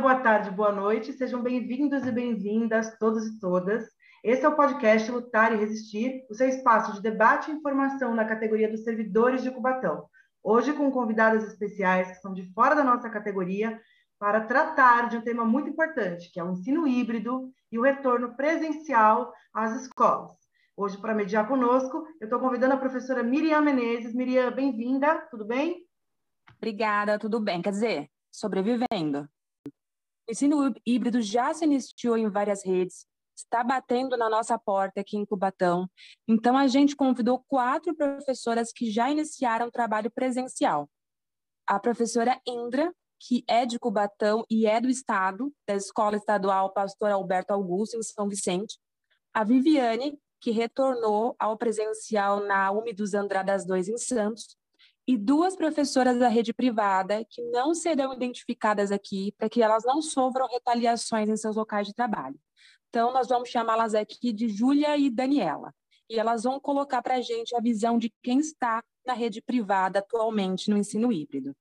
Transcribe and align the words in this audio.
Boa 0.00 0.16
tarde, 0.16 0.50
boa 0.50 0.72
noite. 0.72 1.12
Sejam 1.14 1.42
bem-vindos 1.42 2.06
e 2.06 2.12
bem-vindas, 2.12 2.96
todos 2.98 3.26
e 3.26 3.40
todas. 3.40 3.88
Esse 4.22 4.44
é 4.44 4.48
o 4.48 4.54
podcast 4.54 5.10
Lutar 5.10 5.52
e 5.52 5.56
Resistir, 5.56 6.24
o 6.28 6.34
seu 6.34 6.48
espaço 6.48 6.92
de 6.92 7.00
debate 7.00 7.50
e 7.50 7.54
informação 7.54 8.14
na 8.14 8.24
categoria 8.24 8.70
dos 8.70 8.84
servidores 8.84 9.42
de 9.42 9.50
Cubatão. 9.50 10.04
Hoje 10.42 10.74
com 10.74 10.90
convidadas 10.90 11.44
especiais 11.44 12.08
que 12.08 12.20
são 12.20 12.34
de 12.34 12.52
fora 12.52 12.74
da 12.74 12.84
nossa 12.84 13.08
categoria 13.08 13.80
para 14.18 14.42
tratar 14.42 15.08
de 15.08 15.16
um 15.16 15.22
tema 15.22 15.44
muito 15.44 15.70
importante, 15.70 16.30
que 16.30 16.38
é 16.38 16.44
o 16.44 16.52
ensino 16.52 16.86
híbrido 16.86 17.50
e 17.72 17.78
o 17.78 17.82
retorno 17.82 18.36
presencial 18.36 19.32
às 19.52 19.80
escolas. 19.82 20.36
Hoje, 20.76 20.98
para 20.98 21.14
mediar 21.14 21.48
conosco, 21.48 22.06
eu 22.20 22.26
estou 22.26 22.38
convidando 22.38 22.74
a 22.74 22.78
professora 22.78 23.22
Miriam 23.22 23.62
Menezes. 23.62 24.14
Miriam, 24.14 24.52
bem-vinda, 24.52 25.26
tudo 25.30 25.44
bem? 25.44 25.86
Obrigada, 26.58 27.18
tudo 27.18 27.40
bem. 27.40 27.62
Quer 27.62 27.70
dizer, 27.70 28.10
sobrevivendo. 28.30 29.26
O 30.28 30.32
ensino 30.32 30.74
híbrido 30.84 31.22
já 31.22 31.54
se 31.54 31.64
iniciou 31.64 32.16
em 32.16 32.28
várias 32.28 32.64
redes, 32.64 33.06
está 33.36 33.62
batendo 33.62 34.16
na 34.16 34.28
nossa 34.28 34.58
porta 34.58 35.00
aqui 35.00 35.16
em 35.16 35.24
Cubatão. 35.24 35.88
Então, 36.26 36.56
a 36.56 36.66
gente 36.66 36.96
convidou 36.96 37.44
quatro 37.46 37.94
professoras 37.94 38.72
que 38.72 38.90
já 38.90 39.08
iniciaram 39.08 39.68
o 39.68 39.70
trabalho 39.70 40.10
presencial. 40.10 40.90
A 41.64 41.78
professora 41.78 42.40
Indra, 42.46 42.92
que 43.20 43.44
é 43.48 43.64
de 43.64 43.78
Cubatão 43.78 44.44
e 44.50 44.66
é 44.66 44.80
do 44.80 44.88
Estado, 44.88 45.52
da 45.66 45.74
Escola 45.74 46.16
Estadual 46.16 46.72
Pastor 46.72 47.10
Alberto 47.12 47.52
Augusto, 47.52 47.96
em 47.96 48.02
São 48.02 48.28
Vicente. 48.28 48.78
A 49.32 49.44
Viviane, 49.44 50.18
que 50.40 50.50
retornou 50.50 51.36
ao 51.38 51.56
presencial 51.56 52.40
na 52.40 52.72
UMI 52.72 52.92
dos 52.92 53.14
Andradas 53.14 53.64
2, 53.64 53.88
em 53.88 53.98
Santos 53.98 54.56
e 55.06 55.16
duas 55.16 55.54
professoras 55.54 56.18
da 56.18 56.28
rede 56.28 56.52
privada 56.52 57.24
que 57.24 57.40
não 57.50 57.74
serão 57.74 58.12
identificadas 58.12 58.90
aqui 58.90 59.32
para 59.38 59.48
que 59.48 59.62
elas 59.62 59.84
não 59.84 60.02
sofram 60.02 60.48
retaliações 60.48 61.28
em 61.28 61.36
seus 61.36 61.54
locais 61.54 61.86
de 61.86 61.94
trabalho. 61.94 62.38
Então, 62.88 63.12
nós 63.12 63.28
vamos 63.28 63.48
chamá-las 63.48 63.94
aqui 63.94 64.32
de 64.32 64.48
Júlia 64.48 64.96
e 64.96 65.08
Daniela. 65.08 65.72
E 66.08 66.18
elas 66.18 66.44
vão 66.44 66.58
colocar 66.58 67.02
para 67.02 67.16
a 67.16 67.20
gente 67.20 67.54
a 67.54 67.60
visão 67.60 67.98
de 67.98 68.12
quem 68.22 68.38
está 68.38 68.82
na 69.04 69.12
rede 69.12 69.40
privada 69.40 70.00
atualmente 70.00 70.70
no 70.70 70.76
ensino 70.76 71.12
híbrido. 71.12 71.54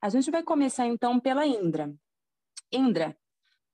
A 0.00 0.08
gente 0.08 0.30
vai 0.30 0.42
começar, 0.42 0.86
então, 0.86 1.18
pela 1.18 1.46
Indra. 1.46 1.92
Indra, 2.72 3.16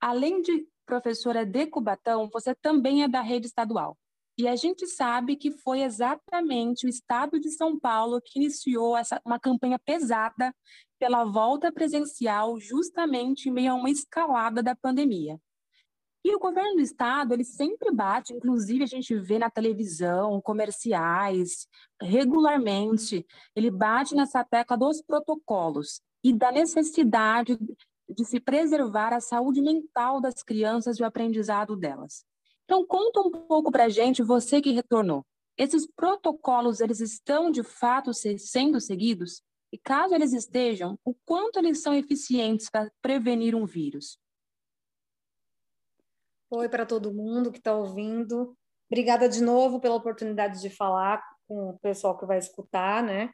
além 0.00 0.40
de 0.40 0.66
professora 0.86 1.44
de 1.44 1.66
Cubatão, 1.66 2.28
você 2.32 2.54
também 2.54 3.02
é 3.02 3.08
da 3.08 3.20
rede 3.20 3.46
estadual. 3.46 3.96
E 4.36 4.48
a 4.48 4.56
gente 4.56 4.86
sabe 4.86 5.36
que 5.36 5.52
foi 5.52 5.82
exatamente 5.82 6.86
o 6.86 6.88
Estado 6.88 7.38
de 7.38 7.50
São 7.50 7.78
Paulo 7.78 8.20
que 8.20 8.38
iniciou 8.38 8.96
essa, 8.96 9.20
uma 9.24 9.38
campanha 9.38 9.78
pesada 9.78 10.52
pela 10.98 11.24
volta 11.24 11.70
presencial, 11.72 12.58
justamente 12.58 13.48
em 13.48 13.52
meio 13.52 13.72
a 13.72 13.74
uma 13.74 13.90
escalada 13.90 14.62
da 14.62 14.74
pandemia. 14.74 15.38
E 16.24 16.34
o 16.34 16.38
governo 16.38 16.76
do 16.76 16.80
estado, 16.80 17.34
ele 17.34 17.44
sempre 17.44 17.92
bate, 17.92 18.32
inclusive 18.32 18.82
a 18.82 18.86
gente 18.86 19.14
vê 19.14 19.38
na 19.38 19.50
televisão, 19.50 20.40
comerciais, 20.40 21.68
regularmente, 22.00 23.26
ele 23.54 23.70
bate 23.70 24.14
nessa 24.14 24.42
tecla 24.42 24.76
dos 24.76 25.02
protocolos 25.02 26.00
e 26.24 26.32
da 26.32 26.50
necessidade 26.50 27.58
de 28.08 28.24
se 28.24 28.40
preservar 28.40 29.12
a 29.12 29.20
saúde 29.20 29.60
mental 29.60 30.20
das 30.20 30.42
crianças 30.42 30.98
e 30.98 31.02
o 31.02 31.06
aprendizado 31.06 31.76
delas. 31.76 32.24
Então, 32.64 32.86
conta 32.86 33.20
um 33.20 33.30
pouco 33.30 33.70
para 33.70 33.84
a 33.84 33.88
gente, 33.88 34.22
você 34.22 34.60
que 34.60 34.72
retornou. 34.72 35.24
Esses 35.56 35.86
protocolos, 35.86 36.80
eles 36.80 37.00
estão 37.00 37.50
de 37.50 37.62
fato 37.62 38.12
sendo 38.12 38.80
seguidos? 38.80 39.42
E 39.72 39.78
caso 39.78 40.14
eles 40.14 40.32
estejam, 40.32 40.98
o 41.04 41.14
quanto 41.24 41.58
eles 41.58 41.82
são 41.82 41.94
eficientes 41.94 42.70
para 42.70 42.90
prevenir 43.02 43.54
um 43.54 43.66
vírus? 43.66 44.18
Oi 46.50 46.68
para 46.68 46.86
todo 46.86 47.12
mundo 47.12 47.50
que 47.50 47.58
está 47.58 47.74
ouvindo. 47.74 48.56
Obrigada 48.88 49.28
de 49.28 49.42
novo 49.42 49.80
pela 49.80 49.96
oportunidade 49.96 50.60
de 50.60 50.70
falar 50.70 51.22
com 51.48 51.70
o 51.70 51.78
pessoal 51.80 52.16
que 52.16 52.26
vai 52.26 52.38
escutar, 52.38 53.02
né? 53.02 53.30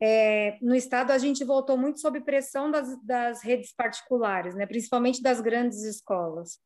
É, 0.00 0.58
no 0.60 0.74
estado 0.74 1.10
a 1.10 1.18
gente 1.18 1.44
voltou 1.44 1.76
muito 1.76 2.00
sob 2.00 2.20
pressão 2.22 2.70
das, 2.70 2.98
das 3.02 3.42
redes 3.42 3.74
particulares, 3.74 4.54
né? 4.54 4.66
Principalmente 4.66 5.22
das 5.22 5.40
grandes 5.40 5.82
escolas. 5.82 6.58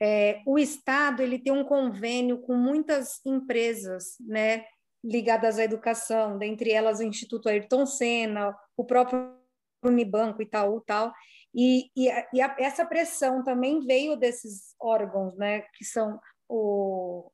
É, 0.00 0.42
o 0.46 0.58
Estado 0.58 1.22
ele 1.22 1.38
tem 1.38 1.52
um 1.52 1.64
convênio 1.64 2.38
com 2.38 2.54
muitas 2.54 3.20
empresas, 3.26 4.16
né, 4.20 4.64
ligadas 5.02 5.58
à 5.58 5.64
educação, 5.64 6.38
dentre 6.38 6.70
elas 6.70 7.00
o 7.00 7.04
Instituto 7.04 7.48
Ayrton 7.48 7.84
Senna, 7.86 8.56
o 8.76 8.84
próprio 8.84 9.36
Unibanco, 9.82 10.42
Itaú, 10.42 10.80
tal. 10.80 11.12
E, 11.54 11.90
e, 11.96 12.08
e 12.32 12.40
a, 12.40 12.56
essa 12.58 12.84
pressão 12.84 13.42
também 13.42 13.80
veio 13.80 14.16
desses 14.16 14.74
órgãos, 14.80 15.36
né, 15.36 15.62
que 15.74 15.84
são 15.84 16.20
o 16.48 17.30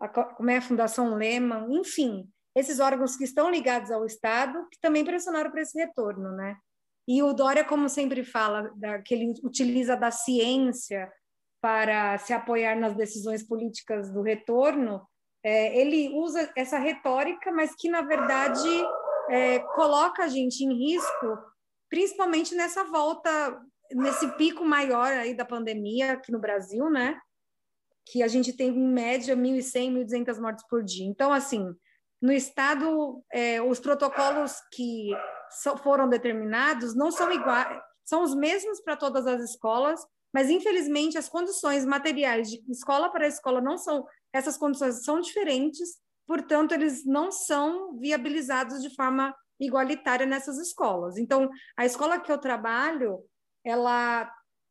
a, 0.00 0.08
como 0.08 0.50
é 0.50 0.58
a 0.58 0.62
Fundação 0.62 1.14
Lehman, 1.14 1.66
enfim, 1.70 2.28
esses 2.54 2.80
órgãos 2.80 3.16
que 3.16 3.24
estão 3.24 3.50
ligados 3.50 3.90
ao 3.90 4.04
Estado, 4.04 4.66
que 4.70 4.80
também 4.80 5.04
pressionaram 5.04 5.50
para 5.50 5.62
esse 5.62 5.78
retorno, 5.78 6.32
né? 6.32 6.56
E 7.06 7.22
o 7.22 7.32
Dória, 7.32 7.64
como 7.64 7.88
sempre 7.88 8.22
fala, 8.22 8.70
da, 8.76 9.00
que 9.00 9.14
ele 9.14 9.32
utiliza 9.42 9.96
da 9.96 10.10
ciência 10.10 11.10
para 11.60 12.16
se 12.18 12.32
apoiar 12.32 12.76
nas 12.76 12.94
decisões 12.94 13.42
políticas 13.42 14.10
do 14.12 14.22
retorno, 14.22 15.06
é, 15.42 15.78
ele 15.78 16.10
usa 16.14 16.50
essa 16.56 16.78
retórica, 16.78 17.52
mas 17.52 17.74
que, 17.76 17.88
na 17.88 18.02
verdade, 18.02 18.68
é, 19.30 19.60
coloca 19.74 20.24
a 20.24 20.28
gente 20.28 20.64
em 20.64 20.72
risco, 20.72 21.38
principalmente 21.88 22.54
nessa 22.54 22.84
volta, 22.84 23.60
nesse 23.92 24.28
pico 24.36 24.64
maior 24.64 25.12
aí 25.12 25.34
da 25.34 25.44
pandemia 25.44 26.12
aqui 26.12 26.32
no 26.32 26.40
Brasil, 26.40 26.90
né? 26.90 27.18
Que 28.06 28.22
a 28.22 28.28
gente 28.28 28.52
tem, 28.52 28.68
em 28.68 28.92
média, 28.92 29.36
1.100, 29.36 30.04
1.200 30.04 30.40
mortes 30.40 30.64
por 30.68 30.82
dia. 30.82 31.06
Então, 31.06 31.32
assim, 31.32 31.74
no 32.20 32.32
Estado, 32.32 33.22
é, 33.32 33.62
os 33.62 33.78
protocolos 33.78 34.54
que 34.72 35.10
foram 35.82 36.08
determinados 36.08 36.94
não 36.94 37.10
são 37.10 37.30
iguais, 37.32 37.80
são 38.04 38.22
os 38.22 38.34
mesmos 38.34 38.80
para 38.80 38.96
todas 38.96 39.26
as 39.26 39.42
escolas, 39.42 40.00
mas 40.32 40.50
infelizmente 40.50 41.18
as 41.18 41.28
condições 41.28 41.84
materiais 41.84 42.50
de 42.50 42.62
escola 42.70 43.10
para 43.10 43.26
escola 43.26 43.60
não 43.60 43.76
são, 43.78 44.06
essas 44.32 44.56
condições 44.56 45.04
são 45.04 45.20
diferentes, 45.20 45.98
portanto 46.26 46.72
eles 46.72 47.04
não 47.04 47.30
são 47.30 47.98
viabilizados 47.98 48.82
de 48.82 48.94
forma 48.94 49.34
igualitária 49.60 50.26
nessas 50.26 50.58
escolas. 50.58 51.16
Então, 51.18 51.50
a 51.76 51.84
escola 51.84 52.20
que 52.20 52.30
eu 52.30 52.38
trabalho, 52.38 53.24
ela 53.64 54.30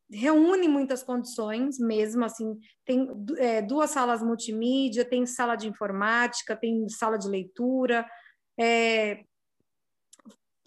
reúne 0.10 0.68
muitas 0.68 1.04
condições 1.04 1.78
mesmo, 1.78 2.24
assim, 2.24 2.58
tem 2.86 3.10
é, 3.38 3.62
duas 3.62 3.90
salas 3.90 4.24
multimídia, 4.24 5.04
tem 5.04 5.26
sala 5.26 5.56
de 5.56 5.68
informática, 5.68 6.56
tem 6.56 6.88
sala 6.88 7.18
de 7.18 7.28
leitura, 7.28 8.08
é, 8.58 9.26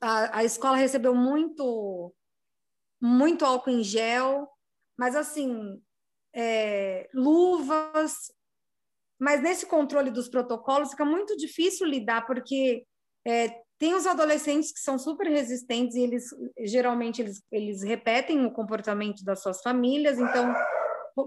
a, 0.01 0.39
a 0.39 0.45
escola 0.45 0.77
recebeu 0.77 1.15
muito 1.15 2.13
muito 3.03 3.47
álcool 3.47 3.71
em 3.71 3.83
gel, 3.83 4.47
mas 5.01 5.17
assim, 5.17 5.81
é, 6.37 7.09
luvas. 7.15 8.31
Mas 9.19 9.43
nesse 9.43 9.65
controle 9.65 10.11
dos 10.11 10.29
protocolos 10.29 10.91
fica 10.91 11.07
muito 11.07 11.35
difícil 11.39 11.87
lidar, 11.87 12.27
porque 12.27 12.85
é, 13.27 13.49
tem 13.79 13.95
os 13.95 14.07
adolescentes 14.07 14.71
que 14.71 14.81
são 14.81 14.99
super 14.99 15.27
resistentes 15.27 15.97
e 15.97 16.03
eles 16.03 16.25
geralmente 16.65 17.23
eles, 17.23 17.43
eles 17.51 17.83
repetem 17.83 18.45
o 18.45 18.53
comportamento 18.53 19.25
das 19.25 19.41
suas 19.41 19.63
famílias, 19.63 20.19
então 20.19 20.55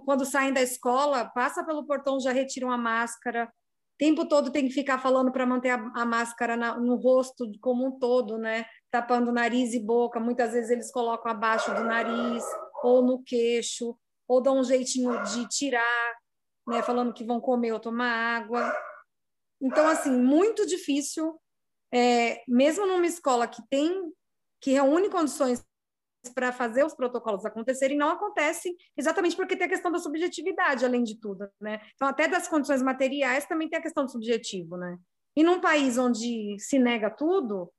quando 0.06 0.24
saem 0.24 0.54
da 0.54 0.62
escola, 0.62 1.26
passa 1.26 1.64
pelo 1.64 1.86
portão, 1.86 2.19
já 2.19 2.31
retiram 2.31 2.72
a 2.72 2.78
máscara, 2.78 3.52
tempo 3.98 4.28
todo 4.28 4.52
tem 4.52 4.68
que 4.68 4.74
ficar 4.74 5.00
falando 5.00 5.31
para 5.31 5.48
manter 5.48 5.72
a, 5.72 5.92
a 5.96 6.06
máscara 6.06 6.56
na, 6.56 6.80
no 6.80 6.96
rosto 6.96 7.52
como 7.60 7.88
um 7.88 8.00
todo, 8.00 8.38
né? 8.38 8.66
Tapando 8.92 9.31
nariz 9.31 9.74
e 9.74 9.80
boca, 9.80 10.19
muitas 10.19 10.54
vezes 10.54 10.69
eles 10.69 10.92
colocam 10.92 11.31
abaixo 11.31 11.74
do 11.74 11.84
nariz 11.84 12.44
ou 12.83 13.01
no 13.01 13.24
queixo, 13.24 13.97
ou 14.27 14.41
dão 14.41 14.59
um 14.59 14.63
jeitinho 14.63 15.21
de 15.24 15.47
tirar, 15.47 16.15
né, 16.68 16.81
falando 16.81 17.13
que 17.13 17.24
vão 17.24 17.39
comer 17.39 17.71
ou 17.71 17.80
tomar 17.80 18.38
água. 18.38 18.74
Então, 19.62 19.88
assim, 19.88 20.12
muito 20.12 20.65
difícil, 20.65 21.39
é, 21.94 22.44
mesmo 22.47 22.85
numa 22.85 23.06
escola 23.06 23.47
que 23.47 23.62
tem, 23.69 24.12
que 24.62 24.71
reúne 24.71 25.09
condições 25.09 25.63
para 26.33 26.53
fazer 26.53 26.85
os 26.85 26.94
protocolos 26.94 27.45
acontecerem, 27.45 27.97
não 27.97 28.09
acontece 28.09 28.74
exatamente 28.95 29.35
porque 29.35 29.57
tem 29.57 29.68
a 29.68 29.69
questão 29.69 29.91
da 29.91 30.00
subjetividade, 30.00 30.85
além 30.85 31.03
de 31.03 31.19
tudo, 31.19 31.50
né? 31.59 31.81
Então, 31.95 32.07
até 32.07 32.27
das 32.27 32.47
condições 32.47 32.81
materiais 32.81 33.45
também 33.45 33.69
tem 33.69 33.80
a 33.80 33.81
questão 33.81 34.06
do 34.06 34.12
subjetivo, 34.12 34.77
né? 34.77 34.97
E 35.35 35.44
num 35.44 35.59
país 35.59 35.97
onde 35.97 36.57
se 36.59 36.80
nega 36.80 37.09
tudo, 37.09 37.71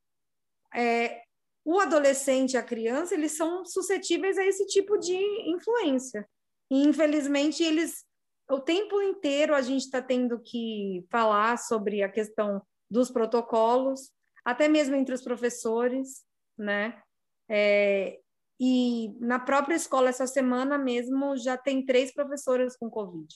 é, 0.75 1.23
o 1.65 1.81
adolescente 1.81 2.53
e 2.53 2.57
a 2.57 2.63
criança, 2.63 3.15
eles 3.15 3.33
são 3.33 3.65
suscetíveis 3.65 4.37
a 4.37 4.45
esse 4.45 4.67
tipo 4.67 4.99
de 4.99 5.17
influência. 5.49 6.29
E, 6.71 6.83
infelizmente, 6.83 7.63
eles, 7.63 8.05
o 8.51 8.61
tempo 8.61 9.01
inteiro, 9.01 9.55
a 9.55 9.63
gente 9.63 9.83
está 9.83 10.03
tendo 10.03 10.39
que 10.41 11.05
falar 11.11 11.57
sobre 11.57 12.03
a 12.03 12.09
questão 12.09 12.61
dos 12.91 13.11
protocolos, 13.11 14.13
até 14.45 14.69
mesmo 14.69 14.95
entre 14.95 15.15
os 15.15 15.23
professores, 15.23 16.25
né? 16.57 17.01
É, 17.49 18.21
e 18.61 19.15
na 19.19 19.39
própria 19.39 19.75
escola, 19.75 20.11
essa 20.11 20.27
semana 20.27 20.77
mesmo, 20.77 21.37
já 21.37 21.57
tem 21.57 21.85
três 21.85 22.13
professoras 22.13 22.77
com 22.77 22.91
Covid. 22.91 23.35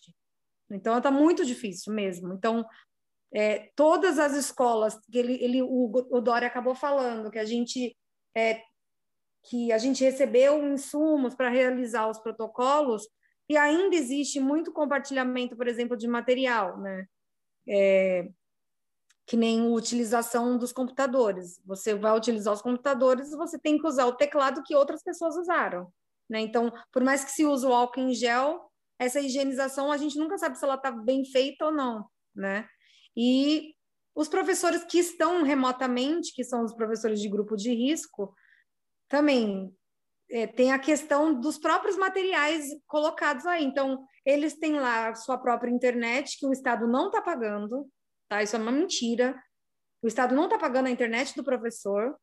Então, 0.71 0.99
está 0.99 1.11
muito 1.11 1.47
difícil 1.47 1.95
mesmo. 1.95 2.35
Então, 2.35 2.65
é, 3.33 3.71
todas 3.75 4.19
as 4.19 4.35
escolas, 4.35 4.99
que 5.11 5.19
ele, 5.19 5.43
ele, 5.43 5.63
o, 5.63 5.91
o 6.11 6.21
Dória 6.21 6.47
acabou 6.47 6.75
falando, 6.75 7.31
que 7.31 7.39
a 7.39 7.45
gente 7.45 7.97
é, 8.39 8.63
que 9.43 9.73
a 9.73 9.79
gente 9.79 10.05
recebeu 10.05 10.65
insumos 10.73 11.35
para 11.35 11.49
realizar 11.49 12.09
os 12.09 12.19
protocolos, 12.19 13.09
e 13.49 13.57
ainda 13.57 13.97
existe 13.97 14.39
muito 14.39 14.73
compartilhamento, 14.73 15.57
por 15.57 15.67
exemplo, 15.67 15.97
de 15.97 16.07
material, 16.07 16.79
né? 16.79 17.07
É, 17.67 18.29
que 19.27 19.37
nem 19.37 19.71
utilização 19.73 20.57
dos 20.57 20.73
computadores. 20.73 21.61
Você 21.65 21.95
vai 21.95 22.17
utilizar 22.17 22.55
os 22.55 22.63
computadores, 22.63 23.31
você 23.31 23.59
tem 23.59 23.79
que 23.79 23.87
usar 23.87 24.07
o 24.07 24.15
teclado 24.15 24.63
que 24.63 24.75
outras 24.75 25.03
pessoas 25.03 25.37
usaram. 25.37 25.93
Né? 26.29 26.41
Então, 26.41 26.73
por 26.91 27.03
mais 27.05 27.25
que 27.25 27.33
se 27.33 27.45
use 27.45 27.67
o 27.67 27.73
álcool 27.73 28.01
em 28.01 28.15
gel, 28.15 28.71
essa 28.99 29.21
higienização 29.21 29.93
a 29.93 29.99
gente 29.99 30.19
nunca 30.19 30.39
sabe 30.39 30.59
se 30.59 30.65
ela 30.65 30.77
está 30.77 30.91
bem 30.91 31.27
feita 31.27 31.67
ou 31.67 31.73
não. 31.73 32.07
Né? 32.35 32.67
E 33.15 33.75
os 34.19 34.27
professores 34.27 34.83
que 34.83 34.99
estão 34.99 35.45
remotamente, 35.45 36.35
que 36.35 36.43
são 36.43 36.65
os 36.65 36.75
professores 36.75 37.21
de 37.21 37.29
grupo 37.29 37.55
de 37.55 37.73
risco, 37.73 38.35
também 39.09 39.73
é, 40.29 40.45
tem 40.45 40.73
a 40.73 40.79
questão 40.79 41.39
dos 41.39 41.57
próprios 41.57 41.97
materiais 41.97 42.67
colocados 42.89 43.47
aí. 43.47 43.65
Então, 43.65 44.05
eles 44.27 44.59
têm 44.59 44.73
lá 44.73 45.15
sua 45.15 45.39
própria 45.39 45.71
internet, 45.71 46.37
que 46.37 46.45
o 46.45 46.53
Estado 46.53 46.89
não 46.89 47.07
está 47.07 47.23
pagando, 47.23 47.89
tá? 48.29 48.43
Isso 48.43 48.57
é 48.57 48.59
uma 48.59 48.73
mentira. 48.73 49.41
O 50.03 50.09
Estado 50.09 50.35
não 50.35 50.47
está 50.47 50.59
pagando 50.59 50.89
a 50.89 50.91
internet 50.91 51.37
do 51.37 51.45
professor, 51.45 52.17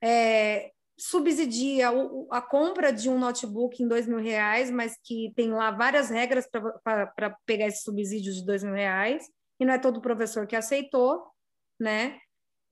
é, 0.00 0.70
subsidia 0.96 1.90
o, 1.90 2.28
a 2.30 2.40
compra 2.40 2.92
de 2.92 3.10
um 3.10 3.18
notebook 3.18 3.82
em 3.82 3.88
dois 3.88 4.06
mil 4.06 4.20
reais, 4.20 4.70
mas 4.70 4.96
que 5.02 5.32
tem 5.34 5.50
lá 5.50 5.72
várias 5.72 6.08
regras 6.08 6.48
para 6.84 7.36
pegar 7.44 7.66
esse 7.66 7.82
subsídio 7.82 8.32
de 8.32 8.46
dois 8.46 8.62
mil 8.62 8.74
reais, 8.74 9.28
e 9.62 9.64
não 9.64 9.72
é 9.72 9.78
todo 9.78 10.00
professor 10.00 10.46
que 10.46 10.56
aceitou, 10.56 11.24
né? 11.80 12.18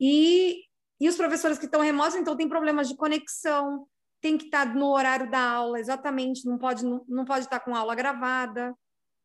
E, 0.01 0.65
e 1.01 1.09
os 1.09 1.17
professores 1.17 1.57
que 1.57 1.67
estão 1.67 1.81
remotos, 1.81 2.17
então, 2.17 2.37
tem 2.37 2.49
problemas 2.49 2.89
de 2.89 2.97
conexão, 2.97 3.87
tem 4.21 4.37
que 4.37 4.47
estar 4.47 4.67
tá 4.67 4.75
no 4.75 4.89
horário 4.89 5.31
da 5.31 5.41
aula, 5.41 5.79
exatamente, 5.79 6.47
não 6.47 6.59
pode, 6.59 6.85
não, 6.85 7.05
não 7.09 7.25
pode 7.25 7.45
estar 7.45 7.61
tá 7.61 7.65
com 7.65 7.77
aula 7.77 7.95
gravada. 7.95 8.75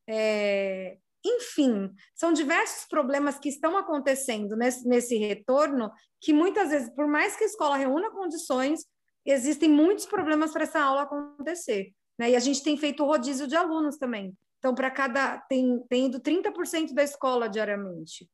É, 0.08 0.98
enfim, 1.26 1.92
são 2.14 2.32
diversos 2.32 2.88
problemas 2.88 3.40
que 3.40 3.50
estão 3.50 3.76
acontecendo 3.76 4.56
nesse, 4.56 4.88
nesse 4.88 5.18
retorno, 5.18 5.92
que 6.22 6.32
muitas 6.32 6.70
vezes, 6.70 6.94
por 6.94 7.08
mais 7.08 7.36
que 7.36 7.44
a 7.44 7.48
escola 7.48 7.78
reúna 7.78 8.12
condições, 8.12 8.86
existem 9.26 9.70
muitos 9.70 10.06
problemas 10.06 10.52
para 10.52 10.64
essa 10.64 10.80
aula 10.80 11.02
acontecer. 11.02 11.92
Né? 12.20 12.32
E 12.32 12.36
a 12.36 12.40
gente 12.40 12.62
tem 12.62 12.78
feito 12.78 13.04
rodízio 13.04 13.48
de 13.48 13.56
alunos 13.56 13.98
também. 13.98 14.38
Então, 14.66 14.74
para 14.74 14.90
cada. 14.90 15.38
Tem, 15.50 15.80
tem 15.88 16.08
ido 16.08 16.20
30% 16.20 16.94
da 16.94 17.04
escola 17.04 17.48
diariamente. 17.48 18.28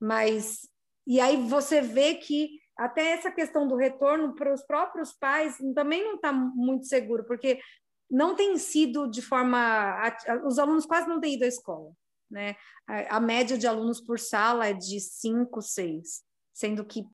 Mas. 0.00 0.68
E 1.06 1.20
aí 1.20 1.36
você 1.48 1.80
vê 1.80 2.14
que 2.14 2.60
até 2.78 3.10
essa 3.10 3.30
questão 3.30 3.66
do 3.66 3.76
retorno 3.76 4.34
para 4.34 4.54
os 4.54 4.62
próprios 4.62 5.12
pais 5.12 5.58
também 5.74 6.02
não 6.02 6.14
está 6.14 6.32
muito 6.32 6.86
seguro, 6.86 7.24
porque 7.24 7.60
não 8.08 8.36
tem 8.36 8.56
sido 8.56 9.10
de 9.10 9.20
forma. 9.20 10.00
Os 10.46 10.58
alunos 10.58 10.86
quase 10.86 11.08
não 11.08 11.20
têm 11.20 11.34
ido 11.34 11.44
à 11.44 11.48
escola 11.48 11.92
né? 12.30 12.56
A, 12.86 13.16
a 13.16 13.20
média 13.20 13.56
de 13.56 13.66
alunos 13.66 14.00
por 14.00 14.18
sala 14.18 14.68
é 14.68 14.72
de 14.72 15.00
5, 15.00 15.60
6, 15.60 16.22
sendo 16.52 16.84
que 16.84 17.06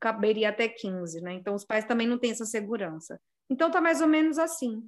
caberia 0.00 0.48
até 0.48 0.68
15, 0.68 1.20
né? 1.20 1.34
Então, 1.34 1.54
os 1.54 1.64
pais 1.64 1.84
também 1.84 2.06
não 2.06 2.18
têm 2.18 2.30
essa 2.30 2.44
segurança. 2.44 3.20
Então, 3.50 3.68
está 3.68 3.80
mais 3.80 4.00
ou 4.00 4.08
menos 4.08 4.38
assim, 4.38 4.82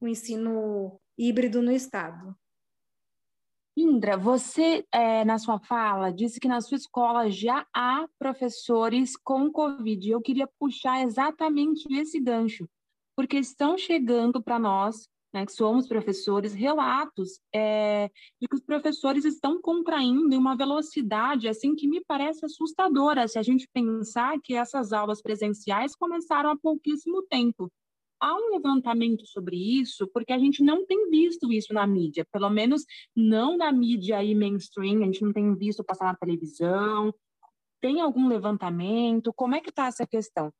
o 0.00 0.08
ensino 0.08 1.00
híbrido 1.16 1.62
no 1.62 1.72
Estado. 1.72 2.36
Indra, 3.76 4.16
você, 4.16 4.86
é, 4.90 5.22
na 5.24 5.38
sua 5.38 5.58
fala, 5.60 6.10
disse 6.10 6.40
que 6.40 6.48
na 6.48 6.62
sua 6.62 6.76
escola 6.76 7.30
já 7.30 7.66
há 7.74 8.08
professores 8.18 9.16
com 9.16 9.52
Covid. 9.52 10.10
Eu 10.10 10.22
queria 10.22 10.48
puxar 10.58 11.02
exatamente 11.02 11.86
esse 11.92 12.18
gancho, 12.18 12.66
porque 13.14 13.36
estão 13.36 13.76
chegando 13.76 14.42
para 14.42 14.58
nós 14.58 15.06
né, 15.36 15.44
que 15.44 15.52
somos 15.52 15.86
professores, 15.86 16.54
relatos 16.54 17.38
é, 17.54 18.08
de 18.40 18.48
que 18.48 18.56
os 18.56 18.62
professores 18.62 19.26
estão 19.26 19.60
contraindo 19.60 20.34
em 20.34 20.38
uma 20.38 20.56
velocidade 20.56 21.46
assim 21.46 21.74
que 21.74 21.86
me 21.86 22.02
parece 22.02 22.46
assustadora 22.46 23.28
se 23.28 23.38
a 23.38 23.42
gente 23.42 23.68
pensar 23.70 24.38
que 24.42 24.54
essas 24.54 24.94
aulas 24.94 25.20
presenciais 25.20 25.94
começaram 25.94 26.48
há 26.48 26.56
pouquíssimo 26.56 27.22
tempo. 27.24 27.70
Há 28.18 28.34
um 28.34 28.52
levantamento 28.52 29.26
sobre 29.26 29.56
isso, 29.56 30.06
porque 30.08 30.32
a 30.32 30.38
gente 30.38 30.62
não 30.62 30.86
tem 30.86 31.10
visto 31.10 31.52
isso 31.52 31.74
na 31.74 31.86
mídia, 31.86 32.26
pelo 32.32 32.48
menos 32.48 32.84
não 33.14 33.56
na 33.56 33.70
mídia 33.70 34.18
aí 34.18 34.34
mainstream, 34.34 35.02
a 35.02 35.06
gente 35.06 35.22
não 35.22 35.32
tem 35.32 35.54
visto 35.54 35.84
passar 35.84 36.06
na 36.06 36.16
televisão. 36.16 37.14
Tem 37.80 38.00
algum 38.00 38.26
levantamento? 38.26 39.32
Como 39.34 39.54
é 39.54 39.60
que 39.60 39.68
está 39.68 39.86
essa 39.86 40.06
questão? 40.06 40.52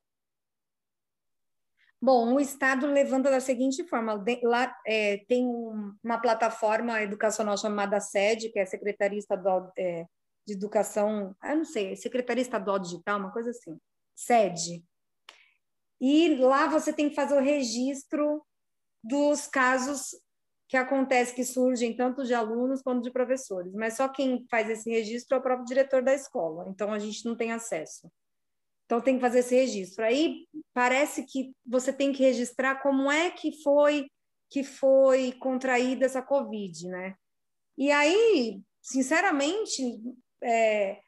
Bom, 1.99 2.35
o 2.35 2.39
Estado 2.39 2.85
levanta 2.85 3.31
da 3.31 3.39
seguinte 3.39 3.83
forma: 3.83 4.23
lá 4.43 4.75
é, 4.85 5.17
tem 5.27 5.47
uma 6.03 6.19
plataforma 6.21 7.01
educacional 7.01 7.57
chamada 7.57 7.99
SED, 7.99 8.49
que 8.49 8.59
é 8.59 8.65
Secretaria 8.65 9.17
Estadual 9.17 9.71
é, 9.75 10.05
de 10.45 10.53
Educação, 10.53 11.35
ah, 11.41 11.55
não 11.55 11.65
sei, 11.65 11.95
Secretaria 11.95 12.41
Estadual 12.41 12.79
Digital, 12.79 13.19
uma 13.19 13.31
coisa 13.31 13.49
assim, 13.49 13.79
SED. 14.15 14.83
E 15.99 16.35
lá 16.35 16.67
você 16.67 16.93
tem 16.93 17.09
que 17.09 17.15
fazer 17.15 17.35
o 17.35 17.43
registro 17.43 18.43
dos 19.03 19.47
casos 19.47 20.15
que 20.67 20.75
acontecem, 20.75 21.35
que 21.35 21.45
surgem 21.45 21.95
tanto 21.95 22.25
de 22.25 22.33
alunos 22.33 22.81
quanto 22.81 23.01
de 23.01 23.11
professores, 23.11 23.73
mas 23.73 23.95
só 23.95 24.09
quem 24.09 24.45
faz 24.49 24.69
esse 24.69 24.89
registro 24.89 25.35
é 25.35 25.39
o 25.39 25.43
próprio 25.43 25.65
diretor 25.65 26.03
da 26.03 26.13
escola, 26.13 26.67
então 26.67 26.91
a 26.91 26.99
gente 26.99 27.25
não 27.25 27.35
tem 27.35 27.53
acesso. 27.53 28.11
Então 28.85 29.01
tem 29.01 29.15
que 29.15 29.21
fazer 29.21 29.39
esse 29.39 29.55
registro. 29.55 30.03
Aí 30.03 30.47
parece 30.73 31.25
que 31.25 31.53
você 31.65 31.91
tem 31.91 32.13
que 32.13 32.23
registrar 32.23 32.81
como 32.81 33.11
é 33.11 33.29
que 33.29 33.61
foi 33.61 34.07
que 34.49 34.63
foi 34.63 35.33
contraída 35.33 36.05
essa 36.05 36.21
Covid, 36.21 36.87
né? 36.87 37.15
E 37.77 37.91
aí, 37.91 38.61
sinceramente, 38.81 39.99
é, 40.41 41.01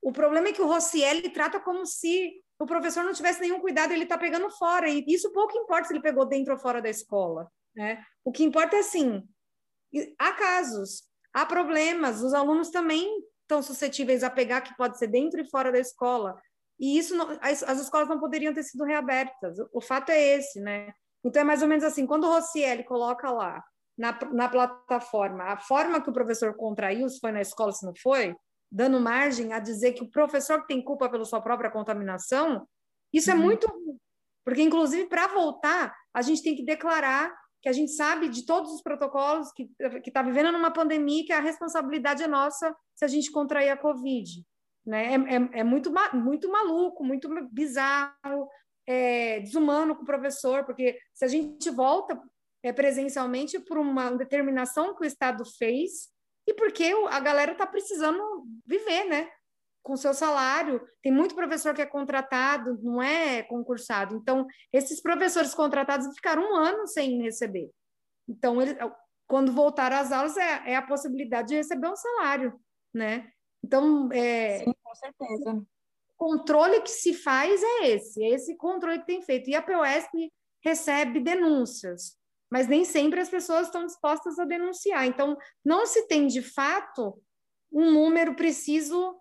o 0.00 0.10
problema 0.10 0.48
é 0.48 0.52
que 0.52 0.62
o 0.62 0.66
Rossielli 0.66 1.28
trata 1.28 1.60
como 1.60 1.84
se 1.84 2.42
o 2.60 2.66
professor 2.66 3.02
não 3.02 3.14
tivesse 3.14 3.40
nenhum 3.40 3.58
cuidado, 3.58 3.92
ele 3.92 4.02
está 4.02 4.18
pegando 4.18 4.50
fora. 4.50 4.86
E 4.86 5.02
isso 5.08 5.32
pouco 5.32 5.56
importa 5.56 5.88
se 5.88 5.94
ele 5.94 6.02
pegou 6.02 6.26
dentro 6.26 6.52
ou 6.52 6.58
fora 6.58 6.82
da 6.82 6.90
escola. 6.90 7.50
Né? 7.74 8.04
O 8.22 8.30
que 8.30 8.44
importa 8.44 8.76
é 8.76 8.80
assim: 8.80 9.26
há 10.18 10.32
casos, 10.34 11.02
há 11.32 11.46
problemas, 11.46 12.22
os 12.22 12.34
alunos 12.34 12.68
também 12.70 13.08
estão 13.40 13.62
suscetíveis 13.62 14.22
a 14.22 14.28
pegar, 14.28 14.60
que 14.60 14.76
pode 14.76 14.98
ser 14.98 15.06
dentro 15.06 15.40
e 15.40 15.48
fora 15.48 15.72
da 15.72 15.78
escola. 15.78 16.38
E 16.78 16.98
isso 16.98 17.16
não, 17.16 17.30
as, 17.40 17.62
as, 17.62 17.80
escolas 17.80 18.08
não 18.08 18.20
poderiam 18.20 18.52
ter 18.52 18.62
sido 18.62 18.84
reabertas. 18.84 19.58
O, 19.58 19.68
o, 19.74 19.80
fato 19.80 20.10
é 20.10 20.20
esse, 20.36 20.60
né? 20.60 20.92
Então 21.24 21.40
é 21.40 21.44
mais 21.44 21.62
ou 21.62 21.68
menos 21.68 21.84
assim, 21.84 22.06
quando 22.06 22.24
o 22.24 22.30
Rossielli 22.30 22.84
coloca 22.84 23.30
lá 23.30 23.62
na, 23.96 24.18
na 24.32 24.48
plataforma 24.48 25.44
a 25.44 25.56
forma 25.56 26.00
que 26.02 26.10
o 26.10 26.12
professor 26.12 26.54
contraiu, 26.54 27.08
se 27.08 27.18
foi 27.20 27.32
na 27.32 27.40
escola, 27.40 27.72
se 27.72 27.86
não 27.86 27.94
foi, 28.02 28.36
dando 28.70 29.00
margem 29.00 29.52
a 29.52 29.58
dizer 29.58 29.92
que 29.92 30.02
o 30.02 30.10
professor 30.10 30.64
tem 30.66 30.82
culpa 30.82 31.08
pela 31.08 31.24
sua 31.24 31.40
própria 31.40 31.70
contaminação, 31.70 32.66
isso 33.12 33.30
é 33.30 33.34
uhum. 33.34 33.40
é 33.40 33.44
muito 33.44 34.00
porque 34.44 34.62
inclusive 34.62 35.06
para 35.06 35.28
voltar, 35.28 35.94
a 36.14 36.22
gente 36.22 36.42
tem 36.42 36.56
que 36.56 36.64
declarar 36.64 37.34
que 37.62 37.68
a 37.68 37.72
gente 37.72 37.92
sabe 37.92 38.28
de 38.28 38.46
todos 38.46 38.72
os 38.72 38.82
protocolos 38.82 39.52
que 39.52 39.68
que 40.02 40.10
está 40.10 40.22
vivendo 40.22 40.50
numa 40.50 40.70
pandemia 40.70 41.24
que 41.24 41.32
a 41.32 41.40
responsabilidade 41.40 42.22
é 42.22 42.26
nossa 42.26 42.74
se 42.94 43.04
a 43.04 43.08
gente 43.08 43.30
contrair 43.30 43.70
a 43.70 43.76
covid. 43.76 44.42
Né? 44.86 45.14
É, 45.14 45.16
é, 45.16 45.60
é 45.60 45.64
muito, 45.64 45.92
muito 46.14 46.50
maluco, 46.50 47.04
muito 47.04 47.28
bizarro, 47.50 48.48
é, 48.86 49.40
desumano 49.40 49.94
com 49.94 50.02
o 50.02 50.06
professor, 50.06 50.64
porque 50.64 50.98
se 51.14 51.24
a 51.24 51.28
gente 51.28 51.70
volta 51.70 52.20
é, 52.62 52.72
presencialmente 52.72 53.58
por 53.60 53.78
uma 53.78 54.10
determinação 54.10 54.94
que 54.94 55.04
o 55.04 55.06
Estado 55.06 55.44
fez 55.44 56.08
e 56.50 56.54
porque 56.54 56.92
a 57.08 57.20
galera 57.20 57.52
está 57.52 57.64
precisando 57.64 58.44
viver, 58.66 59.04
né? 59.04 59.30
Com 59.82 59.96
seu 59.96 60.12
salário. 60.12 60.84
Tem 61.00 61.12
muito 61.12 61.34
professor 61.34 61.72
que 61.72 61.80
é 61.80 61.86
contratado, 61.86 62.76
não 62.82 63.00
é 63.00 63.42
concursado. 63.44 64.16
Então, 64.16 64.46
esses 64.72 65.00
professores 65.00 65.54
contratados 65.54 66.12
ficaram 66.14 66.42
um 66.42 66.56
ano 66.56 66.88
sem 66.88 67.22
receber. 67.22 67.70
Então, 68.28 68.60
ele, 68.60 68.76
quando 69.28 69.52
voltar 69.52 69.92
às 69.92 70.10
aulas, 70.10 70.36
é, 70.36 70.72
é 70.72 70.76
a 70.76 70.82
possibilidade 70.82 71.48
de 71.48 71.54
receber 71.54 71.88
um 71.88 71.96
salário, 71.96 72.60
né? 72.92 73.30
Então, 73.64 74.10
é, 74.12 74.58
Sim, 74.58 74.74
com 74.82 74.94
certeza. 74.96 75.52
O 75.52 75.66
controle 76.16 76.80
que 76.82 76.90
se 76.90 77.14
faz 77.14 77.62
é 77.62 77.90
esse, 77.90 78.22
é 78.24 78.30
esse 78.30 78.56
controle 78.56 78.98
que 78.98 79.06
tem 79.06 79.22
feito. 79.22 79.48
E 79.48 79.54
a 79.54 79.62
POSP 79.62 80.32
recebe 80.64 81.20
denúncias, 81.20 82.18
mas 82.50 82.66
nem 82.66 82.84
sempre 82.84 83.20
as 83.20 83.28
pessoas 83.28 83.66
estão 83.66 83.86
dispostas 83.86 84.38
a 84.38 84.44
denunciar. 84.44 85.06
Então, 85.06 85.36
não 85.64 85.86
se 85.86 86.06
tem, 86.08 86.26
de 86.26 86.42
fato, 86.42 87.22
um 87.72 87.92
número 87.92 88.34
preciso 88.34 89.16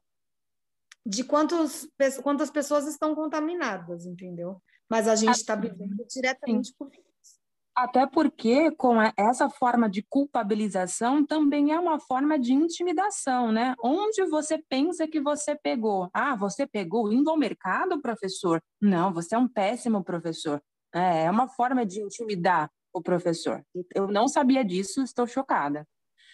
de 1.05 1.23
quantos, 1.23 1.87
quantas 2.23 2.49
pessoas 2.49 2.87
estão 2.87 3.13
contaminadas, 3.13 4.05
entendeu? 4.05 4.61
Mas 4.89 5.07
a 5.07 5.15
gente 5.15 5.35
está 5.35 5.55
vivendo 5.55 6.03
diretamente 6.09 6.73
por 6.77 6.91
isso. 6.91 7.39
Até 7.75 8.05
porque, 8.05 8.71
com 8.71 8.95
essa 9.15 9.49
forma 9.49 9.89
de 9.89 10.03
culpabilização, 10.03 11.25
também 11.25 11.71
é 11.71 11.79
uma 11.79 11.99
forma 11.99 12.37
de 12.37 12.51
intimidação, 12.51 13.51
né? 13.51 13.73
Onde 13.81 14.25
você 14.25 14.61
pensa 14.67 15.07
que 15.07 15.21
você 15.21 15.55
pegou? 15.55 16.09
Ah, 16.13 16.35
você 16.35 16.67
pegou 16.67 17.11
indo 17.11 17.29
ao 17.29 17.37
mercado, 17.37 18.01
professor? 18.01 18.61
Não, 18.81 19.13
você 19.13 19.35
é 19.35 19.37
um 19.37 19.47
péssimo 19.47 20.03
professor. 20.03 20.61
É, 20.93 21.25
é 21.25 21.31
uma 21.31 21.47
forma 21.47 21.85
de 21.85 22.01
intimidar 22.01 22.69
o 22.93 23.01
professor. 23.01 23.65
Eu 23.93 24.07
não 24.07 24.27
sabia 24.27 24.63
disso, 24.63 25.01
estou 25.01 25.27
chocada. 25.27 25.87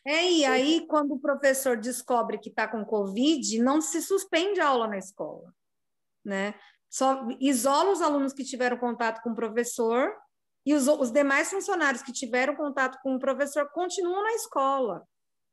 É, 0.06 0.32
e 0.32 0.46
aí, 0.46 0.86
quando 0.88 1.16
o 1.16 1.20
professor 1.20 1.78
descobre 1.78 2.38
que 2.38 2.50
está 2.50 2.68
com 2.68 2.86
Covid, 2.86 3.60
não 3.60 3.82
se 3.82 4.02
suspende 4.02 4.60
a 4.60 4.68
aula 4.68 4.88
na 4.88 5.00
escola, 5.00 5.52
né? 6.24 6.54
Só 6.90 7.28
isola 7.40 7.92
os 7.92 8.02
alunos 8.02 8.32
que 8.32 8.44
tiveram 8.44 8.78
contato 8.78 9.22
com 9.24 9.32
o 9.32 9.36
professor 9.36 10.16
e 10.66 10.74
os, 10.74 10.88
os 10.88 11.12
demais 11.12 11.50
funcionários 11.50 12.04
que 12.04 12.12
tiveram 12.12 12.56
contato 12.56 13.00
com 13.02 13.16
o 13.16 13.20
professor 13.20 13.70
continuam 13.72 14.24
na 14.24 14.34
escola. 14.34 15.04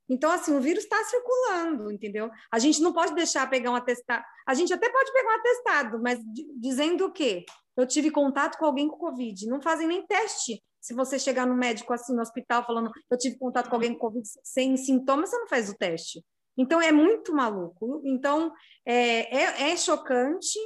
Então, 0.08 0.30
assim, 0.30 0.54
o 0.54 0.60
vírus 0.60 0.84
está 0.84 1.02
circulando, 1.04 1.90
entendeu? 1.90 2.30
A 2.52 2.58
gente 2.58 2.82
não 2.82 2.92
pode 2.92 3.14
deixar 3.14 3.48
pegar 3.48 3.70
um 3.70 3.74
atestado. 3.74 4.22
A 4.46 4.52
gente 4.52 4.72
até 4.72 4.90
pode 4.90 5.12
pegar 5.12 5.28
um 5.30 5.38
atestado, 5.38 6.02
mas 6.02 6.18
dizendo 6.58 7.06
o 7.06 7.12
quê? 7.12 7.46
Eu 7.76 7.86
tive 7.86 8.10
contato 8.10 8.58
com 8.58 8.66
alguém 8.66 8.88
com 8.88 8.98
Covid. 8.98 9.46
Não 9.46 9.62
fazem 9.62 9.88
nem 9.88 10.06
teste. 10.06 10.62
Se 10.82 10.92
você 10.92 11.18
chegar 11.18 11.46
no 11.46 11.54
médico, 11.54 11.92
assim, 11.92 12.12
no 12.12 12.20
hospital, 12.20 12.66
falando 12.66 12.90
eu 13.08 13.16
tive 13.16 13.38
contato 13.38 13.68
com 13.68 13.76
alguém 13.76 13.92
com 13.92 14.00
Covid 14.00 14.28
sem 14.42 14.76
sintomas, 14.76 15.30
você 15.30 15.38
não 15.38 15.46
faz 15.46 15.70
o 15.70 15.76
teste. 15.76 16.24
Então, 16.58 16.82
é 16.82 16.90
muito 16.90 17.32
maluco. 17.32 18.02
Então, 18.04 18.52
é, 18.84 19.34
é, 19.34 19.70
é 19.70 19.76
chocante. 19.76 20.58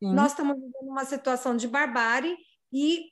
Nós 0.00 0.32
estamos 0.32 0.56
vivendo 0.56 0.90
uma 0.90 1.04
situação 1.04 1.56
de 1.56 1.68
barbárie 1.68 2.36
e 2.72 3.08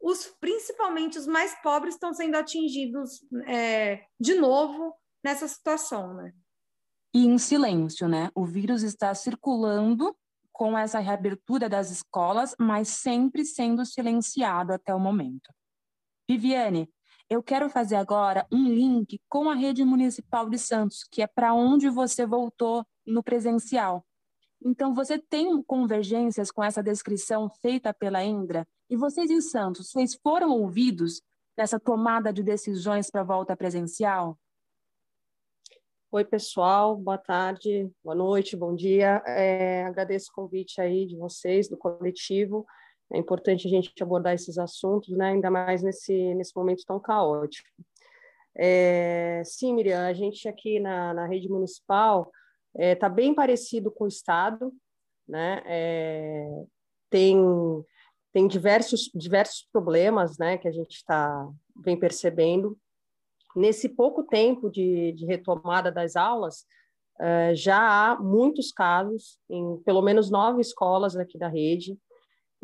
os, 0.00 0.26
principalmente 0.40 1.16
os 1.16 1.28
mais 1.28 1.54
pobres 1.62 1.94
estão 1.94 2.12
sendo 2.12 2.34
atingidos 2.34 3.24
é, 3.46 4.04
de 4.18 4.34
novo 4.34 4.92
nessa 5.24 5.46
situação, 5.46 6.12
né? 6.12 6.32
E 7.14 7.24
em 7.24 7.38
silêncio, 7.38 8.08
né? 8.08 8.30
O 8.34 8.44
vírus 8.44 8.82
está 8.82 9.14
circulando 9.14 10.14
com 10.52 10.76
essa 10.76 10.98
reabertura 10.98 11.68
das 11.68 11.90
escolas, 11.90 12.54
mas 12.58 12.88
sempre 12.88 13.44
sendo 13.44 13.86
silenciado 13.86 14.72
até 14.72 14.92
o 14.92 14.98
momento. 14.98 15.52
Viviane, 16.28 16.88
eu 17.28 17.42
quero 17.42 17.68
fazer 17.68 17.96
agora 17.96 18.46
um 18.50 18.66
link 18.68 19.20
com 19.28 19.50
a 19.50 19.54
rede 19.54 19.84
municipal 19.84 20.48
de 20.48 20.58
Santos, 20.58 21.04
que 21.10 21.20
é 21.20 21.26
para 21.26 21.52
onde 21.52 21.90
você 21.90 22.24
voltou 22.26 22.84
no 23.06 23.22
presencial. 23.22 24.04
Então, 24.64 24.94
você 24.94 25.18
tem 25.18 25.62
convergências 25.62 26.50
com 26.50 26.64
essa 26.64 26.82
descrição 26.82 27.50
feita 27.60 27.92
pela 27.92 28.24
Indra? 28.24 28.66
E 28.88 28.96
vocês 28.96 29.30
em 29.30 29.40
Santos, 29.40 29.90
vocês 29.90 30.14
foram 30.14 30.50
ouvidos 30.50 31.20
nessa 31.56 31.78
tomada 31.78 32.32
de 32.32 32.42
decisões 32.42 33.10
para 33.10 33.20
a 33.20 33.24
volta 33.24 33.54
presencial? 33.54 34.38
Oi, 36.10 36.24
pessoal, 36.24 36.96
boa 36.96 37.18
tarde, 37.18 37.90
boa 38.02 38.14
noite, 38.14 38.56
bom 38.56 38.74
dia. 38.74 39.22
É, 39.26 39.84
agradeço 39.84 40.30
o 40.30 40.34
convite 40.34 40.80
aí 40.80 41.06
de 41.06 41.16
vocês, 41.16 41.68
do 41.68 41.76
coletivo. 41.76 42.64
É 43.14 43.18
importante 43.18 43.66
a 43.68 43.70
gente 43.70 43.92
abordar 44.02 44.34
esses 44.34 44.58
assuntos, 44.58 45.16
né? 45.16 45.30
ainda 45.30 45.50
mais 45.50 45.82
nesse, 45.82 46.34
nesse 46.34 46.54
momento 46.56 46.84
tão 46.84 46.98
caótico. 46.98 47.68
É, 48.56 49.42
sim, 49.44 49.72
Miriam, 49.72 50.04
a 50.04 50.12
gente 50.12 50.48
aqui 50.48 50.80
na, 50.80 51.14
na 51.14 51.26
rede 51.26 51.48
municipal 51.48 52.30
está 52.74 52.84
é, 52.84 52.94
tá 52.94 53.08
bem 53.08 53.32
parecido 53.32 53.90
com 53.90 54.04
o 54.04 54.08
Estado, 54.08 54.72
né? 55.28 55.62
É, 55.64 56.64
tem 57.08 57.36
tem 58.32 58.48
diversos 58.48 59.10
diversos 59.14 59.68
problemas, 59.72 60.36
né, 60.38 60.58
que 60.58 60.66
a 60.66 60.72
gente 60.72 60.96
está 60.96 61.48
vem 61.84 61.96
percebendo 61.96 62.76
nesse 63.54 63.88
pouco 63.88 64.24
tempo 64.24 64.68
de, 64.68 65.12
de 65.12 65.24
retomada 65.24 65.92
das 65.92 66.16
aulas. 66.16 66.66
Uh, 67.20 67.54
já 67.54 67.78
há 67.78 68.18
muitos 68.18 68.72
casos 68.72 69.38
em 69.48 69.76
pelo 69.84 70.02
menos 70.02 70.32
nove 70.32 70.60
escolas 70.60 71.16
aqui 71.16 71.38
da 71.38 71.46
rede 71.46 71.96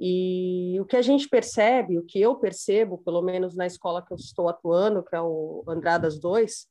e 0.03 0.81
o 0.81 0.87
que 0.87 0.97
a 0.97 1.03
gente 1.03 1.29
percebe, 1.29 1.99
o 1.99 2.05
que 2.07 2.19
eu 2.19 2.35
percebo, 2.37 2.97
pelo 2.97 3.21
menos 3.21 3.55
na 3.55 3.67
escola 3.67 4.03
que 4.03 4.11
eu 4.11 4.17
estou 4.17 4.49
atuando, 4.49 5.03
que 5.03 5.15
é 5.15 5.21
o 5.21 5.63
Andradas 5.69 6.19
2, 6.19 6.67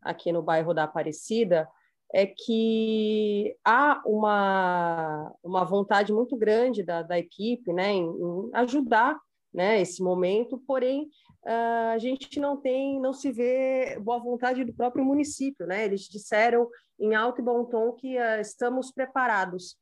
aqui 0.00 0.32
no 0.32 0.42
bairro 0.42 0.72
da 0.72 0.84
Aparecida, 0.84 1.68
é 2.10 2.26
que 2.26 3.54
há 3.62 4.02
uma, 4.06 5.30
uma 5.44 5.62
vontade 5.62 6.10
muito 6.10 6.38
grande 6.38 6.82
da, 6.82 7.02
da 7.02 7.18
equipe 7.18 7.70
né, 7.70 7.92
em, 7.92 8.06
em 8.06 8.50
ajudar 8.54 9.20
né, 9.52 9.80
esse 9.80 10.02
momento, 10.02 10.58
porém 10.66 11.02
uh, 11.44 11.92
a 11.92 11.98
gente 11.98 12.40
não 12.40 12.56
tem, 12.56 12.98
não 12.98 13.12
se 13.12 13.30
vê 13.30 13.98
boa 14.00 14.18
vontade 14.18 14.64
do 14.64 14.72
próprio 14.72 15.04
município, 15.04 15.66
né? 15.66 15.84
Eles 15.84 16.02
disseram 16.02 16.68
em 16.98 17.14
alto 17.14 17.40
e 17.40 17.44
bom 17.44 17.64
tom 17.64 17.92
que 17.92 18.16
uh, 18.16 18.40
estamos 18.40 18.90
preparados. 18.90 19.76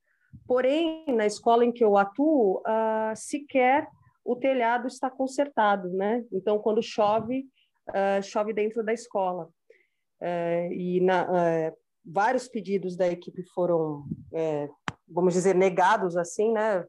Porém, 0.46 1.04
na 1.08 1.26
escola 1.26 1.64
em 1.64 1.72
que 1.72 1.84
eu 1.84 1.96
atuo, 1.96 2.60
uh, 2.60 3.14
sequer 3.14 3.86
o 4.24 4.36
telhado 4.36 4.86
está 4.86 5.10
consertado, 5.10 5.88
né? 5.90 6.22
Então, 6.30 6.58
quando 6.58 6.82
chove, 6.82 7.46
chove 8.22 8.52
dentro 8.52 8.84
da 8.84 8.92
escola. 8.92 9.48
e 10.70 11.00
na, 11.00 11.72
vários 12.04 12.46
pedidos 12.46 12.94
da 12.94 13.08
equipe 13.08 13.42
foram, 13.54 14.04
é, 14.34 14.68
vamos 15.08 15.32
dizer, 15.32 15.54
negados 15.54 16.14
assim, 16.14 16.52
né? 16.52 16.84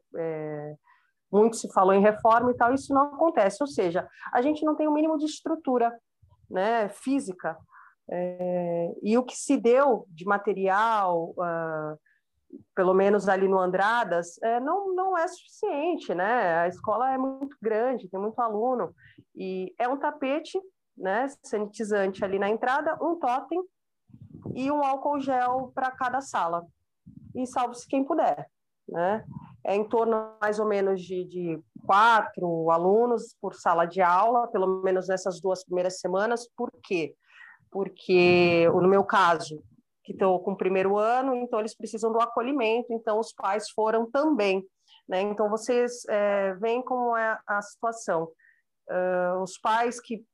Muito 1.32 1.56
se 1.56 1.72
falou 1.72 1.94
em 1.94 2.02
reforma 2.02 2.50
e 2.50 2.54
tal, 2.54 2.74
isso 2.74 2.92
não 2.92 3.14
acontece. 3.14 3.56
Ou 3.62 3.66
seja, 3.66 4.06
a 4.34 4.42
gente 4.42 4.62
não 4.62 4.76
tem 4.76 4.86
o 4.86 4.92
mínimo 4.92 5.16
de 5.16 5.24
estrutura, 5.24 5.90
né, 6.50 6.90
física. 6.90 7.56
E 9.02 9.16
o 9.16 9.24
que 9.24 9.36
se 9.36 9.56
deu 9.56 10.04
de 10.08 10.24
material, 10.24 11.30
uh, 11.30 11.98
pelo 12.74 12.94
menos 12.94 13.28
ali 13.28 13.48
no 13.48 13.58
Andradas, 13.58 14.40
é, 14.42 14.58
não, 14.60 14.94
não 14.94 15.16
é 15.16 15.26
suficiente, 15.28 16.14
né? 16.14 16.60
A 16.60 16.68
escola 16.68 17.12
é 17.12 17.18
muito 17.18 17.56
grande, 17.60 18.08
tem 18.08 18.20
muito 18.20 18.38
aluno, 18.40 18.94
e 19.34 19.74
é 19.78 19.88
um 19.88 19.96
tapete, 19.96 20.60
né, 20.96 21.26
sanitizante 21.42 22.24
ali 22.24 22.38
na 22.38 22.48
entrada, 22.48 22.98
um 23.00 23.16
totem 23.16 23.62
e 24.54 24.70
um 24.70 24.84
álcool 24.84 25.20
gel 25.20 25.72
para 25.74 25.90
cada 25.90 26.20
sala. 26.20 26.66
E 27.34 27.46
salve-se 27.46 27.86
quem 27.86 28.04
puder, 28.04 28.48
né? 28.88 29.24
É 29.64 29.76
em 29.76 29.86
torno 29.86 30.34
mais 30.40 30.58
ou 30.58 30.66
menos 30.66 31.02
de, 31.02 31.24
de 31.24 31.62
quatro 31.86 32.70
alunos 32.70 33.36
por 33.40 33.54
sala 33.54 33.84
de 33.84 34.00
aula, 34.00 34.48
pelo 34.48 34.82
menos 34.82 35.08
nessas 35.08 35.40
duas 35.40 35.64
primeiras 35.64 36.00
semanas. 36.00 36.48
Por 36.56 36.70
quê? 36.82 37.14
Porque, 37.70 38.68
no 38.72 38.88
meu 38.88 39.04
caso, 39.04 39.62
que 40.10 40.14
estou 40.14 40.40
com 40.40 40.52
o 40.52 40.56
primeiro 40.56 40.98
ano, 40.98 41.36
então 41.36 41.60
eles 41.60 41.74
precisam 41.74 42.12
do 42.12 42.20
acolhimento, 42.20 42.92
então 42.92 43.20
os 43.20 43.32
pais 43.32 43.70
foram 43.70 44.10
também. 44.10 44.66
Né? 45.08 45.20
Então, 45.22 45.48
vocês 45.48 46.04
é, 46.08 46.54
veem 46.54 46.82
como 46.82 47.16
é 47.16 47.38
a 47.46 47.62
situação. 47.62 48.24
Uh, 48.88 49.40
os 49.40 49.56
pais 49.56 50.00
que 50.00 50.24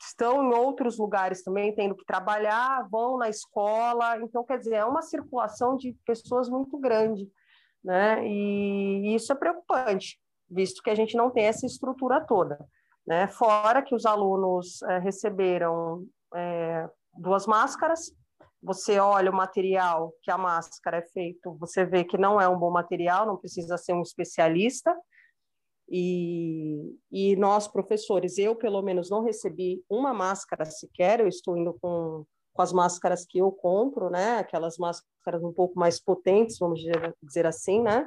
estão 0.00 0.42
em 0.42 0.54
outros 0.54 0.96
lugares 0.96 1.42
também, 1.42 1.74
tendo 1.74 1.94
que 1.94 2.06
trabalhar, 2.06 2.88
vão 2.90 3.18
na 3.18 3.28
escola, 3.28 4.16
então, 4.18 4.44
quer 4.44 4.58
dizer, 4.58 4.76
é 4.76 4.84
uma 4.84 5.02
circulação 5.02 5.76
de 5.76 5.94
pessoas 6.06 6.48
muito 6.48 6.78
grande, 6.78 7.28
né? 7.84 8.26
E 8.26 9.14
isso 9.14 9.30
é 9.30 9.36
preocupante, 9.36 10.18
visto 10.48 10.82
que 10.82 10.88
a 10.88 10.94
gente 10.94 11.16
não 11.16 11.30
tem 11.30 11.44
essa 11.44 11.66
estrutura 11.66 12.24
toda, 12.24 12.58
né? 13.06 13.28
Fora 13.28 13.82
que 13.82 13.94
os 13.94 14.06
alunos 14.06 14.80
é, 14.84 14.98
receberam 14.98 16.06
é, 16.34 16.88
duas 17.14 17.46
máscaras, 17.46 18.12
você 18.62 18.98
olha 18.98 19.30
o 19.30 19.34
material 19.34 20.12
que 20.22 20.30
a 20.30 20.38
máscara 20.38 20.98
é 20.98 21.02
feito, 21.02 21.56
você 21.58 21.84
vê 21.84 22.04
que 22.04 22.18
não 22.18 22.40
é 22.40 22.48
um 22.48 22.58
bom 22.58 22.70
material, 22.70 23.26
não 23.26 23.36
precisa 23.36 23.76
ser 23.76 23.92
um 23.92 24.02
especialista, 24.02 24.94
e, 25.90 26.98
e 27.10 27.34
nós, 27.36 27.66
professores, 27.66 28.36
eu 28.36 28.54
pelo 28.54 28.82
menos 28.82 29.08
não 29.08 29.22
recebi 29.22 29.82
uma 29.88 30.12
máscara 30.12 30.66
sequer, 30.66 31.20
eu 31.20 31.28
estou 31.28 31.56
indo 31.56 31.74
com, 31.80 32.26
com 32.52 32.62
as 32.62 32.72
máscaras 32.72 33.24
que 33.24 33.38
eu 33.38 33.50
compro, 33.50 34.10
né? 34.10 34.38
Aquelas 34.38 34.76
máscaras 34.76 35.42
um 35.42 35.52
pouco 35.52 35.78
mais 35.78 35.98
potentes, 35.98 36.58
vamos 36.58 36.80
dizer, 36.80 37.16
dizer 37.22 37.46
assim, 37.46 37.80
né? 37.80 38.06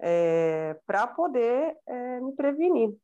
É, 0.00 0.78
para 0.86 1.06
poder 1.06 1.76
é, 1.86 2.20
me 2.20 2.32
prevenir. 2.32 2.94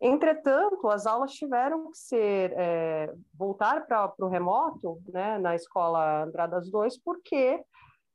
Entretanto, 0.00 0.88
as 0.88 1.06
aulas 1.06 1.32
tiveram 1.32 1.90
que 1.90 1.98
ser 1.98 2.52
é, 2.56 3.12
voltar 3.34 3.84
para 3.86 4.14
o 4.20 4.28
remoto, 4.28 5.00
né, 5.08 5.38
na 5.38 5.56
escola 5.56 6.22
Andradas 6.22 6.70
2, 6.70 6.98
porque 7.02 7.60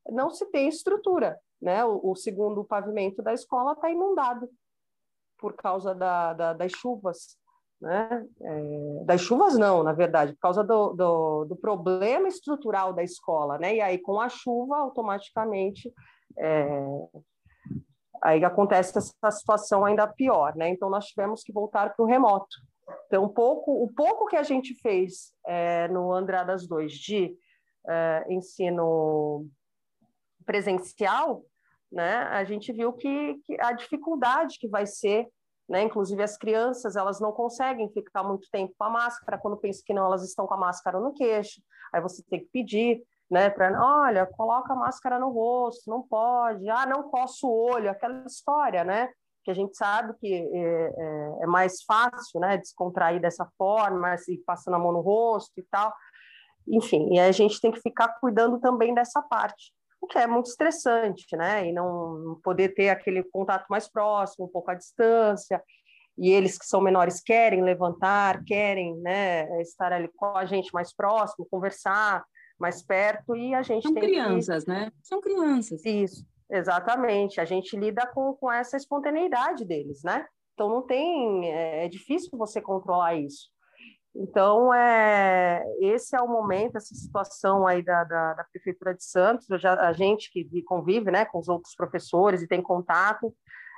não 0.09 0.29
se 0.29 0.45
tem 0.45 0.67
estrutura, 0.67 1.37
né? 1.61 1.83
O, 1.83 2.11
o 2.11 2.15
segundo 2.15 2.63
pavimento 2.63 3.21
da 3.21 3.33
escola 3.33 3.73
está 3.73 3.89
inundado 3.89 4.49
por 5.37 5.53
causa 5.55 5.93
da, 5.93 6.33
da, 6.33 6.53
das 6.53 6.71
chuvas, 6.71 7.37
né? 7.81 8.25
É, 8.41 9.03
das 9.03 9.21
chuvas 9.21 9.57
não, 9.57 9.83
na 9.83 9.91
verdade, 9.91 10.33
por 10.33 10.39
causa 10.39 10.63
do, 10.63 10.93
do, 10.93 11.45
do, 11.45 11.55
problema 11.57 12.29
estrutural 12.29 12.93
da 12.93 13.03
escola, 13.03 13.57
né? 13.57 13.75
E 13.75 13.81
aí 13.81 13.97
com 13.97 14.21
a 14.21 14.29
chuva 14.29 14.77
automaticamente 14.77 15.93
é, 16.37 16.85
aí 18.23 18.43
acontece 18.45 18.97
essa 18.97 19.31
situação 19.31 19.83
ainda 19.83 20.07
pior, 20.07 20.55
né? 20.55 20.69
Então 20.69 20.89
nós 20.89 21.07
tivemos 21.07 21.43
que 21.43 21.51
voltar 21.51 21.93
para 21.93 22.03
o 22.03 22.07
remoto, 22.07 22.55
Então, 23.07 23.27
pouco, 23.27 23.83
o 23.83 23.91
pouco 23.93 24.27
que 24.27 24.37
a 24.37 24.43
gente 24.43 24.73
fez 24.75 25.33
é, 25.45 25.87
no 25.89 26.11
Andradas 26.13 26.65
2 26.65 26.93
de 26.93 27.35
é, 27.87 28.25
ensino 28.29 29.45
presencial, 30.45 31.43
né, 31.91 32.23
a 32.31 32.43
gente 32.43 32.71
viu 32.73 32.91
que, 32.93 33.35
que, 33.45 33.55
a 33.59 33.71
dificuldade 33.71 34.57
que 34.57 34.67
vai 34.67 34.85
ser, 34.85 35.27
né, 35.69 35.83
inclusive 35.83 36.21
as 36.23 36.37
crianças, 36.37 36.95
elas 36.95 37.19
não 37.19 37.31
conseguem 37.31 37.89
ficar 37.89 38.23
muito 38.23 38.49
tempo 38.51 38.73
com 38.77 38.83
a 38.83 38.89
máscara, 38.89 39.37
quando 39.37 39.57
pensam 39.57 39.83
que 39.85 39.93
não, 39.93 40.05
elas 40.05 40.23
estão 40.23 40.47
com 40.47 40.53
a 40.53 40.57
máscara 40.57 40.99
no 40.99 41.13
queixo, 41.13 41.61
aí 41.93 42.01
você 42.01 42.23
tem 42.23 42.39
que 42.39 42.49
pedir, 42.51 43.03
né, 43.33 43.49
para, 43.49 43.83
olha, 43.83 44.27
coloca 44.27 44.71
a 44.71 44.75
máscara 44.75 45.17
no 45.17 45.29
rosto, 45.29 45.89
não 45.89 46.03
pode, 46.03 46.69
ah, 46.69 46.85
não 46.85 47.09
coça 47.09 47.47
o 47.47 47.51
olho, 47.51 47.89
aquela 47.89 48.23
história, 48.25 48.83
né, 48.83 49.09
que 49.43 49.49
a 49.49 49.55
gente 49.55 49.75
sabe 49.75 50.13
que 50.19 50.31
é, 50.31 50.93
é, 50.95 51.37
é 51.41 51.47
mais 51.47 51.81
fácil, 51.81 52.39
né, 52.39 52.57
descontrair 52.57 53.19
dessa 53.19 53.49
forma, 53.57 54.15
se 54.17 54.37
passando 54.45 54.75
a 54.75 54.79
mão 54.79 54.91
no 54.91 55.01
rosto 55.01 55.51
e 55.57 55.63
tal, 55.63 55.91
enfim, 56.67 57.09
e 57.11 57.19
a 57.19 57.31
gente 57.31 57.59
tem 57.59 57.71
que 57.71 57.81
ficar 57.81 58.07
cuidando 58.19 58.59
também 58.59 58.93
dessa 58.93 59.19
parte, 59.23 59.73
o 59.99 60.05
que 60.05 60.19
é 60.19 60.27
muito 60.27 60.45
estressante, 60.45 61.25
né, 61.35 61.67
e 61.67 61.73
não 61.73 62.39
poder 62.43 62.69
ter 62.75 62.89
aquele 62.89 63.23
contato 63.23 63.65
mais 63.67 63.89
próximo, 63.89 64.45
um 64.45 64.49
pouco 64.49 64.69
à 64.69 64.75
distância, 64.75 65.59
e 66.19 66.29
eles 66.29 66.55
que 66.59 66.67
são 66.67 66.79
menores 66.79 67.19
querem 67.19 67.63
levantar, 67.63 68.43
querem, 68.43 68.95
né, 68.97 69.59
estar 69.59 69.91
ali 69.91 70.07
com 70.15 70.37
a 70.37 70.45
gente 70.45 70.71
mais 70.71 70.95
próximo, 70.95 71.47
conversar 71.49 72.23
mais 72.59 72.81
perto, 72.81 73.35
e 73.35 73.53
a 73.53 73.61
gente 73.61 73.83
são 73.83 73.93
crianças, 73.93 74.63
que... 74.63 74.69
né? 74.69 74.91
São 75.01 75.19
crianças. 75.19 75.83
Isso, 75.85 76.25
Exatamente, 76.49 77.41
a 77.41 77.45
gente 77.45 77.75
lida 77.75 78.05
com, 78.05 78.35
com 78.35 78.51
essa 78.51 78.77
espontaneidade 78.77 79.65
deles, 79.65 80.03
né? 80.03 80.23
Então 80.53 80.69
não 80.69 80.83
tem, 80.83 81.51
é, 81.51 81.85
é 81.85 81.89
difícil 81.89 82.29
você 82.37 82.61
controlar 82.61 83.15
isso. 83.15 83.49
Então, 84.15 84.71
é, 84.71 85.63
esse 85.81 86.15
é 86.15 86.21
o 86.21 86.27
momento, 86.27 86.75
essa 86.75 86.93
situação 86.93 87.65
aí 87.65 87.81
da, 87.81 88.03
da, 88.03 88.33
da 88.35 88.43
Prefeitura 88.43 88.93
de 88.93 89.03
Santos, 89.03 89.47
já, 89.59 89.73
a 89.73 89.91
gente 89.91 90.31
que 90.31 90.61
convive 90.61 91.09
né, 91.09 91.25
com 91.25 91.39
os 91.39 91.49
outros 91.49 91.73
professores 91.75 92.43
e 92.43 92.47
tem 92.47 92.61
contato, 92.61 93.35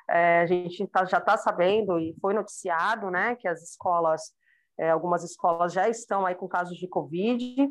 é, 0.10 0.42
a 0.42 0.46
gente 0.46 0.86
tá, 0.88 1.06
já 1.06 1.20
está 1.20 1.38
sabendo 1.38 1.98
e 1.98 2.14
foi 2.20 2.34
noticiado 2.34 3.10
né, 3.10 3.36
que 3.36 3.48
as 3.48 3.64
escolas, 3.64 4.34
é, 4.78 4.90
algumas 4.90 5.24
escolas 5.24 5.72
já 5.72 5.88
estão 5.88 6.26
aí 6.26 6.36
com 6.36 6.50
casos 6.50 6.78
de 6.78 6.90
Covid, 6.90 7.70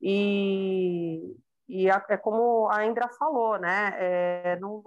e, 0.00 1.36
e 1.68 1.88
é 1.88 2.16
como 2.16 2.68
a 2.70 2.84
Indra 2.86 3.08
falou, 3.08 3.58
né? 3.58 3.94
É, 3.96 4.58
não, 4.60 4.82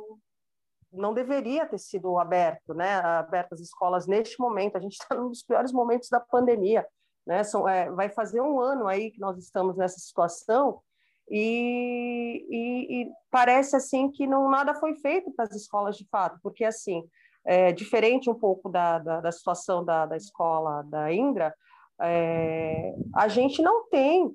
não 0.91 1.13
deveria 1.13 1.65
ter 1.65 1.77
sido 1.77 2.17
aberto, 2.17 2.73
né? 2.73 2.95
Abertas 2.95 3.59
as 3.59 3.67
escolas 3.67 4.07
neste 4.07 4.39
momento. 4.39 4.77
A 4.77 4.79
gente 4.79 4.93
está 4.93 5.15
num 5.15 5.29
dos 5.29 5.43
piores 5.43 5.71
momentos 5.71 6.09
da 6.09 6.19
pandemia, 6.19 6.85
né? 7.25 7.43
São, 7.43 7.67
é, 7.67 7.89
vai 7.91 8.09
fazer 8.09 8.41
um 8.41 8.59
ano 8.59 8.87
aí 8.87 9.11
que 9.11 9.19
nós 9.19 9.37
estamos 9.37 9.77
nessa 9.77 9.99
situação 9.99 10.81
e, 11.29 12.45
e, 12.49 13.01
e 13.01 13.11
parece 13.31 13.75
assim 13.75 14.11
que 14.11 14.27
não 14.27 14.49
nada 14.49 14.75
foi 14.75 14.95
feito 14.95 15.31
para 15.31 15.45
as 15.45 15.55
escolas 15.55 15.95
de 15.95 16.05
fato, 16.09 16.39
porque 16.43 16.65
assim 16.65 17.07
é, 17.45 17.71
diferente 17.71 18.29
um 18.29 18.35
pouco 18.35 18.69
da, 18.69 18.99
da, 18.99 19.21
da 19.21 19.31
situação 19.31 19.83
da, 19.83 20.05
da 20.05 20.17
escola 20.17 20.83
da 20.83 21.13
Indra, 21.13 21.53
é, 22.01 22.93
a 23.15 23.27
gente 23.27 23.61
não 23.61 23.87
tem 23.89 24.31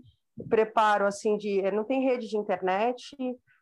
preparo 0.48 1.06
assim 1.06 1.36
de 1.36 1.62
não 1.70 1.84
tem 1.84 2.04
rede 2.04 2.28
de 2.28 2.36
internet, 2.36 3.16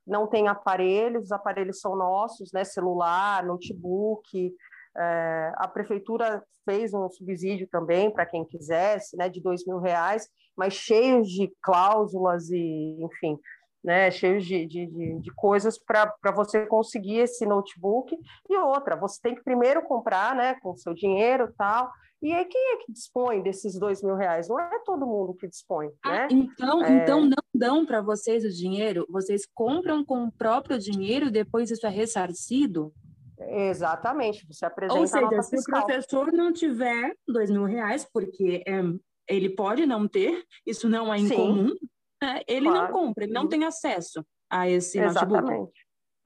não 0.07 0.27
tem 0.27 0.47
aparelhos, 0.49 1.25
os 1.25 1.33
aparelhos 1.33 1.81
são 1.81 1.97
nossos, 1.97 2.53
né? 2.53 2.65
Celular, 2.65 3.45
notebook. 3.45 4.55
É, 4.99 5.53
a 5.57 5.69
prefeitura 5.69 6.43
fez 6.65 6.95
um 6.95 7.09
subsídio 7.11 7.69
também 7.69 8.11
para 8.11 8.25
quem 8.25 8.45
quisesse, 8.45 9.17
né? 9.17 9.29
De 9.29 9.43
dois 9.43 9.67
mil 9.67 9.79
reais, 9.79 10.29
mas 10.57 10.75
cheios 10.75 11.29
de 11.29 11.53
cláusulas 11.61 12.51
e, 12.51 12.97
enfim, 13.01 13.39
né, 13.87 14.11
cheios 14.11 14.45
de, 14.45 14.67
de, 14.67 14.87
de, 14.87 15.21
de 15.21 15.35
coisas 15.35 15.79
para 15.79 16.33
você 16.35 16.67
conseguir 16.67 17.19
esse 17.19 17.47
notebook. 17.47 18.17
E 18.49 18.57
outra, 18.57 18.97
você 18.97 19.21
tem 19.23 19.35
que 19.35 19.45
primeiro 19.45 19.81
comprar 19.83 20.35
né, 20.35 20.57
com 20.61 20.77
seu 20.77 20.93
dinheiro 20.93 21.55
tal, 21.57 21.89
e 22.27 22.33
aí, 22.33 22.45
quem 22.45 22.73
é 22.73 22.77
que 22.79 22.93
dispõe 22.93 23.41
desses 23.41 23.79
dois 23.79 24.03
mil 24.03 24.17
reais? 24.17 24.49
Não 24.49 24.59
é 24.59 24.81
todo 24.85 25.07
mundo 25.07 25.33
que 25.33 25.47
dispõe, 25.47 25.93
ah, 26.05 26.11
né? 26.11 26.29
Então, 26.33 26.85
é... 26.85 26.93
então 26.97 27.21
não 27.25 27.37
dão 27.55 27.87
para 27.87 28.01
vocês 28.01 28.45
o 28.45 28.51
dinheiro? 28.51 29.07
Vocês 29.09 29.47
compram 29.55 30.05
com 30.05 30.25
o 30.25 30.33
próprio 30.33 30.77
dinheiro, 30.77 31.31
depois 31.31 31.71
isso 31.71 31.87
é 31.87 31.89
ressarcido? 31.89 32.93
Exatamente, 33.39 34.45
você 34.45 34.67
apresenta 34.67 34.99
Ou 34.99 35.07
seja, 35.07 35.43
se 35.43 35.57
fiscal. 35.57 35.83
o 35.83 35.85
professor 35.85 36.33
não 36.33 36.53
tiver 36.53 37.15
dois 37.29 37.49
mil 37.49 37.62
reais, 37.62 38.05
porque 38.12 38.65
é, 38.67 38.83
ele 39.29 39.51
pode 39.51 39.87
não 39.87 40.09
ter, 40.09 40.43
isso 40.67 40.89
não 40.89 41.15
é 41.15 41.19
incomum, 41.19 41.73
é, 42.21 42.43
ele 42.53 42.69
claro. 42.69 42.93
não 42.93 42.93
compra, 42.93 43.23
ele 43.23 43.33
não 43.33 43.47
tem 43.47 43.65
acesso 43.65 44.27
a 44.51 44.69
esse 44.69 44.99
Exatamente. 44.99 45.43
notebook. 45.45 45.73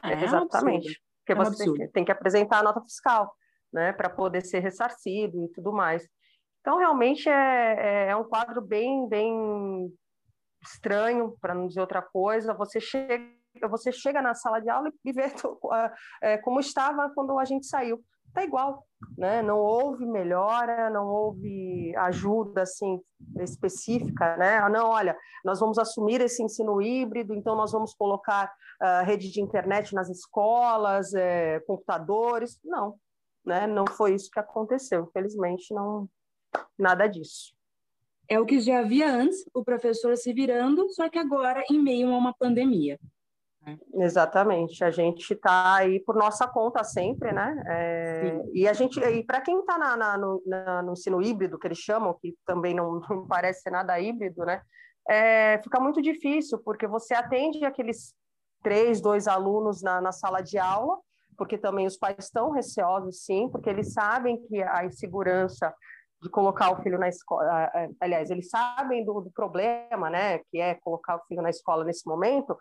É, 0.02 0.24
Exatamente. 0.24 0.98
Porque 1.18 1.38
é 1.38 1.42
um 1.42 1.44
você 1.44 1.88
tem 1.88 2.06
que 2.06 2.12
apresentar 2.12 2.60
a 2.60 2.62
nota 2.62 2.80
fiscal 2.80 3.30
né, 3.72 3.92
para 3.92 4.10
poder 4.10 4.42
ser 4.42 4.60
ressarcido 4.60 5.44
e 5.44 5.48
tudo 5.52 5.72
mais. 5.72 6.08
Então, 6.60 6.78
realmente 6.78 7.28
é, 7.28 7.76
é, 7.78 8.10
é 8.10 8.16
um 8.16 8.24
quadro 8.24 8.60
bem, 8.60 9.08
bem 9.08 9.90
estranho, 10.62 11.34
para 11.40 11.54
não 11.54 11.66
dizer 11.66 11.80
outra 11.80 12.02
coisa. 12.02 12.54
Você 12.54 12.80
chega, 12.80 13.32
você 13.68 13.90
chega 13.90 14.20
na 14.20 14.34
sala 14.34 14.60
de 14.60 14.68
aula 14.68 14.90
e 15.04 15.12
vê 15.12 15.24
é, 16.22 16.38
como 16.38 16.60
estava 16.60 17.10
quando 17.14 17.38
a 17.38 17.44
gente 17.44 17.66
saiu. 17.66 18.02
Está 18.30 18.44
igual, 18.44 18.86
né? 19.18 19.42
Não 19.42 19.58
houve 19.58 20.06
melhora, 20.06 20.88
não 20.88 21.04
houve 21.04 21.92
ajuda 21.96 22.62
assim 22.62 23.00
específica, 23.40 24.36
né? 24.36 24.58
Ah, 24.58 24.68
não, 24.68 24.88
olha, 24.88 25.16
nós 25.44 25.58
vamos 25.58 25.78
assumir 25.78 26.20
esse 26.20 26.40
ensino 26.40 26.80
híbrido, 26.80 27.34
então 27.34 27.56
nós 27.56 27.72
vamos 27.72 27.92
colocar 27.92 28.46
uh, 28.80 29.04
rede 29.04 29.32
de 29.32 29.42
internet 29.42 29.92
nas 29.96 30.08
escolas, 30.08 31.12
é, 31.12 31.58
computadores. 31.66 32.60
Não, 32.64 32.94
né? 33.44 33.66
Não 33.66 33.84
foi 33.86 34.14
isso 34.14 34.30
que 34.30 34.40
aconteceu, 34.40 35.04
infelizmente, 35.04 35.72
não 35.74 36.08
nada 36.78 37.06
disso. 37.06 37.52
É 38.28 38.38
o 38.38 38.46
que 38.46 38.60
já 38.60 38.80
havia 38.80 39.12
antes, 39.12 39.44
o 39.52 39.64
professor 39.64 40.16
se 40.16 40.32
virando, 40.32 40.88
só 40.90 41.08
que 41.08 41.18
agora 41.18 41.64
em 41.70 41.82
meio 41.82 42.12
a 42.12 42.18
uma 42.18 42.32
pandemia. 42.32 42.98
Exatamente, 43.94 44.82
a 44.82 44.90
gente 44.90 45.34
está 45.34 45.76
aí 45.76 46.00
por 46.00 46.16
nossa 46.16 46.48
conta 46.48 46.82
sempre, 46.82 47.30
né? 47.30 47.62
É, 47.66 48.42
e 48.54 48.66
a 48.66 48.72
gente, 48.72 48.98
e 48.98 49.22
para 49.22 49.40
quem 49.40 49.58
está 49.60 49.76
na, 49.76 49.96
na, 49.96 50.16
no, 50.16 50.42
na, 50.46 50.82
no, 50.82 50.92
ensino 50.92 51.20
híbrido, 51.20 51.58
que 51.58 51.66
eles 51.66 51.78
chamam, 51.78 52.14
que 52.14 52.34
também 52.46 52.74
não, 52.74 53.00
não 53.10 53.26
parece 53.26 53.68
nada 53.70 54.00
híbrido, 54.00 54.44
né? 54.44 54.62
É, 55.08 55.60
fica 55.62 55.78
muito 55.78 56.00
difícil, 56.00 56.58
porque 56.58 56.86
você 56.86 57.14
atende 57.14 57.64
aqueles 57.64 58.14
três, 58.62 59.00
dois 59.00 59.28
alunos 59.28 59.82
na, 59.82 60.00
na 60.00 60.12
sala 60.12 60.40
de 60.40 60.58
aula, 60.58 60.98
porque 61.40 61.56
também 61.56 61.86
os 61.86 61.96
pais 61.96 62.18
estão 62.18 62.50
receosos, 62.50 63.24
sim, 63.24 63.48
porque 63.48 63.70
eles 63.70 63.94
sabem 63.94 64.38
que 64.42 64.62
a 64.62 64.84
insegurança 64.84 65.74
de 66.22 66.28
colocar 66.28 66.70
o 66.70 66.82
filho 66.82 66.98
na 66.98 67.08
escola, 67.08 67.72
aliás, 67.98 68.28
eles 68.28 68.50
sabem 68.50 69.02
do, 69.06 69.22
do, 69.22 69.30
problema, 69.30 70.10
né, 70.10 70.40
que 70.50 70.60
é 70.60 70.74
colocar 70.74 71.16
o 71.16 71.24
filho 71.26 71.40
na 71.40 71.48
escola 71.48 71.82
nesse 71.82 72.06
momento, 72.06 72.54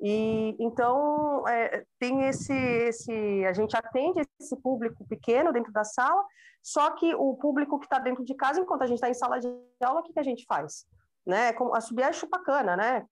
e 0.00 0.56
então 0.58 1.46
é, 1.46 1.84
tem 2.00 2.24
esse, 2.24 2.52
esse, 2.52 3.46
a 3.46 3.52
gente 3.52 3.76
atende 3.76 4.26
esse 4.40 4.60
público 4.60 5.06
pequeno 5.06 5.52
dentro 5.52 5.70
da 5.70 5.84
sala, 5.84 6.24
só 6.60 6.90
que 6.90 7.14
o 7.14 7.36
público 7.36 7.78
que 7.78 7.86
está 7.86 8.00
dentro 8.00 8.24
de 8.24 8.34
casa, 8.34 8.58
enquanto 8.58 8.82
a 8.82 8.86
gente 8.88 8.96
está 8.96 9.08
em 9.08 9.14
sala 9.14 9.38
de 9.38 9.46
aula, 9.80 10.00
o 10.00 10.02
que, 10.02 10.12
que 10.12 10.18
a 10.18 10.24
gente 10.24 10.44
faz? 10.44 10.84
Né? 11.24 11.52
Como, 11.52 11.72
a 11.72 11.80
subir 11.80 12.02
é 12.02 12.12
chupacana, 12.12 12.76
né? 12.76 13.06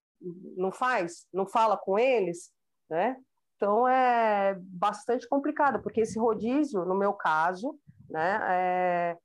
Não 0.57 0.73
faz, 0.73 1.29
não 1.33 1.47
fala 1.47 1.77
com 1.77 1.97
eles, 1.97 2.51
né? 2.91 3.17
Então 3.63 3.87
é 3.87 4.57
bastante 4.59 5.29
complicado, 5.29 5.81
porque 5.81 6.01
esse 6.01 6.19
rodízio, 6.19 6.85
no 6.85 6.97
meu 6.97 7.13
caso, 7.13 7.79
né, 8.11 8.41
é, 8.51 9.19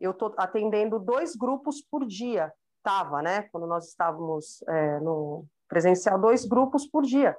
eu 0.00 0.12
estou 0.12 0.34
atendendo 0.38 0.98
dois 0.98 1.36
grupos 1.36 1.82
por 1.82 2.06
dia, 2.06 2.50
estava, 2.78 3.20
né, 3.20 3.42
quando 3.52 3.66
nós 3.66 3.86
estávamos 3.88 4.62
é, 4.66 5.00
no 5.00 5.44
presencial, 5.68 6.18
dois 6.18 6.46
grupos 6.46 6.86
por 6.86 7.02
dia. 7.02 7.36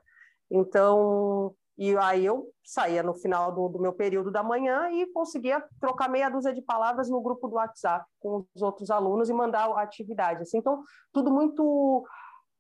Então, 0.52 1.56
e 1.80 1.98
aí 1.98 2.24
eu 2.24 2.48
saía 2.64 3.02
no 3.02 3.16
final 3.16 3.52
do, 3.52 3.68
do, 3.68 3.80
meu 3.80 3.94
período 3.94 4.30
da 4.30 4.44
manhã 4.44 4.92
e 4.92 5.12
conseguia 5.14 5.66
trocar 5.82 6.08
meia 6.08 6.30
dúzia 6.30 6.54
de 6.54 6.62
palavras 6.62 7.10
no 7.10 7.22
grupo 7.22 7.48
do 7.48 7.56
WhatsApp 7.56 8.06
com 8.20 8.46
os 8.54 8.62
outros 8.62 8.92
alunos 8.92 9.32
e 9.32 9.34
mandar 9.34 9.68
a 9.72 9.82
atividade. 9.82 10.44
Assim, 10.44 10.60
então, 10.60 10.84
tudo 11.12 11.32
muito, 11.32 12.08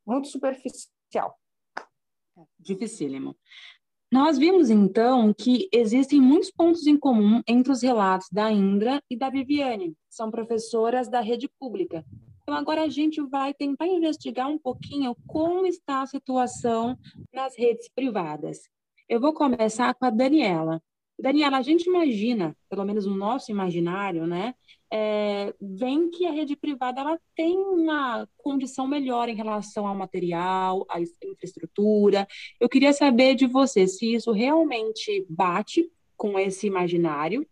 muito 0.08 0.28
superficial. 0.28 1.38
Dificílimo. 2.60 3.36
Nós 4.12 4.38
vimos, 4.38 4.69
então, 4.69 5.34
que 5.34 5.67
existem 5.71 6.21
muitos 6.21 6.52
pontos 6.52 6.86
em 6.88 6.98
comum 6.98 7.41
entre 7.48 7.71
os 7.71 7.82
relatos 7.82 8.28
da 8.32 8.52
Indra 8.52 9.02
e 9.10 9.17
da 9.17 9.30
Viviane, 9.30 9.93
são 10.10 10.32
professoras 10.32 11.10
da 11.10 11.21
rede 11.21 11.50
pública. 11.60 12.06
Então, 12.43 12.56
agora 12.56 12.84
a 12.84 12.88
gente 12.88 13.19
vai 13.21 13.54
tentar 13.54 13.88
investigar 13.88 14.48
um 14.48 14.58
pouquinho 14.58 15.15
como 15.26 15.65
está 15.65 16.04
a 16.04 16.08
situação 16.08 16.98
nas 17.34 17.58
redes 17.58 17.89
privadas. 17.93 18.60
Eu 19.10 19.19
vou 19.19 19.34
começar 19.34 19.93
com 19.95 20.06
a 20.06 20.10
Daniela. 20.10 20.82
Daniela, 21.19 21.58
a 21.58 21.62
gente 21.62 21.88
imagina, 21.88 22.56
pelo 22.69 22.86
menos 22.86 23.06
no 23.06 23.15
nosso 23.15 23.52
imaginário, 23.52 24.28
né, 24.28 24.54
é, 24.91 25.54
vem 25.60 26.10
que 26.10 26.26
a 26.26 26.32
rede 26.32 26.56
privada 26.56 27.02
ela 27.02 27.19
tem 27.36 27.58
uma 27.58 28.28
condição 28.38 28.88
melhor 28.88 29.30
em 29.30 29.36
relação 29.36 29.88
ao 29.88 29.95
material, 29.95 30.86
à 30.89 31.00
infraestrutura. 31.00 32.28
Eu 32.60 32.69
queria 32.69 32.93
saber 32.93 33.36
de 33.36 33.48
você 33.48 33.88
se 33.88 34.13
isso 34.13 34.32
realmente 34.32 35.26
bate 35.30 35.89
com 36.15 36.39
esse 36.39 36.67
imaginário 36.67 37.45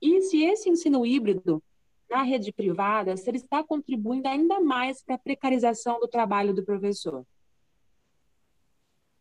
e 0.00 0.20
se 0.22 0.42
esse 0.42 0.68
ensino 0.68 1.06
híbrido 1.06 1.62
na 2.10 2.22
rede 2.22 2.52
privada, 2.52 3.16
se 3.16 3.30
ele 3.30 3.38
está 3.38 3.62
contribuindo 3.62 4.26
ainda 4.26 4.60
mais 4.60 5.02
para 5.02 5.14
a 5.14 5.18
precarização 5.18 6.00
do 6.00 6.08
trabalho 6.08 6.52
do 6.52 6.64
professor. 6.64 7.24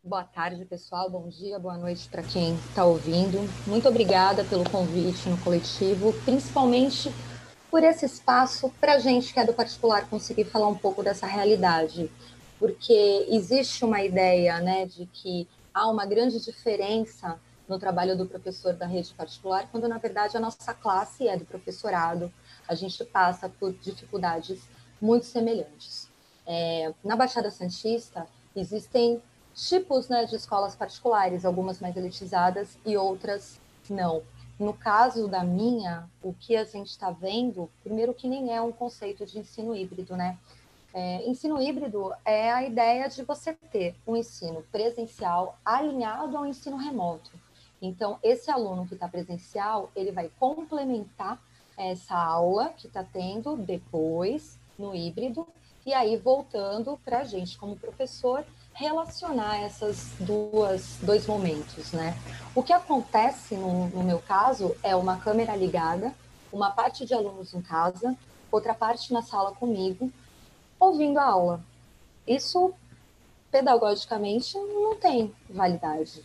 Boa 0.01 0.23
tarde, 0.23 0.65
pessoal. 0.65 1.09
Bom 1.09 1.27
dia, 1.27 1.59
boa 1.59 1.77
noite 1.77 2.09
para 2.09 2.23
quem 2.23 2.55
está 2.55 2.83
ouvindo. 2.85 3.37
Muito 3.67 3.87
obrigada 3.87 4.43
pelo 4.45 4.67
convite 4.67 5.29
no 5.29 5.37
coletivo, 5.43 6.13
principalmente 6.25 7.11
por 7.69 7.83
esse 7.83 8.05
espaço 8.05 8.69
para 8.79 8.93
a 8.93 8.99
gente 8.99 9.33
que 9.33 9.39
é 9.39 9.45
do 9.45 9.53
particular 9.53 10.09
conseguir 10.09 10.45
falar 10.45 10.67
um 10.67 10.77
pouco 10.77 11.03
dessa 11.03 11.27
realidade, 11.27 12.11
porque 12.57 13.27
existe 13.29 13.85
uma 13.85 14.01
ideia 14.01 14.59
né, 14.59 14.85
de 14.85 15.05
que 15.05 15.47
há 15.73 15.87
uma 15.87 16.05
grande 16.05 16.43
diferença 16.43 17.39
no 17.67 17.77
trabalho 17.77 18.17
do 18.17 18.25
professor 18.25 18.73
da 18.73 18.87
rede 18.87 19.13
particular, 19.13 19.67
quando 19.71 19.87
na 19.87 19.99
verdade 19.99 20.35
a 20.35 20.39
nossa 20.39 20.73
classe 20.73 21.27
é 21.27 21.37
do 21.37 21.45
professorado, 21.45 22.33
a 22.67 22.73
gente 22.73 23.03
passa 23.05 23.47
por 23.47 23.71
dificuldades 23.73 24.59
muito 24.99 25.25
semelhantes. 25.25 26.09
É, 26.47 26.91
na 27.03 27.15
Baixada 27.15 27.51
Santista 27.51 28.27
existem 28.55 29.21
tipos 29.53 30.09
né, 30.09 30.25
de 30.25 30.35
escolas 30.35 30.75
particulares, 30.75 31.45
algumas 31.45 31.79
mais 31.79 31.95
elitizadas 31.95 32.77
e 32.85 32.97
outras 32.97 33.59
não. 33.87 34.23
No 34.59 34.73
caso 34.73 35.25
da 35.29 35.41
minha, 35.41 36.09
o 36.21 36.33
que 36.33 36.57
a 36.57 36.65
gente 36.65 36.89
está 36.89 37.09
vendo, 37.09 37.69
primeiro 37.81 38.13
que 38.13 38.27
nem 38.27 38.53
é 38.53 38.61
um 38.61 38.73
conceito 38.73 39.25
de 39.25 39.39
ensino 39.39 39.73
híbrido, 39.73 40.17
né? 40.17 40.37
É, 40.93 41.25
ensino 41.25 41.61
híbrido 41.61 42.11
é 42.25 42.51
a 42.51 42.63
ideia 42.63 43.07
de 43.07 43.23
você 43.23 43.53
ter 43.53 43.95
um 44.05 44.17
ensino 44.17 44.61
presencial 44.71 45.57
alinhado 45.63 46.35
ao 46.35 46.45
ensino 46.45 46.75
remoto. 46.75 47.31
Então, 47.81 48.19
esse 48.21 48.51
aluno 48.51 48.85
que 48.85 48.95
está 48.95 49.07
presencial, 49.07 49.89
ele 49.95 50.11
vai 50.11 50.29
complementar 50.37 51.41
essa 51.77 52.15
aula 52.15 52.73
que 52.75 52.87
está 52.87 53.01
tendo 53.01 53.55
depois 53.55 54.59
no 54.77 54.93
híbrido, 54.93 55.47
e 55.85 55.93
aí 55.93 56.17
voltando 56.17 56.99
para 57.05 57.19
a 57.19 57.23
gente 57.23 57.57
como 57.57 57.77
professor 57.77 58.45
relacionar 58.79 59.59
essas 59.61 60.13
duas 60.21 60.97
dois 61.01 61.27
momentos, 61.27 61.91
né? 61.91 62.15
O 62.55 62.63
que 62.63 62.71
acontece 62.71 63.55
no, 63.55 63.89
no 63.89 64.03
meu 64.03 64.19
caso 64.19 64.73
é 64.81 64.95
uma 64.95 65.17
câmera 65.17 65.53
ligada, 65.53 66.15
uma 66.51 66.71
parte 66.71 67.05
de 67.05 67.13
alunos 67.13 67.53
em 67.53 67.61
casa, 67.61 68.15
outra 68.49 68.73
parte 68.73 69.11
na 69.11 69.21
sala 69.21 69.51
comigo, 69.51 70.09
ouvindo 70.79 71.19
a 71.19 71.25
aula. 71.25 71.61
Isso 72.25 72.73
pedagogicamente 73.51 74.57
não 74.57 74.95
tem 74.95 75.35
validade. 75.49 76.23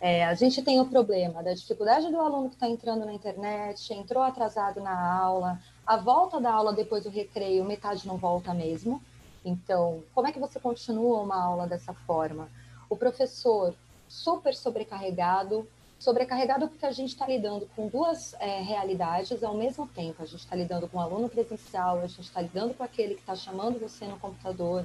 É, 0.00 0.24
a 0.26 0.34
gente 0.34 0.62
tem 0.62 0.80
o 0.80 0.86
problema 0.86 1.42
da 1.42 1.54
dificuldade 1.54 2.08
do 2.08 2.20
aluno 2.20 2.50
que 2.50 2.54
está 2.54 2.68
entrando 2.68 3.04
na 3.04 3.14
internet, 3.14 3.92
entrou 3.92 4.22
atrasado 4.22 4.80
na 4.80 5.12
aula, 5.12 5.58
a 5.84 5.96
volta 5.96 6.40
da 6.40 6.52
aula 6.52 6.72
depois 6.72 7.02
do 7.02 7.10
recreio, 7.10 7.64
metade 7.64 8.06
não 8.06 8.16
volta 8.16 8.54
mesmo. 8.54 9.02
Então, 9.46 10.02
como 10.12 10.26
é 10.26 10.32
que 10.32 10.40
você 10.40 10.58
continua 10.58 11.20
uma 11.20 11.40
aula 11.40 11.68
dessa 11.68 11.94
forma? 11.94 12.48
O 12.90 12.96
professor 12.96 13.72
super 14.08 14.52
sobrecarregado, 14.56 15.64
sobrecarregado 16.00 16.66
porque 16.66 16.84
a 16.84 16.90
gente 16.90 17.10
está 17.10 17.28
lidando 17.28 17.64
com 17.76 17.86
duas 17.86 18.34
é, 18.40 18.60
realidades 18.60 19.44
ao 19.44 19.54
mesmo 19.54 19.86
tempo. 19.86 20.20
A 20.20 20.26
gente 20.26 20.40
está 20.40 20.56
lidando 20.56 20.88
com 20.88 20.98
o 20.98 21.00
aluno 21.00 21.28
presencial, 21.28 22.00
a 22.00 22.08
gente 22.08 22.22
está 22.22 22.40
lidando 22.42 22.74
com 22.74 22.82
aquele 22.82 23.14
que 23.14 23.20
está 23.20 23.36
chamando 23.36 23.78
você 23.78 24.04
no 24.06 24.18
computador, 24.18 24.84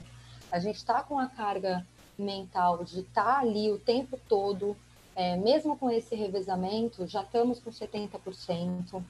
a 0.51 0.59
gente 0.59 0.75
está 0.75 1.01
com 1.01 1.17
a 1.17 1.25
carga 1.25 1.83
mental 2.15 2.83
de 2.83 2.99
estar 2.99 3.23
tá 3.23 3.39
ali 3.39 3.71
o 3.71 3.79
tempo 3.79 4.19
todo, 4.29 4.77
é, 5.15 5.37
mesmo 5.37 5.75
com 5.75 5.89
esse 5.89 6.13
revezamento, 6.13 7.07
já 7.07 7.23
estamos 7.23 7.59
com 7.59 7.71
70%. 7.71 9.01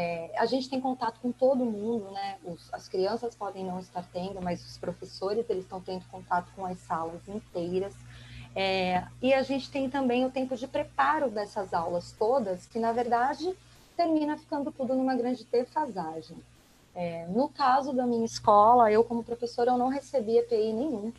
É, 0.00 0.30
a 0.38 0.46
gente 0.46 0.70
tem 0.70 0.80
contato 0.80 1.18
com 1.18 1.32
todo 1.32 1.64
mundo, 1.64 2.12
né? 2.12 2.38
Os, 2.44 2.72
as 2.72 2.86
crianças 2.86 3.34
podem 3.34 3.64
não 3.64 3.80
estar 3.80 4.04
tendo, 4.12 4.40
mas 4.40 4.64
os 4.64 4.78
professores 4.78 5.44
eles 5.50 5.64
estão 5.64 5.80
tendo 5.80 6.04
contato 6.06 6.52
com 6.54 6.64
as 6.64 6.78
salas 6.78 7.26
inteiras. 7.26 7.92
É, 8.54 9.04
e 9.20 9.34
a 9.34 9.42
gente 9.42 9.68
tem 9.68 9.90
também 9.90 10.24
o 10.24 10.30
tempo 10.30 10.54
de 10.54 10.68
preparo 10.68 11.28
dessas 11.28 11.74
aulas 11.74 12.14
todas, 12.16 12.64
que 12.64 12.78
na 12.78 12.92
verdade 12.92 13.52
termina 13.96 14.38
ficando 14.38 14.70
tudo 14.70 14.94
numa 14.94 15.16
grande 15.16 15.44
defasagem. 15.44 16.36
É, 16.94 17.26
no 17.26 17.48
caso 17.48 17.92
da 17.92 18.06
minha 18.06 18.24
escola, 18.24 18.92
eu 18.92 19.02
como 19.02 19.24
professora 19.24 19.72
eu 19.72 19.78
não 19.78 19.88
recebi 19.88 20.38
EPI 20.38 20.74
nenhum, 20.74 21.12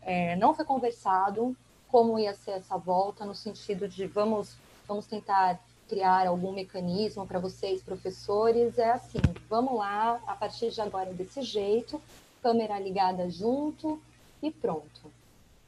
é, 0.00 0.36
não 0.36 0.54
foi 0.54 0.64
conversado 0.64 1.54
como 1.86 2.18
ia 2.18 2.32
ser 2.32 2.52
essa 2.52 2.78
volta 2.78 3.26
no 3.26 3.34
sentido 3.34 3.86
de 3.86 4.06
vamos 4.06 4.56
vamos 4.88 5.06
tentar 5.06 5.60
criar 5.88 6.26
algum 6.26 6.52
mecanismo 6.52 7.26
para 7.26 7.38
vocês, 7.38 7.82
professores, 7.82 8.78
é 8.78 8.90
assim: 8.90 9.18
vamos 9.48 9.74
lá, 9.74 10.20
a 10.26 10.34
partir 10.34 10.70
de 10.70 10.80
agora 10.80 11.10
é 11.10 11.14
desse 11.14 11.42
jeito, 11.42 12.00
câmera 12.42 12.78
ligada 12.78 13.28
junto 13.30 14.00
e 14.42 14.50
pronto. 14.50 15.12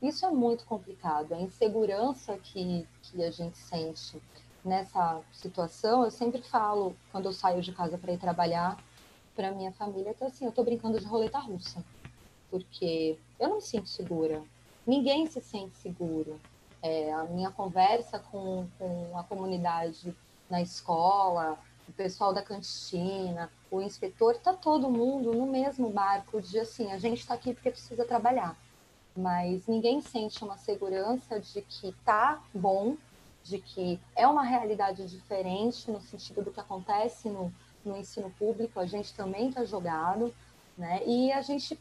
Isso 0.03 0.27
é 0.27 0.31
muito 0.31 0.65
complicado. 0.65 1.33
A 1.33 1.41
insegurança 1.41 2.37
que, 2.37 2.87
que 3.03 3.23
a 3.23 3.31
gente 3.31 3.57
sente 3.57 4.21
nessa 4.65 5.21
situação, 5.33 6.05
eu 6.05 6.11
sempre 6.11 6.43
falo, 6.43 6.97
quando 7.13 7.27
eu 7.27 7.33
saio 7.33 7.63
de 7.63 7.73
casa 7.73 7.99
para 7.99 8.13
ir 8.13 8.19
trabalhar, 8.19 8.83
para 9.35 9.53
minha 9.53 9.73
família, 9.73 10.15
que 10.15 10.25
assim, 10.25 10.45
eu 10.45 10.51
estou 10.51 10.65
brincando 10.65 10.99
de 10.99 11.07
roleta 11.07 11.39
russa, 11.39 11.85
porque 12.51 13.19
eu 13.39 13.49
não 13.49 13.57
me 13.57 13.63
sinto 13.63 13.89
segura. 13.89 14.43
Ninguém 14.87 15.27
se 15.27 15.41
sente 15.41 15.77
seguro 15.77 16.39
é, 16.85 17.11
a 17.15 17.25
minha 17.25 17.51
conversa 17.51 18.19
com, 18.19 18.69
com 18.79 19.19
a 19.19 19.25
comunidade 19.25 20.15
na 20.51 20.61
escola, 20.61 21.59
o 21.89 21.93
pessoal 21.93 22.35
da 22.35 22.43
cantina, 22.43 23.51
o 23.71 23.81
inspetor, 23.81 24.35
está 24.35 24.53
todo 24.53 24.91
mundo 24.91 25.33
no 25.33 25.47
mesmo 25.47 25.89
barco 25.89 26.43
de 26.43 26.61
assim, 26.61 26.93
a 26.93 26.99
gente 26.99 27.21
está 27.21 27.33
aqui 27.33 27.55
porque 27.55 27.71
precisa 27.71 28.05
trabalhar. 28.05 28.55
Mas 29.17 29.67
ninguém 29.67 30.03
sente 30.03 30.45
uma 30.45 30.59
segurança 30.59 31.41
de 31.41 31.63
que 31.63 31.93
tá 32.05 32.43
bom, 32.53 32.99
de 33.43 33.59
que 33.59 33.99
é 34.15 34.27
uma 34.27 34.43
realidade 34.43 35.07
diferente 35.09 35.91
no 35.91 36.03
sentido 36.03 36.43
do 36.43 36.51
que 36.51 36.61
acontece 36.61 37.31
no, 37.31 37.51
no 37.83 37.97
ensino 37.97 38.31
público, 38.39 38.79
a 38.79 38.85
gente 38.85 39.15
também 39.15 39.49
está 39.49 39.65
jogado, 39.65 40.35
né? 40.77 41.01
E 41.07 41.33
a 41.33 41.41
gente 41.41 41.79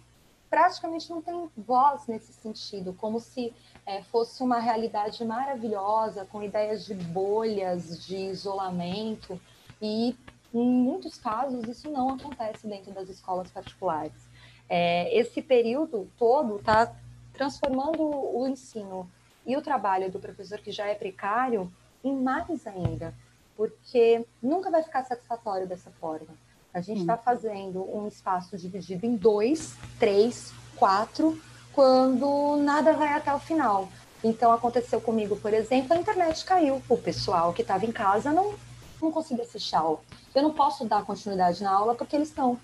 praticamente 0.50 1.10
não 1.10 1.22
tem 1.22 1.50
voz 1.58 2.06
nesse 2.06 2.32
sentido, 2.32 2.94
como 2.94 3.20
se 3.20 3.52
é, 3.86 4.02
fosse 4.04 4.42
uma 4.42 4.60
realidade 4.60 5.24
maravilhosa, 5.26 6.26
com 6.26 6.42
ideias 6.42 6.86
de 6.86 6.94
bolhas, 6.94 8.06
de 8.06 8.16
isolamento, 8.16 9.40
e 9.82 10.16
em 10.54 10.70
muitos 10.70 11.18
casos 11.18 11.68
isso 11.68 11.90
não 11.90 12.10
acontece 12.12 12.68
dentro 12.68 12.94
das 12.94 13.10
escolas 13.10 13.50
particulares. 13.52 14.14
É, 14.70 15.16
esse 15.18 15.42
período 15.42 16.10
todo 16.18 16.58
está 16.58 16.94
transformando 17.34 18.02
o 18.02 18.48
ensino 18.48 19.10
e 19.46 19.58
o 19.58 19.62
trabalho 19.62 20.12
do 20.12 20.20
professor 20.20 20.60
que 20.60 20.72
já 20.72 20.88
é 20.88 20.96
precário 20.96 21.72
em 22.04 22.16
mais 22.16 22.66
ainda, 22.66 23.14
porque 23.58 24.26
nunca 24.42 24.70
vai 24.70 24.84
ficar 24.84 25.04
satisfatório 25.04 25.68
dessa 25.68 25.92
forma. 25.92 26.30
A 26.74 26.82
gente 26.82 27.02
está 27.02 27.18
fazendo 27.18 27.84
um 27.96 28.08
espaço 28.08 28.58
dividido 28.58 29.06
em 29.06 29.16
dois, 29.16 29.76
três, 30.00 30.52
quatro, 30.76 31.40
quando 31.74 32.58
nada 32.58 32.94
vai 32.94 33.14
até 33.14 33.34
o 33.34 33.40
final. 33.40 33.90
Então 34.24 34.54
aconteceu 34.54 35.02
comigo, 35.02 35.36
por 35.36 35.54
exemplo, 35.54 35.94
a 35.94 35.98
internet 35.98 36.46
caiu. 36.46 36.82
O 36.88 36.98
pessoal 36.98 37.52
que 37.52 37.62
estava 37.62 37.86
em 37.86 37.92
casa 37.92 38.32
não, 38.32 38.54
não 39.02 39.12
conseguia 39.12 39.44
assistir 39.44 39.76
a 39.76 39.80
aula. 39.80 40.00
Eu 40.34 40.44
não 40.44 40.54
posso 40.54 40.86
dar 40.86 41.04
continuidade 41.04 41.62
na 41.62 41.72
aula 41.72 41.94
porque 41.94 42.16
eles 42.16 42.30
estão. 42.30 42.58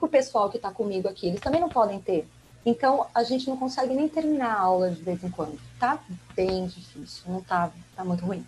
O 0.00 0.08
pessoal 0.08 0.50
que 0.50 0.56
está 0.56 0.70
comigo 0.70 1.08
aqui, 1.08 1.28
eles 1.28 1.40
também 1.40 1.60
não 1.60 1.68
podem 1.68 2.00
ter. 2.00 2.28
Então 2.64 3.06
a 3.14 3.22
gente 3.22 3.48
não 3.48 3.56
consegue 3.56 3.94
nem 3.94 4.08
terminar 4.08 4.54
a 4.54 4.60
aula 4.60 4.90
de 4.90 5.02
vez 5.02 5.24
em 5.24 5.30
quando. 5.30 5.58
Tá 5.78 5.98
bem 6.34 6.66
difícil, 6.66 7.24
não 7.32 7.42
tá, 7.42 7.72
tá 7.96 8.04
muito 8.04 8.24
ruim. 8.24 8.44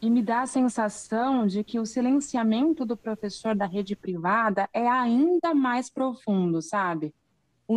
E 0.00 0.08
me 0.08 0.22
dá 0.22 0.42
a 0.42 0.46
sensação 0.46 1.46
de 1.46 1.62
que 1.62 1.78
o 1.78 1.84
silenciamento 1.84 2.86
do 2.86 2.96
professor 2.96 3.54
da 3.54 3.66
rede 3.66 3.94
privada 3.94 4.68
é 4.72 4.88
ainda 4.88 5.52
mais 5.54 5.90
profundo, 5.90 6.62
sabe? 6.62 7.12
O, 7.68 7.76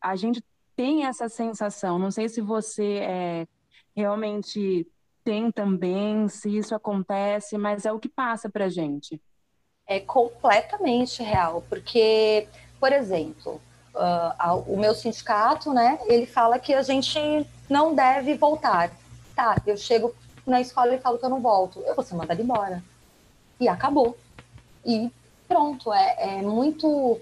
a 0.00 0.16
gente 0.16 0.42
tem 0.82 1.06
essa 1.06 1.28
sensação. 1.28 1.96
Não 1.96 2.10
sei 2.10 2.28
se 2.28 2.40
você 2.40 2.98
é, 3.02 3.46
realmente 3.94 4.84
tem 5.22 5.48
também, 5.52 6.26
se 6.28 6.58
isso 6.58 6.74
acontece, 6.74 7.56
mas 7.56 7.86
é 7.86 7.92
o 7.92 8.00
que 8.00 8.08
passa 8.08 8.50
para 8.50 8.68
gente. 8.68 9.22
É 9.86 10.00
completamente 10.00 11.22
real, 11.22 11.62
porque, 11.68 12.48
por 12.80 12.92
exemplo, 12.92 13.60
uh, 13.94 14.64
o 14.66 14.76
meu 14.76 14.92
sindicato, 14.92 15.72
né, 15.72 16.00
ele 16.06 16.26
fala 16.26 16.58
que 16.58 16.74
a 16.74 16.82
gente 16.82 17.16
não 17.70 17.94
deve 17.94 18.34
voltar. 18.34 18.90
Tá, 19.36 19.54
eu 19.64 19.76
chego 19.76 20.12
na 20.44 20.60
escola 20.60 20.96
e 20.96 20.98
falo 20.98 21.16
que 21.16 21.24
eu 21.24 21.30
não 21.30 21.40
volto. 21.40 21.78
Eu 21.86 21.94
vou 21.94 22.04
ser 22.04 22.16
mandada 22.16 22.42
embora. 22.42 22.82
E 23.60 23.68
acabou. 23.68 24.16
E 24.84 25.08
pronto, 25.46 25.92
é, 25.92 26.38
é 26.38 26.42
muito 26.42 27.20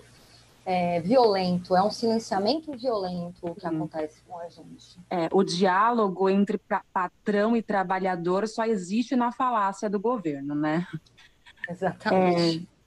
é, 0.70 1.00
violento, 1.00 1.74
é 1.74 1.82
um 1.82 1.90
silenciamento 1.90 2.70
violento 2.78 3.38
o 3.42 3.54
que 3.56 3.66
hum. 3.66 3.70
acontece 3.70 4.22
com 4.22 4.38
a 4.38 4.48
gente. 4.48 5.00
É, 5.10 5.28
o 5.32 5.42
diálogo 5.42 6.30
entre 6.30 6.60
patrão 6.92 7.56
e 7.56 7.62
trabalhador 7.62 8.46
só 8.46 8.64
existe 8.64 9.16
na 9.16 9.32
falácia 9.32 9.90
do 9.90 9.98
governo, 9.98 10.54
né? 10.54 10.86
Exatamente. 11.68 12.68
É... 12.76 12.80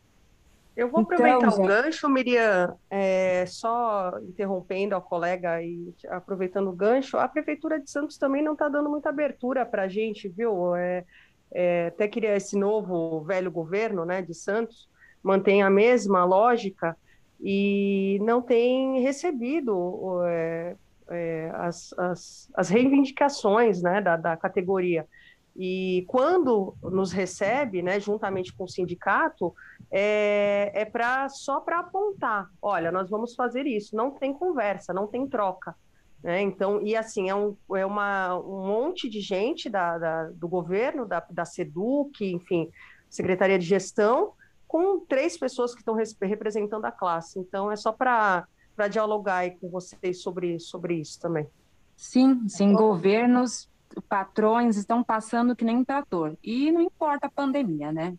Eu 0.76 0.90
vou 0.90 1.02
então, 1.02 1.16
aproveitar 1.18 1.48
então, 1.48 1.64
o 1.64 1.68
gancho, 1.68 2.10
Miriam, 2.10 2.76
é, 2.90 3.46
só 3.46 4.18
interrompendo 4.22 4.96
a 4.96 5.02
colega 5.02 5.62
e 5.62 5.94
aproveitando 6.08 6.70
o 6.70 6.74
gancho, 6.74 7.18
a 7.18 7.28
Prefeitura 7.28 7.80
de 7.80 7.92
Santos 7.92 8.18
também 8.18 8.42
não 8.42 8.54
está 8.54 8.68
dando 8.70 8.90
muita 8.90 9.10
abertura 9.10 9.68
para 9.68 9.84
a 9.84 9.88
gente, 9.88 10.28
viu? 10.28 10.76
É, 10.76 11.06
é, 11.54 11.88
até 11.88 12.08
queria 12.08 12.36
esse 12.36 12.58
novo 12.58 13.22
velho 13.22 13.52
governo 13.52 14.04
né, 14.04 14.22
de 14.22 14.34
Santos 14.34 14.90
mantém 15.22 15.62
a 15.62 15.70
mesma 15.70 16.26
lógica 16.26 16.98
e 17.46 18.20
não 18.22 18.42
tem 18.42 19.02
recebido 19.02 20.22
é, 20.26 20.76
é, 21.10 21.52
as, 21.56 21.94
as, 22.00 22.50
as, 22.56 22.70
reivindicações 22.70 23.82
né, 23.82 24.00
da, 24.00 24.16
da, 24.16 24.38
categoria. 24.38 25.06
E 25.54 26.06
quando 26.08 26.74
nos 26.82 27.12
recebe, 27.12 27.82
né, 27.82 28.00
juntamente 28.00 28.54
com 28.54 28.64
o 28.64 28.70
sindicato, 28.70 29.54
é, 29.92 30.72
é 30.74 30.86
pra, 30.86 31.28
só 31.28 31.60
para 31.60 31.80
apontar: 31.80 32.50
olha, 32.62 32.94
nós 32.94 33.10
vamos 33.10 33.36
fazer 33.36 33.68
isso. 33.68 33.94
Não 33.94 34.12
tem 34.12 34.34
conversa, 34.34 34.94
não 34.94 35.06
tem 35.06 35.28
troca. 35.28 35.76
Né? 36.24 36.42
Então, 36.42 36.82
e 36.82 36.96
assim, 36.96 37.30
é, 37.30 37.36
um, 37.36 37.58
é 37.76 37.86
uma, 37.86 38.40
um 38.40 38.66
monte 38.66 39.10
de 39.10 39.20
gente 39.20 39.70
da, 39.70 39.98
da 39.98 40.24
do 40.30 40.48
governo, 40.48 41.06
da, 41.06 41.22
da 41.30 41.44
SEDUC, 41.44 42.32
enfim, 42.32 42.72
Secretaria 43.10 43.60
de 43.60 43.66
Gestão, 43.66 44.32
com 44.74 45.00
três 45.02 45.38
pessoas 45.38 45.72
que 45.76 45.82
estão 45.82 45.94
representando 45.94 46.84
a 46.86 46.92
classe. 46.92 47.38
Então, 47.38 47.72
é 47.72 47.76
só 47.76 47.92
para 47.92 48.48
dialogar 48.90 49.48
com 49.60 49.70
vocês 49.70 50.20
sobre, 50.20 50.60
sobre 50.60 50.96
isso 50.96 51.22
também. 51.22 51.48
Sim, 51.96 52.50
sim, 52.50 52.74
governos, 52.74 53.70
patrões 54.10 54.76
estão 54.76 55.04
passando 55.04 55.56
que 55.56 55.64
nem 55.64 55.78
um 55.78 55.86
trator. 55.86 56.36
E 56.44 56.72
não 56.72 56.82
importa 56.82 57.28
a 57.28 57.30
pandemia, 57.30 57.92
né? 57.92 58.18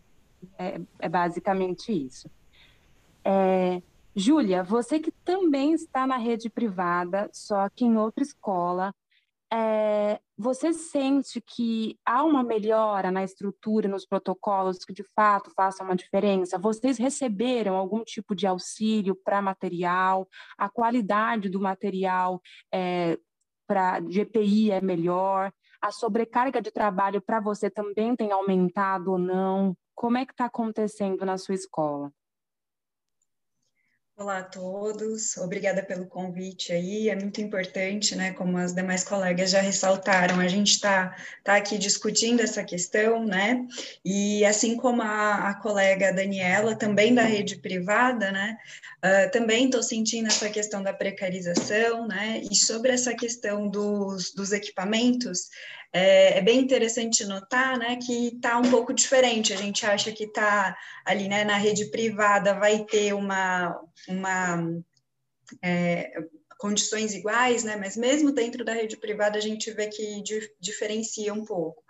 É, 0.57 0.79
é 0.99 1.09
basicamente 1.09 1.91
isso. 1.91 2.31
É, 3.21 3.81
Júlia, 4.15 4.63
você 4.63 4.97
que 4.97 5.11
também 5.11 5.73
está 5.73 6.07
na 6.07 6.15
rede 6.15 6.49
privada, 6.49 7.29
só 7.33 7.67
que 7.67 7.83
em 7.83 7.97
outra 7.97 8.23
escola, 8.23 8.95
é, 9.51 10.21
você 10.37 10.73
sente 10.73 11.41
que 11.41 11.97
há 12.05 12.23
uma 12.23 12.43
melhora 12.43 13.09
na 13.09 13.23
estrutura, 13.23 13.87
nos 13.87 14.05
protocolos 14.05 14.83
que 14.83 14.93
de 14.93 15.03
fato 15.15 15.51
façam 15.55 15.85
uma 15.85 15.95
diferença? 15.95 16.57
Vocês 16.57 16.97
receberam 16.97 17.75
algum 17.75 18.03
tipo 18.03 18.35
de 18.35 18.45
auxílio 18.45 19.15
para 19.15 19.41
material? 19.41 20.27
A 20.57 20.69
qualidade 20.69 21.49
do 21.49 21.59
material 21.61 22.41
é, 22.73 23.17
para 23.65 24.01
GPI 24.01 24.71
é 24.71 24.81
melhor? 24.81 25.53
A 25.81 25.91
sobrecarga 25.91 26.61
de 26.61 26.71
trabalho 26.71 27.21
para 27.21 27.39
você 27.39 27.69
também 27.69 28.15
tem 28.15 28.31
aumentado 28.31 29.13
ou 29.13 29.17
não? 29.17 29.75
Como 29.93 30.17
é 30.17 30.25
que 30.25 30.33
está 30.33 30.45
acontecendo 30.45 31.25
na 31.25 31.37
sua 31.37 31.55
escola? 31.55 32.11
Olá 34.17 34.37
a 34.37 34.43
todos, 34.43 35.35
obrigada 35.35 35.83
pelo 35.83 36.05
convite 36.05 36.71
aí, 36.71 37.09
é 37.09 37.15
muito 37.15 37.41
importante, 37.41 38.15
né, 38.15 38.31
como 38.31 38.57
as 38.57 38.73
demais 38.73 39.03
colegas 39.03 39.49
já 39.49 39.59
ressaltaram, 39.59 40.39
a 40.39 40.47
gente 40.47 40.71
está 40.71 41.13
tá 41.43 41.57
aqui 41.57 41.77
discutindo 41.77 42.39
essa 42.39 42.63
questão, 42.63 43.25
né, 43.25 43.67
e 44.05 44.45
assim 44.45 44.77
como 44.77 45.01
a, 45.01 45.49
a 45.49 45.55
colega 45.55 46.13
Daniela, 46.13 46.77
também 46.77 47.13
da 47.13 47.23
rede 47.23 47.57
privada, 47.57 48.31
né, 48.31 48.57
uh, 49.03 49.29
também 49.31 49.65
estou 49.65 49.83
sentindo 49.83 50.27
essa 50.27 50.49
questão 50.49 50.81
da 50.81 50.93
precarização, 50.93 52.07
né, 52.07 52.41
e 52.49 52.55
sobre 52.55 52.93
essa 52.93 53.13
questão 53.13 53.67
dos, 53.67 54.31
dos 54.33 54.53
equipamentos, 54.53 55.49
é, 55.97 56.39
é, 56.39 56.41
bem 56.41 56.59
interessante 56.59 57.23
notar 57.23 57.77
né, 57.79 57.95
que 57.95 58.27
está 58.35 58.57
um 58.57 58.69
pouco 58.69 58.93
diferente. 58.93 59.53
A 59.53 59.55
gente 59.55 59.85
acha 59.85 60.11
que 60.11 60.25
está 60.25 60.77
ali 61.05 61.29
né, 61.29 61.45
na 61.45 61.55
rede 61.55 61.85
privada 61.85 62.53
vai 62.53 62.83
ter 62.83 63.13
uma, 63.13 63.79
uma 64.09 64.81
é, 65.63 66.11
condições 66.57 67.13
iguais, 67.13 67.63
né? 67.63 67.75
Mas 67.75 67.95
mesmo 67.95 68.31
dentro 68.31 68.65
da 68.65 68.73
rede 68.73 68.97
privada 68.97 69.37
a 69.37 69.41
gente 69.41 69.71
vê 69.71 69.87
que 69.87 70.21
di 70.21 70.49
diferencia 70.59 71.33
um 71.33 71.45
pouco. 71.45 71.81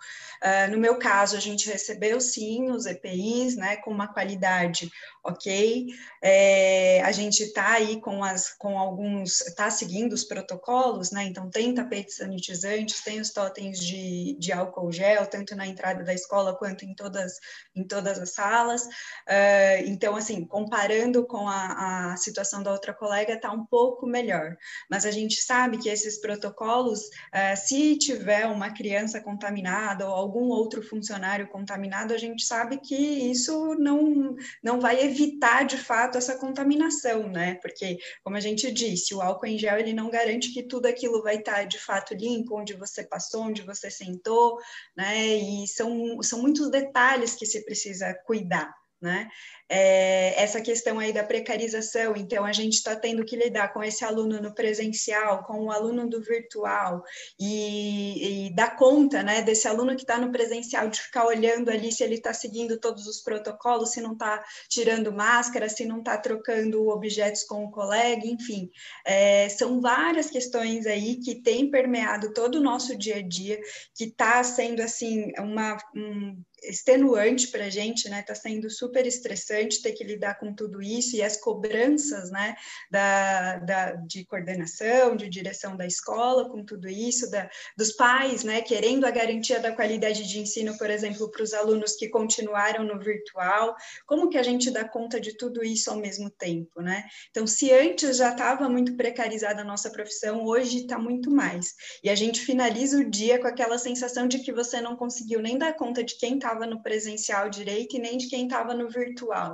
Uh, 0.42 0.70
no 0.70 0.78
meu 0.78 0.98
caso, 0.98 1.36
a 1.36 1.40
gente 1.40 1.68
recebeu 1.68 2.20
sim 2.20 2.70
os 2.70 2.86
EPIs, 2.86 3.56
né? 3.56 3.76
Com 3.76 3.90
uma 3.90 4.12
qualidade 4.12 4.90
ok? 5.26 5.86
É, 6.22 7.02
a 7.02 7.12
gente 7.12 7.42
está 7.42 7.72
aí 7.72 8.00
com, 8.00 8.22
as, 8.22 8.50
com 8.50 8.78
alguns, 8.78 9.40
está 9.42 9.70
seguindo 9.70 10.12
os 10.12 10.24
protocolos, 10.24 11.10
né? 11.10 11.24
Então, 11.24 11.50
tem 11.50 11.74
tapetes 11.74 12.16
sanitizantes, 12.16 13.02
tem 13.02 13.20
os 13.20 13.30
totens 13.30 13.78
de, 13.78 14.36
de 14.38 14.52
álcool 14.52 14.90
gel, 14.92 15.26
tanto 15.26 15.54
na 15.54 15.66
entrada 15.66 16.02
da 16.04 16.14
escola 16.14 16.56
quanto 16.56 16.84
em 16.84 16.94
todas, 16.94 17.34
em 17.74 17.84
todas 17.84 18.18
as 18.18 18.30
salas. 18.30 18.84
Uh, 18.84 19.86
então, 19.86 20.16
assim, 20.16 20.44
comparando 20.44 21.26
com 21.26 21.48
a, 21.48 22.12
a 22.12 22.16
situação 22.16 22.62
da 22.62 22.72
outra 22.72 22.94
colega, 22.94 23.34
está 23.34 23.52
um 23.52 23.64
pouco 23.64 24.06
melhor. 24.06 24.56
Mas 24.90 25.04
a 25.04 25.10
gente 25.10 25.36
sabe 25.42 25.78
que 25.78 25.88
esses 25.88 26.20
protocolos, 26.20 27.00
uh, 27.00 27.56
se 27.56 27.96
tiver 27.98 28.46
uma 28.46 28.70
criança 28.70 29.20
contaminada 29.20 30.08
ou 30.08 30.14
algum 30.14 30.48
outro 30.48 30.82
funcionário 30.82 31.48
contaminado, 31.48 32.14
a 32.14 32.18
gente 32.18 32.44
sabe 32.44 32.78
que 32.78 32.96
isso 32.96 33.74
não, 33.74 34.34
não 34.62 34.80
vai 34.80 35.02
evitar 35.02 35.15
evitar 35.16 35.64
de 35.64 35.78
fato 35.78 36.18
essa 36.18 36.36
contaminação, 36.36 37.28
né? 37.28 37.54
Porque, 37.62 37.98
como 38.22 38.36
a 38.36 38.40
gente 38.40 38.70
disse, 38.70 39.14
o 39.14 39.22
álcool 39.22 39.46
em 39.46 39.58
gel 39.58 39.78
ele 39.78 39.94
não 39.94 40.10
garante 40.10 40.52
que 40.52 40.62
tudo 40.62 40.86
aquilo 40.86 41.22
vai 41.22 41.36
estar 41.36 41.64
de 41.64 41.78
fato 41.78 42.14
limpo, 42.14 42.58
onde 42.58 42.74
você 42.74 43.02
passou, 43.02 43.44
onde 43.44 43.62
você 43.62 43.90
sentou, 43.90 44.58
né? 44.96 45.26
E 45.36 45.66
são, 45.66 46.22
são 46.22 46.40
muitos 46.42 46.70
detalhes 46.70 47.34
que 47.34 47.46
se 47.46 47.64
precisa 47.64 48.14
cuidar. 48.26 48.72
Né? 48.98 49.28
É, 49.68 50.40
essa 50.40 50.60
questão 50.60 50.98
aí 51.00 51.12
da 51.12 51.24
precarização, 51.24 52.14
então 52.16 52.44
a 52.44 52.52
gente 52.52 52.74
está 52.74 52.94
tendo 52.94 53.24
que 53.24 53.34
lidar 53.34 53.72
com 53.72 53.82
esse 53.82 54.04
aluno 54.04 54.40
no 54.40 54.54
presencial, 54.54 55.42
com 55.42 55.64
o 55.64 55.72
aluno 55.72 56.08
do 56.08 56.22
virtual, 56.22 57.02
e, 57.38 58.46
e 58.46 58.54
dar 58.54 58.76
conta 58.76 59.24
né, 59.24 59.42
desse 59.42 59.66
aluno 59.66 59.96
que 59.96 60.02
está 60.02 60.18
no 60.18 60.30
presencial, 60.30 60.88
de 60.88 61.00
ficar 61.00 61.26
olhando 61.26 61.68
ali 61.68 61.90
se 61.90 62.04
ele 62.04 62.14
está 62.14 62.32
seguindo 62.32 62.78
todos 62.78 63.08
os 63.08 63.20
protocolos, 63.20 63.90
se 63.90 64.00
não 64.00 64.12
está 64.12 64.44
tirando 64.68 65.12
máscara, 65.12 65.68
se 65.68 65.84
não 65.84 65.98
está 65.98 66.16
trocando 66.16 66.88
objetos 66.88 67.42
com 67.42 67.64
o 67.64 67.70
colega, 67.70 68.24
enfim. 68.24 68.70
É, 69.04 69.48
são 69.48 69.80
várias 69.80 70.30
questões 70.30 70.86
aí 70.86 71.16
que 71.16 71.42
têm 71.42 71.68
permeado 71.70 72.32
todo 72.32 72.56
o 72.56 72.62
nosso 72.62 72.96
dia 72.96 73.16
a 73.16 73.22
dia, 73.22 73.60
que 73.94 74.04
está 74.04 74.44
sendo 74.44 74.80
assim 74.80 75.32
uma. 75.38 75.76
Um, 75.94 76.40
extenuante 76.62 77.48
para 77.48 77.66
a 77.66 77.70
gente, 77.70 78.08
né? 78.08 78.20
Está 78.20 78.34
sendo 78.34 78.68
super 78.70 79.06
estressante 79.06 79.55
ter 79.64 79.92
que 79.92 80.04
lidar 80.04 80.38
com 80.38 80.54
tudo 80.54 80.82
isso 80.82 81.16
e 81.16 81.22
as 81.22 81.36
cobranças, 81.36 82.30
né? 82.30 82.56
Da, 82.90 83.58
da, 83.58 83.92
de 83.92 84.24
coordenação, 84.24 85.16
de 85.16 85.28
direção 85.28 85.76
da 85.76 85.86
escola, 85.86 86.48
com 86.48 86.64
tudo 86.64 86.88
isso, 86.88 87.30
da, 87.30 87.48
dos 87.76 87.92
pais, 87.92 88.44
né? 88.44 88.60
Querendo 88.62 89.04
a 89.04 89.10
garantia 89.10 89.60
da 89.60 89.72
qualidade 89.72 90.26
de 90.26 90.38
ensino, 90.38 90.76
por 90.76 90.90
exemplo, 90.90 91.30
para 91.30 91.42
os 91.42 91.54
alunos 91.54 91.96
que 91.96 92.08
continuaram 92.08 92.84
no 92.84 92.98
virtual. 92.98 93.74
Como 94.06 94.28
que 94.28 94.38
a 94.38 94.42
gente 94.42 94.70
dá 94.70 94.86
conta 94.88 95.20
de 95.20 95.36
tudo 95.36 95.64
isso 95.64 95.90
ao 95.90 95.96
mesmo 95.96 96.30
tempo, 96.30 96.80
né? 96.80 97.04
Então, 97.30 97.46
se 97.46 97.72
antes 97.72 98.16
já 98.18 98.30
estava 98.30 98.68
muito 98.68 98.96
precarizada 98.96 99.62
a 99.62 99.64
nossa 99.64 99.90
profissão, 99.90 100.44
hoje 100.44 100.78
está 100.78 100.98
muito 100.98 101.30
mais. 101.30 101.74
E 102.02 102.10
a 102.10 102.14
gente 102.14 102.40
finaliza 102.40 102.98
o 102.98 103.10
dia 103.10 103.40
com 103.40 103.46
aquela 103.46 103.78
sensação 103.78 104.26
de 104.26 104.40
que 104.40 104.52
você 104.52 104.80
não 104.80 104.96
conseguiu 104.96 105.40
nem 105.40 105.58
dar 105.58 105.74
conta 105.74 106.02
de 106.02 106.16
quem 106.16 106.34
estava 106.34 106.66
no 106.66 106.82
presencial 106.82 107.48
direito 107.48 107.96
e 107.96 108.00
nem 108.00 108.16
de 108.16 108.28
quem 108.28 108.44
estava 108.44 108.74
no 108.74 108.88
virtual. 108.88 109.45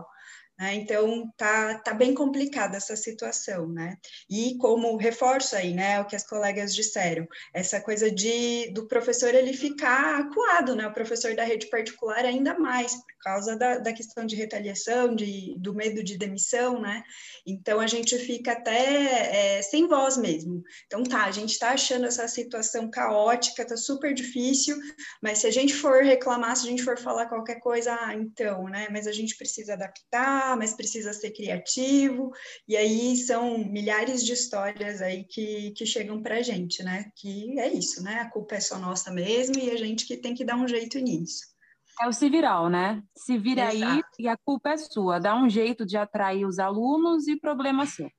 Né? 0.62 0.74
Então, 0.74 1.28
tá, 1.36 1.74
tá 1.80 1.92
bem 1.92 2.14
complicada 2.14 2.76
essa 2.76 2.94
situação, 2.94 3.66
né? 3.66 3.98
E 4.30 4.56
como 4.58 4.96
reforço 4.96 5.56
aí, 5.56 5.74
né, 5.74 6.00
o 6.00 6.04
que 6.04 6.14
as 6.14 6.24
colegas 6.24 6.72
disseram, 6.72 7.26
essa 7.52 7.80
coisa 7.80 8.08
de 8.08 8.70
do 8.72 8.86
professor 8.86 9.34
ele 9.34 9.54
ficar 9.54 10.20
acuado, 10.20 10.76
né? 10.76 10.86
O 10.86 10.94
professor 10.94 11.34
da 11.34 11.42
rede 11.42 11.66
particular 11.66 12.24
ainda 12.24 12.56
mais, 12.56 12.94
por 12.94 13.18
causa 13.22 13.56
da, 13.56 13.78
da 13.78 13.92
questão 13.92 14.24
de 14.24 14.36
retaliação, 14.36 15.16
de, 15.16 15.56
do 15.58 15.74
medo 15.74 16.00
de 16.00 16.16
demissão, 16.16 16.80
né? 16.80 17.02
Então, 17.44 17.80
a 17.80 17.88
gente 17.88 18.16
fica 18.18 18.52
até 18.52 19.56
é, 19.56 19.62
sem 19.62 19.88
voz 19.88 20.16
mesmo. 20.16 20.62
Então, 20.86 21.02
tá, 21.02 21.24
a 21.24 21.32
gente 21.32 21.50
está 21.50 21.70
achando 21.70 22.06
essa 22.06 22.28
situação 22.28 22.88
caótica, 22.88 23.66
tá 23.66 23.76
super 23.76 24.14
difícil, 24.14 24.76
mas 25.20 25.38
se 25.38 25.48
a 25.48 25.50
gente 25.50 25.74
for 25.74 26.04
reclamar, 26.04 26.56
se 26.56 26.68
a 26.68 26.70
gente 26.70 26.84
for 26.84 26.96
falar 26.96 27.26
qualquer 27.26 27.58
coisa, 27.58 27.92
ah, 28.00 28.14
então, 28.14 28.68
né? 28.68 28.86
Mas 28.92 29.08
a 29.08 29.12
gente 29.12 29.36
precisa 29.36 29.72
adaptar, 29.72 30.51
mas 30.56 30.74
precisa 30.74 31.12
ser 31.12 31.30
criativo, 31.30 32.30
e 32.66 32.76
aí 32.76 33.16
são 33.16 33.58
milhares 33.58 34.24
de 34.24 34.32
histórias 34.32 35.02
aí 35.02 35.24
que, 35.24 35.72
que 35.72 35.86
chegam 35.86 36.22
para 36.22 36.36
a 36.36 36.42
gente, 36.42 36.82
né? 36.82 37.10
Que 37.16 37.58
é 37.58 37.72
isso, 37.72 38.02
né? 38.02 38.20
A 38.20 38.30
culpa 38.30 38.54
é 38.54 38.60
só 38.60 38.78
nossa 38.78 39.10
mesmo 39.10 39.58
e 39.58 39.70
a 39.70 39.76
gente 39.76 40.06
que 40.06 40.16
tem 40.16 40.34
que 40.34 40.44
dar 40.44 40.56
um 40.56 40.68
jeito 40.68 40.98
nisso. 40.98 41.52
É 42.00 42.08
o 42.08 42.12
se 42.12 42.28
viral, 42.28 42.70
né? 42.70 43.02
Se 43.16 43.36
vira 43.36 43.72
Exato. 43.72 43.92
aí 43.92 44.02
e 44.18 44.28
a 44.28 44.36
culpa 44.36 44.70
é 44.70 44.76
sua. 44.76 45.18
Dá 45.18 45.36
um 45.36 45.48
jeito 45.48 45.84
de 45.84 45.96
atrair 45.96 46.46
os 46.46 46.58
alunos 46.58 47.28
e 47.28 47.38
problema 47.38 47.86
seu. 47.86 48.10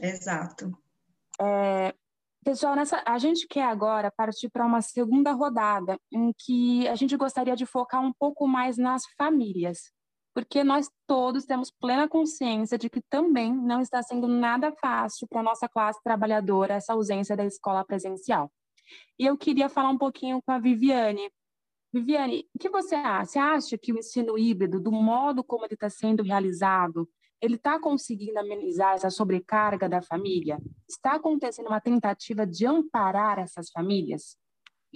Exato. 0.00 0.72
É, 1.40 1.94
pessoal, 2.44 2.76
nessa, 2.76 3.02
a 3.06 3.18
gente 3.18 3.46
quer 3.48 3.64
agora 3.64 4.10
partir 4.10 4.48
para 4.48 4.66
uma 4.66 4.80
segunda 4.80 5.32
rodada, 5.32 5.98
em 6.12 6.32
que 6.38 6.86
a 6.86 6.94
gente 6.94 7.16
gostaria 7.16 7.56
de 7.56 7.66
focar 7.66 8.00
um 8.00 8.12
pouco 8.12 8.46
mais 8.46 8.76
nas 8.76 9.02
famílias, 9.16 9.92
porque 10.34 10.64
nós 10.64 10.90
todos 11.06 11.44
temos 11.44 11.70
plena 11.70 12.08
consciência 12.08 12.76
de 12.76 12.90
que 12.90 13.00
também 13.08 13.54
não 13.54 13.80
está 13.80 14.02
sendo 14.02 14.26
nada 14.26 14.72
fácil 14.72 15.28
para 15.28 15.40
a 15.40 15.44
nossa 15.44 15.68
classe 15.68 16.02
trabalhadora 16.02 16.74
essa 16.74 16.92
ausência 16.92 17.36
da 17.36 17.44
escola 17.44 17.84
presencial. 17.84 18.50
E 19.18 19.24
eu 19.24 19.38
queria 19.38 19.68
falar 19.68 19.90
um 19.90 19.98
pouquinho 19.98 20.42
com 20.44 20.50
a 20.50 20.58
Viviane. 20.58 21.30
Viviane, 21.92 22.48
o 22.52 22.58
que 22.58 22.68
você 22.68 22.96
acha? 22.96 23.24
Você 23.26 23.38
acha 23.38 23.78
que 23.78 23.92
o 23.92 23.98
ensino 23.98 24.36
híbrido, 24.36 24.80
do 24.80 24.90
modo 24.90 25.44
como 25.44 25.64
ele 25.64 25.74
está 25.74 25.88
sendo 25.88 26.24
realizado, 26.24 27.08
ele 27.40 27.54
está 27.54 27.78
conseguindo 27.78 28.38
amenizar 28.38 28.94
essa 28.94 29.10
sobrecarga 29.10 29.88
da 29.88 30.02
família? 30.02 30.58
Está 30.88 31.14
acontecendo 31.14 31.68
uma 31.68 31.80
tentativa 31.80 32.44
de 32.44 32.66
amparar 32.66 33.38
essas 33.38 33.70
famílias? 33.70 34.36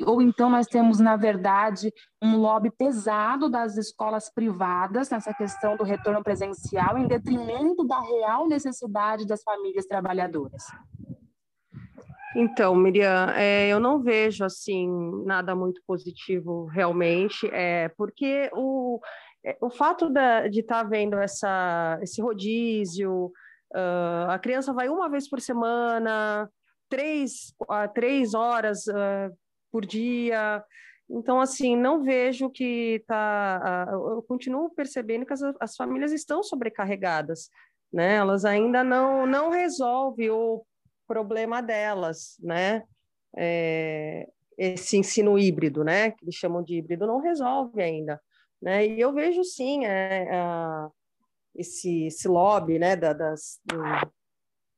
Ou 0.06 0.22
então 0.22 0.48
nós 0.48 0.66
temos, 0.66 1.00
na 1.00 1.16
verdade, 1.16 1.92
um 2.22 2.36
lobby 2.36 2.70
pesado 2.70 3.48
das 3.48 3.76
escolas 3.76 4.32
privadas 4.32 5.10
nessa 5.10 5.32
questão 5.34 5.76
do 5.76 5.84
retorno 5.84 6.22
presencial, 6.22 6.96
em 6.98 7.06
detrimento 7.06 7.86
da 7.86 8.00
real 8.00 8.46
necessidade 8.48 9.26
das 9.26 9.42
famílias 9.42 9.86
trabalhadoras? 9.86 10.62
Então, 12.36 12.74
Miriam, 12.76 13.30
é, 13.34 13.68
eu 13.68 13.80
não 13.80 14.02
vejo 14.02 14.44
assim 14.44 14.88
nada 15.24 15.56
muito 15.56 15.80
positivo 15.86 16.66
realmente, 16.66 17.48
é, 17.52 17.88
porque 17.96 18.50
o, 18.52 19.00
é, 19.44 19.56
o 19.60 19.70
fato 19.70 20.10
da, 20.10 20.46
de 20.46 20.60
estar 20.60 20.84
tá 20.84 20.88
vendo 20.88 21.16
essa, 21.16 21.98
esse 22.02 22.20
rodízio, 22.20 23.32
uh, 23.74 24.30
a 24.30 24.38
criança 24.38 24.72
vai 24.72 24.88
uma 24.88 25.08
vez 25.08 25.28
por 25.28 25.40
semana, 25.40 26.48
três, 26.88 27.54
uh, 27.62 27.92
três 27.94 28.34
horas 28.34 28.86
uh, 28.86 29.34
por 29.70 29.84
dia. 29.84 30.64
Então, 31.10 31.40
assim, 31.40 31.76
não 31.76 32.02
vejo 32.02 32.50
que 32.50 32.96
está. 33.00 33.88
eu 33.90 34.22
continuo 34.22 34.70
percebendo 34.70 35.24
que 35.24 35.32
as, 35.32 35.42
as 35.60 35.76
famílias 35.76 36.12
estão 36.12 36.42
sobrecarregadas, 36.42 37.48
né? 37.92 38.16
Elas 38.16 38.44
ainda 38.44 38.84
não, 38.84 39.26
não 39.26 39.50
resolvem 39.50 40.30
o 40.30 40.64
problema 41.06 41.62
delas, 41.62 42.36
né? 42.40 42.82
É, 43.36 44.28
esse 44.58 44.96
ensino 44.96 45.38
híbrido, 45.38 45.82
né? 45.82 46.10
Que 46.10 46.24
eles 46.24 46.34
chamam 46.34 46.62
de 46.62 46.76
híbrido, 46.76 47.06
não 47.06 47.20
resolve 47.20 47.80
ainda. 47.80 48.20
Né? 48.60 48.86
E 48.86 49.00
eu 49.00 49.12
vejo 49.12 49.44
sim 49.44 49.86
é, 49.86 50.28
é, 50.30 50.88
esse, 51.54 52.06
esse 52.06 52.26
lobby 52.26 52.78
né, 52.78 52.96
da, 52.96 53.12
das, 53.12 53.60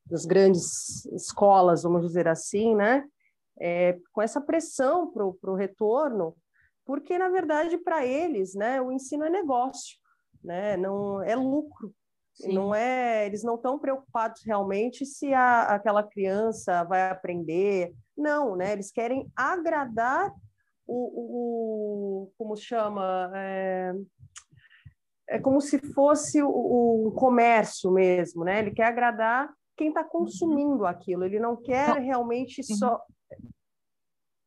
das 0.05 0.27
grandes 0.27 1.07
escolas, 1.07 1.83
vamos 1.83 2.07
dizer 2.07 2.29
assim, 2.29 2.75
né? 2.75 3.05
É, 3.61 3.99
com 4.13 4.23
essa 4.23 4.41
pressão 4.41 5.13
para 5.13 5.51
o 5.51 5.55
retorno, 5.55 6.37
porque, 6.85 7.19
na 7.19 7.29
verdade, 7.29 7.77
para 7.79 8.05
eles, 8.05 8.55
né, 8.55 8.81
o 8.81 8.91
ensino 8.91 9.25
é 9.25 9.31
negócio, 9.31 9.99
né, 10.43 10.77
não 10.77 11.23
é 11.23 11.37
lucro. 11.37 11.95
Sim. 12.35 12.55
Não 12.55 12.75
é, 12.75 13.27
eles 13.27 13.43
não 13.43 13.57
estão 13.57 13.79
preocupados 13.79 14.43
realmente 14.47 15.05
se 15.05 15.35
a, 15.35 15.63
aquela 15.75 16.03
criança 16.03 16.83
vai 16.85 17.11
aprender. 17.11 17.93
Não, 18.17 18.57
né? 18.57 18.73
Eles 18.73 18.91
querem 18.91 19.31
agradar 19.37 20.33
o, 20.87 22.25
o 22.25 22.33
como 22.39 22.57
chama, 22.57 23.31
é, 23.35 23.93
é 25.29 25.39
como 25.39 25.61
se 25.61 25.79
fosse 25.93 26.43
o, 26.43 26.49
o, 26.49 27.13
comércio 27.13 27.93
mesmo, 27.93 28.43
né? 28.43 28.61
Ele 28.61 28.71
quer 28.71 28.87
agradar 28.87 29.53
quem 29.77 29.89
está 29.89 30.03
consumindo 30.03 30.87
aquilo. 30.87 31.25
Ele 31.25 31.39
não 31.39 31.57
quer 31.57 31.99
realmente 32.01 32.63
só 32.65 33.01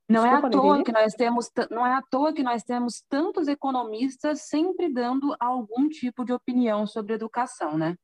não 0.10 0.26
é, 0.26 0.36
à 0.36 0.50
toa 0.50 0.84
que 0.84 0.92
nós 0.92 1.14
temos, 1.14 1.50
não 1.72 1.86
é 1.86 1.94
à 1.94 2.02
toa 2.02 2.34
que 2.34 2.44
nós 2.44 2.64
temos 2.64 3.04
tantos 3.10 3.48
economistas 3.48 4.42
sempre 4.42 4.92
dando 4.92 5.36
algum 5.40 5.88
tipo 5.88 6.26
de 6.26 6.34
opinião 6.34 6.86
sobre 6.86 7.14
educação, 7.14 7.78
né? 7.78 7.96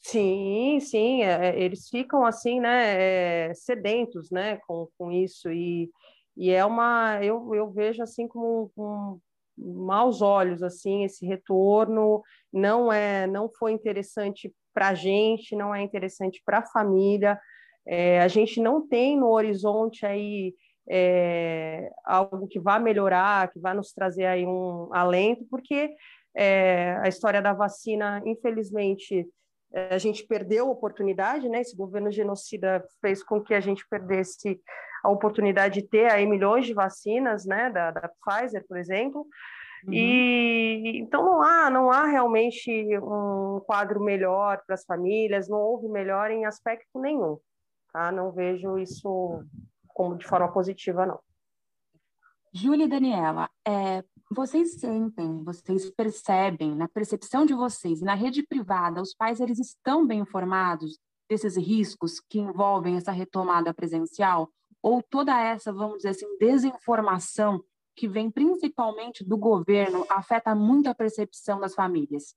Sim, 0.00 0.78
sim, 0.80 1.22
é, 1.22 1.48
é, 1.48 1.60
eles 1.60 1.88
ficam 1.88 2.24
assim, 2.24 2.60
né, 2.60 3.48
é, 3.48 3.54
sedentos, 3.54 4.30
né, 4.30 4.58
com, 4.66 4.88
com 4.96 5.10
isso. 5.10 5.50
E, 5.50 5.90
e 6.36 6.50
é 6.50 6.64
uma, 6.64 7.18
eu, 7.22 7.54
eu 7.54 7.70
vejo 7.70 8.02
assim 8.02 8.28
com, 8.28 8.70
com 8.76 9.18
maus 9.56 10.22
olhos 10.22 10.62
assim 10.62 11.04
esse 11.04 11.26
retorno. 11.26 12.22
Não 12.52 12.92
é, 12.92 13.26
não 13.26 13.50
foi 13.58 13.72
interessante 13.72 14.54
para 14.72 14.88
a 14.88 14.94
gente, 14.94 15.56
não 15.56 15.74
é 15.74 15.82
interessante 15.82 16.40
para 16.44 16.58
a 16.58 16.66
família, 16.66 17.38
é, 17.84 18.20
a 18.20 18.28
gente 18.28 18.60
não 18.60 18.86
tem 18.86 19.16
no 19.18 19.30
horizonte 19.30 20.04
aí 20.06 20.54
é, 20.90 21.90
algo 22.04 22.48
que 22.48 22.58
vá 22.58 22.78
melhorar, 22.78 23.50
que 23.50 23.60
vá 23.60 23.74
nos 23.74 23.92
trazer 23.92 24.26
aí 24.26 24.46
um 24.46 24.88
alento, 24.92 25.44
porque 25.50 25.90
é, 26.34 26.96
a 27.02 27.08
história 27.08 27.42
da 27.42 27.52
vacina, 27.52 28.22
infelizmente, 28.24 29.28
é, 29.72 29.94
a 29.94 29.98
gente 29.98 30.26
perdeu 30.26 30.66
a 30.66 30.70
oportunidade, 30.70 31.48
né? 31.48 31.60
Esse 31.60 31.76
governo 31.76 32.10
genocida 32.10 32.84
fez 33.00 33.22
com 33.22 33.42
que 33.42 33.54
a 33.54 33.60
gente 33.60 33.86
perdesse 33.88 34.60
a 35.04 35.10
oportunidade 35.10 35.82
de 35.82 35.88
ter 35.88 36.10
aí 36.10 36.26
milhões 36.26 36.66
de 36.66 36.74
vacinas, 36.74 37.44
né? 37.44 37.70
Da, 37.70 37.90
da 37.90 38.10
Pfizer, 38.24 38.64
por 38.66 38.78
exemplo. 38.78 39.26
Uhum. 39.84 39.92
E 39.92 40.98
então 40.98 41.24
não 41.24 41.42
há, 41.42 41.70
não 41.70 41.90
há 41.90 42.06
realmente 42.06 42.70
um 42.98 43.60
quadro 43.66 44.00
melhor 44.02 44.60
para 44.66 44.74
as 44.74 44.84
famílias, 44.84 45.48
não 45.48 45.58
houve 45.58 45.88
melhor 45.88 46.30
em 46.30 46.46
aspecto 46.46 46.98
nenhum. 46.98 47.38
Tá? 47.92 48.10
Não 48.10 48.32
vejo 48.32 48.78
isso 48.78 49.44
como 49.98 50.16
de 50.16 50.24
forma 50.24 50.52
positiva, 50.52 51.04
não. 51.04 51.18
Júlia 52.52 52.84
e 52.84 52.88
Daniela, 52.88 53.50
é, 53.66 54.04
vocês 54.30 54.78
sentem, 54.78 55.42
vocês 55.42 55.90
percebem, 55.90 56.72
na 56.76 56.86
percepção 56.86 57.44
de 57.44 57.52
vocês, 57.52 58.00
na 58.00 58.14
rede 58.14 58.46
privada, 58.46 59.02
os 59.02 59.12
pais 59.12 59.40
eles 59.40 59.58
estão 59.58 60.06
bem 60.06 60.20
informados 60.20 61.00
desses 61.28 61.56
riscos 61.56 62.20
que 62.20 62.38
envolvem 62.38 62.96
essa 62.96 63.10
retomada 63.10 63.74
presencial? 63.74 64.48
Ou 64.80 65.02
toda 65.02 65.36
essa, 65.36 65.72
vamos 65.72 65.96
dizer 65.96 66.10
assim, 66.10 66.38
desinformação 66.38 67.60
que 67.96 68.06
vem 68.06 68.30
principalmente 68.30 69.24
do 69.24 69.36
governo 69.36 70.06
afeta 70.08 70.54
muito 70.54 70.88
a 70.88 70.94
percepção 70.94 71.58
das 71.58 71.74
famílias? 71.74 72.36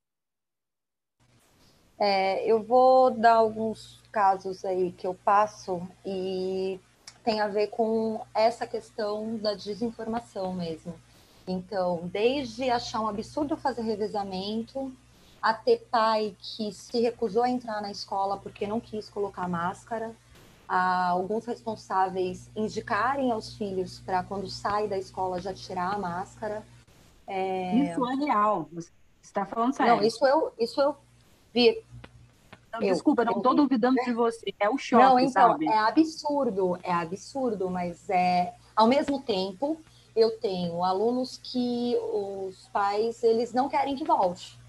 É, 1.99 2.43
eu 2.51 2.63
vou 2.63 3.11
dar 3.11 3.35
alguns 3.35 4.01
casos 4.11 4.65
aí 4.65 4.91
que 4.91 5.05
eu 5.05 5.13
passo 5.13 5.87
e 6.03 6.79
tem 7.23 7.39
a 7.39 7.47
ver 7.47 7.67
com 7.67 8.21
essa 8.33 8.65
questão 8.65 9.37
da 9.37 9.53
desinformação 9.53 10.53
mesmo. 10.53 10.93
Então, 11.47 12.09
desde 12.11 12.69
achar 12.69 13.01
um 13.01 13.07
absurdo 13.07 13.57
fazer 13.57 13.81
revezamento, 13.81 14.91
a 15.41 15.53
ter 15.53 15.87
pai 15.89 16.35
que 16.39 16.71
se 16.71 17.01
recusou 17.01 17.43
a 17.43 17.49
entrar 17.49 17.81
na 17.81 17.89
escola 17.89 18.37
porque 18.37 18.67
não 18.67 18.79
quis 18.79 19.09
colocar 19.09 19.47
máscara, 19.49 20.15
a 20.67 21.09
alguns 21.09 21.45
responsáveis 21.45 22.49
indicarem 22.55 23.31
aos 23.31 23.55
filhos 23.55 23.99
para 23.99 24.23
quando 24.23 24.47
sai 24.49 24.87
da 24.87 24.97
escola 24.97 25.41
já 25.41 25.53
tirar 25.53 25.93
a 25.93 25.97
máscara. 25.97 26.63
É... 27.27 27.75
Isso 27.75 28.05
é 28.09 28.15
real. 28.15 28.69
Você 28.71 28.91
está 29.21 29.45
falando 29.45 29.73
sério? 29.73 29.97
Não, 29.97 30.03
isso 30.03 30.25
eu, 30.25 30.53
isso 30.57 30.79
eu 30.79 30.95
vi. 31.53 31.83
Não, 32.71 32.81
eu, 32.81 32.93
desculpa, 32.93 33.25
não 33.25 33.37
estou 33.37 33.53
duvidando 33.53 33.97
de 34.03 34.13
você. 34.13 34.53
É 34.59 34.69
o 34.69 34.77
choque, 34.77 35.03
não, 35.03 35.19
então, 35.19 35.31
sabe? 35.31 35.67
É 35.67 35.77
absurdo, 35.77 36.79
é 36.83 36.91
absurdo, 36.91 37.69
mas 37.69 38.09
é 38.09 38.53
ao 38.75 38.87
mesmo 38.87 39.21
tempo 39.21 39.77
eu 40.15 40.37
tenho 40.39 40.83
alunos 40.83 41.39
que 41.41 41.97
os 42.13 42.67
pais 42.69 43.23
eles 43.23 43.53
não 43.53 43.67
querem 43.67 43.95
que 43.95 44.03
volte. 44.03 44.59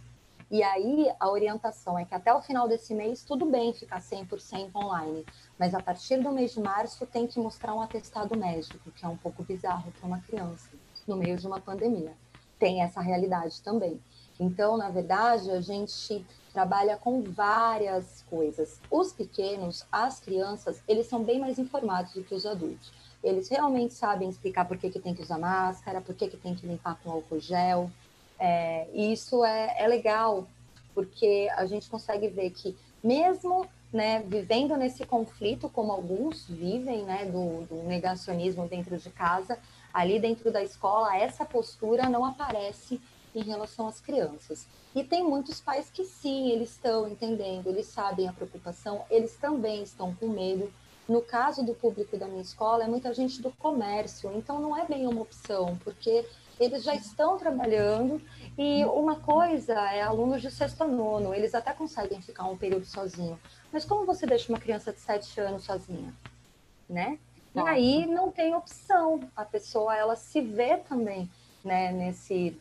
E 0.51 0.63
aí 0.63 1.11
a 1.19 1.31
orientação 1.31 1.99
é 1.99 2.05
que 2.05 2.15
até 2.15 2.33
o 2.35 2.43
final 2.43 2.69
desse 2.69 2.93
mês 2.93 3.25
tudo 3.25 3.47
bem 3.47 3.73
ficar 3.73 4.01
100% 4.01 4.71
online, 4.75 5.25
mas 5.59 5.75
a 5.75 5.81
partir 5.81 6.19
do 6.19 6.31
mês 6.31 6.53
de 6.53 6.61
março 6.61 7.07
tem 7.07 7.27
que 7.27 7.41
mostrar 7.41 7.75
um 7.75 7.81
atestado 7.81 8.37
médico, 8.37 8.91
que 8.91 9.05
é 9.05 9.09
um 9.09 9.17
pouco 9.17 9.43
bizarro 9.43 9.91
para 9.93 10.07
uma 10.07 10.21
criança 10.21 10.69
no 11.07 11.17
meio 11.17 11.39
de 11.39 11.47
uma 11.47 11.61
pandemia. 11.61 12.13
Tem 12.59 12.83
essa 12.83 13.01
realidade 13.01 13.63
também. 13.63 13.99
Então, 14.39 14.77
na 14.77 14.91
verdade, 14.91 15.51
a 15.51 15.61
gente 15.61 16.25
trabalha 16.53 16.97
com 16.97 17.23
várias 17.23 18.25
coisas. 18.29 18.81
Os 18.91 19.13
pequenos, 19.13 19.85
as 19.91 20.21
crianças, 20.21 20.83
eles 20.87 21.07
são 21.07 21.23
bem 21.23 21.39
mais 21.39 21.59
informados 21.59 22.13
do 22.13 22.23
que 22.23 22.35
os 22.35 22.47
adultos. 22.47 22.93
Eles 23.23 23.49
realmente 23.49 23.95
sabem 23.95 24.29
explicar 24.29 24.67
por 24.67 24.77
que, 24.77 24.91
que 24.91 24.99
tem 24.99 25.15
que 25.15 25.23
usar 25.23 25.39
máscara, 25.39 26.01
por 26.01 26.15
que, 26.15 26.29
que 26.29 26.37
tem 26.37 26.55
que 26.55 26.67
limpar 26.67 26.99
com 27.03 27.11
álcool 27.11 27.41
gel. 27.41 27.91
É, 28.39 28.89
e 28.93 29.13
isso 29.13 29.45
é, 29.45 29.77
é 29.79 29.87
legal, 29.87 30.47
porque 30.95 31.49
a 31.57 31.65
gente 31.67 31.89
consegue 31.89 32.29
ver 32.29 32.51
que, 32.51 32.77
mesmo 33.03 33.67
né, 33.93 34.23
vivendo 34.27 34.77
nesse 34.77 35.05
conflito, 35.05 35.69
como 35.69 35.93
alguns 35.93 36.47
vivem, 36.49 37.05
né, 37.05 37.27
do, 37.27 37.67
do 37.67 37.83
negacionismo 37.85 38.67
dentro 38.67 38.97
de 38.99 39.11
casa, 39.11 39.59
Ali 39.93 40.19
dentro 40.19 40.51
da 40.51 40.63
escola, 40.63 41.17
essa 41.17 41.45
postura 41.45 42.09
não 42.09 42.25
aparece 42.25 43.01
em 43.35 43.43
relação 43.43 43.87
às 43.87 44.01
crianças. 44.01 44.67
E 44.95 45.03
tem 45.03 45.25
muitos 45.25 45.61
pais 45.61 45.91
que 45.91 46.05
sim, 46.05 46.51
eles 46.51 46.71
estão 46.71 47.09
entendendo, 47.09 47.69
eles 47.69 47.87
sabem 47.87 48.29
a 48.29 48.33
preocupação, 48.33 49.05
eles 49.11 49.37
também 49.37 49.83
estão 49.83 50.15
com 50.15 50.29
medo. 50.29 50.73
No 51.09 51.21
caso 51.21 51.65
do 51.65 51.75
público 51.75 52.17
da 52.17 52.27
minha 52.27 52.43
escola, 52.43 52.85
é 52.85 52.87
muita 52.87 53.13
gente 53.13 53.43
do 53.43 53.51
comércio, 53.51 54.31
então 54.35 54.61
não 54.61 54.77
é 54.77 54.87
bem 54.87 55.07
uma 55.07 55.23
opção, 55.23 55.77
porque 55.83 56.25
eles 56.61 56.85
já 56.85 56.95
estão 56.95 57.37
trabalhando 57.37 58.21
e 58.57 58.85
uma 58.85 59.17
coisa 59.17 59.73
é 59.91 60.03
alunos 60.03 60.41
de 60.41 60.51
sexto 60.51 60.87
nono, 60.87 61.35
eles 61.35 61.55
até 61.55 61.73
conseguem 61.73 62.21
ficar 62.21 62.45
um 62.45 62.57
período 62.57 62.85
sozinho. 62.85 63.39
Mas 63.73 63.85
como 63.85 64.07
você 64.07 64.27
deixa 64.27 64.53
uma 64.53 64.61
criança 64.61 64.93
de 64.93 65.01
sete 65.01 65.41
anos 65.41 65.65
sozinha, 65.65 66.15
né? 66.89 67.19
E 67.55 67.61
aí 67.61 68.07
não 68.07 68.31
tem 68.31 68.55
opção, 68.55 69.21
a 69.37 69.45
pessoa 69.45 69.95
ela 69.95 70.17
se 70.17 70.41
vê 70.41 70.79
também, 70.79 71.31
né, 71.63 71.93
nesse 71.93 72.59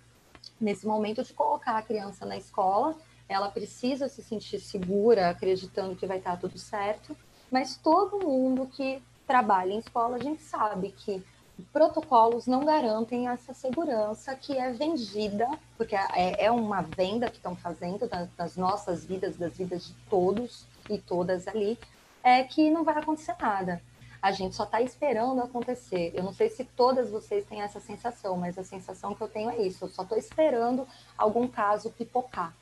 nesse 0.62 0.86
momento 0.86 1.24
de 1.24 1.34
colocar 1.34 1.78
a 1.78 1.82
criança 1.82 2.26
na 2.26 2.38
escola, 2.38 2.95
ela 3.28 3.49
precisa 3.49 4.07
se 4.07 4.22
sentir 4.22 4.59
segura, 4.59 5.30
acreditando 5.30 5.95
que 5.95 6.05
vai 6.05 6.20
estar 6.20 6.38
tudo 6.38 6.57
certo, 6.57 7.18
mas 7.49 7.76
todo 7.76 8.26
mundo 8.26 8.68
que 8.68 9.01
trabalha 9.26 9.74
em 9.74 9.80
escola, 9.80 10.18
a 10.18 10.24
gente 10.24 10.41
sabe 10.41 10.91
que 10.91 11.24
protocolos 11.72 12.47
não 12.47 12.66
garantem 12.66 13.28
essa 13.28 13.53
segurança 13.53 14.36
que 14.36 14.57
é 14.57 14.72
vendida, 14.72 15.47
porque 15.78 15.95
é, 15.95 16.45
é 16.45 16.51
uma 16.51 16.82
venda 16.82 17.30
que 17.30 17.38
estão 17.38 17.55
fazendo 17.55 18.07
das, 18.07 18.30
das, 18.32 18.57
nossas 18.57 19.05
vidas, 19.05 19.38
das 19.38 19.57
vidas 19.57 19.88
de 19.88 19.93
todos 20.09 20.66
e 20.89 20.97
todas 20.97 21.47
ali, 21.47 21.78
é 22.24 22.43
que 22.43 22.70
não 22.70 22.84
vai 22.84 22.97
acontecer 22.97 23.36
nada. 23.39 23.82
A 24.22 24.32
gente 24.32 24.55
só 24.55 24.63
está 24.63 24.82
esperando 24.82 25.41
acontecer. 25.41 26.11
Eu 26.13 26.24
não 26.24 26.32
sei 26.32 26.49
se 26.49 26.63
todas 26.63 27.09
vocês 27.09 27.45
têm 27.45 27.61
essa 27.61 27.80
sensação, 27.80 28.38
mas 28.38 28.57
a 28.57 28.63
sensação 28.63 29.15
que 29.15 29.22
eu 29.22 29.28
tenho 29.28 29.49
é 29.49 29.61
isso. 29.61 29.86
Eu 29.86 29.89
só 29.89 30.03
estou 30.03 30.17
esperando 30.17 30.88
algum 31.17 31.47
caso 31.47 31.89
pipocar. 31.91 32.55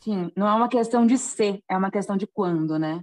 Sim, 0.00 0.32
não 0.34 0.48
é 0.48 0.54
uma 0.54 0.68
questão 0.68 1.06
de 1.06 1.18
ser, 1.18 1.62
é 1.68 1.76
uma 1.76 1.90
questão 1.90 2.16
de 2.16 2.26
quando, 2.26 2.78
né? 2.78 3.02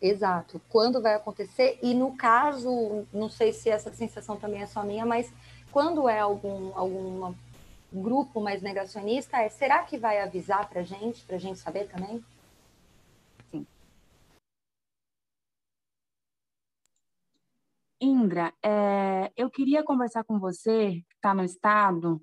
Exato. 0.00 0.60
Quando 0.68 1.00
vai 1.00 1.14
acontecer? 1.14 1.78
E 1.82 1.94
no 1.94 2.16
caso, 2.16 3.06
não 3.12 3.28
sei 3.28 3.52
se 3.52 3.68
essa 3.68 3.92
sensação 3.92 4.36
também 4.36 4.62
é 4.62 4.66
só 4.66 4.82
minha, 4.82 5.04
mas 5.04 5.32
quando 5.72 6.08
é 6.08 6.20
algum 6.20 6.72
algum 6.76 7.34
grupo 7.92 8.40
mais 8.40 8.62
negacionista, 8.62 9.38
é 9.38 9.48
será 9.48 9.82
que 9.82 9.96
vai 9.96 10.20
avisar 10.20 10.68
para 10.68 10.82
gente, 10.82 11.24
para 11.24 11.38
gente 11.38 11.58
saber 11.58 11.88
também? 11.88 12.22
Indra, 18.00 18.52
é, 18.64 19.32
eu 19.36 19.50
queria 19.50 19.82
conversar 19.82 20.24
com 20.24 20.38
você, 20.38 21.02
que 21.08 21.14
está 21.14 21.34
no 21.34 21.44
estado, 21.44 22.22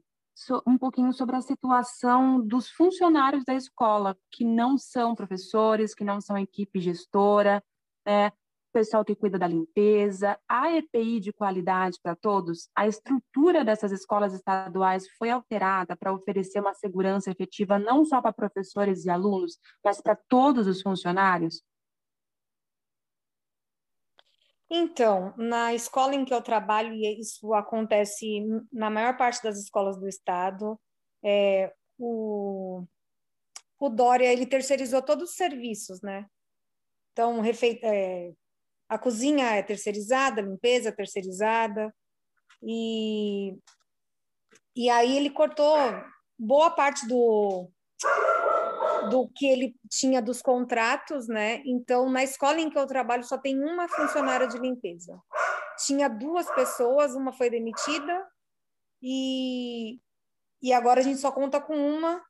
um 0.67 0.77
pouquinho 0.77 1.13
sobre 1.13 1.35
a 1.35 1.41
situação 1.41 2.45
dos 2.45 2.69
funcionários 2.69 3.43
da 3.45 3.53
escola, 3.53 4.17
que 4.31 4.43
não 4.43 4.77
são 4.77 5.15
professores, 5.15 5.95
que 5.95 6.03
não 6.03 6.19
são 6.19 6.37
equipe 6.37 6.79
gestora, 6.79 7.63
né? 8.05 8.31
pessoal 8.75 9.05
que 9.05 9.15
cuida 9.15 9.39
da 9.39 9.47
limpeza, 9.47 10.37
a 10.49 10.69
EPI 10.69 11.21
de 11.21 11.31
qualidade 11.31 11.97
para 12.03 12.13
todos, 12.13 12.69
a 12.75 12.85
estrutura 12.85 13.63
dessas 13.63 13.89
escolas 13.93 14.33
estaduais 14.33 15.07
foi 15.17 15.29
alterada 15.29 15.95
para 15.95 16.11
oferecer 16.11 16.59
uma 16.59 16.73
segurança 16.73 17.31
efetiva 17.31 17.79
não 17.79 18.03
só 18.03 18.21
para 18.21 18.33
professores 18.33 19.05
e 19.05 19.09
alunos, 19.09 19.57
mas 19.81 20.01
para 20.01 20.17
todos 20.27 20.67
os 20.67 20.81
funcionários? 20.81 21.63
Então, 24.69 25.33
na 25.37 25.73
escola 25.73 26.15
em 26.15 26.25
que 26.25 26.33
eu 26.33 26.41
trabalho, 26.41 26.93
e 26.93 27.19
isso 27.19 27.53
acontece 27.53 28.43
na 28.71 28.89
maior 28.89 29.15
parte 29.15 29.41
das 29.43 29.57
escolas 29.59 29.97
do 29.97 30.07
estado, 30.07 30.79
é, 31.23 31.71
o, 31.97 32.83
o 33.79 33.89
Dória 33.89 34.31
ele 34.31 34.45
terceirizou 34.45 35.01
todos 35.01 35.29
os 35.29 35.35
serviços, 35.35 36.01
né? 36.01 36.25
Então, 37.11 37.41
refe... 37.41 37.79
é, 37.83 38.33
a 38.89 38.97
cozinha 38.97 39.55
é 39.55 39.63
terceirizada, 39.63 40.41
a 40.41 40.45
limpeza 40.45 40.89
é 40.89 40.91
terceirizada, 40.91 41.93
e, 42.61 43.57
e 44.75 44.89
aí 44.89 45.15
ele 45.15 45.29
cortou 45.29 45.77
boa 46.37 46.71
parte 46.71 47.07
do, 47.07 47.69
do 49.09 49.27
que 49.29 49.45
ele 49.45 49.75
tinha 49.89 50.21
dos 50.21 50.41
contratos, 50.41 51.27
né? 51.27 51.61
Então, 51.65 52.09
na 52.09 52.23
escola 52.23 52.59
em 52.59 52.69
que 52.69 52.77
eu 52.77 52.85
trabalho, 52.85 53.23
só 53.23 53.37
tem 53.37 53.57
uma 53.63 53.87
funcionária 53.87 54.47
de 54.47 54.57
limpeza. 54.57 55.19
Tinha 55.85 56.07
duas 56.07 56.49
pessoas, 56.51 57.15
uma 57.15 57.33
foi 57.33 57.49
demitida 57.49 58.25
e, 59.01 59.99
e 60.61 60.73
agora 60.73 60.99
a 60.99 61.03
gente 61.03 61.19
só 61.19 61.31
conta 61.31 61.61
com 61.61 61.75
uma 61.75 62.23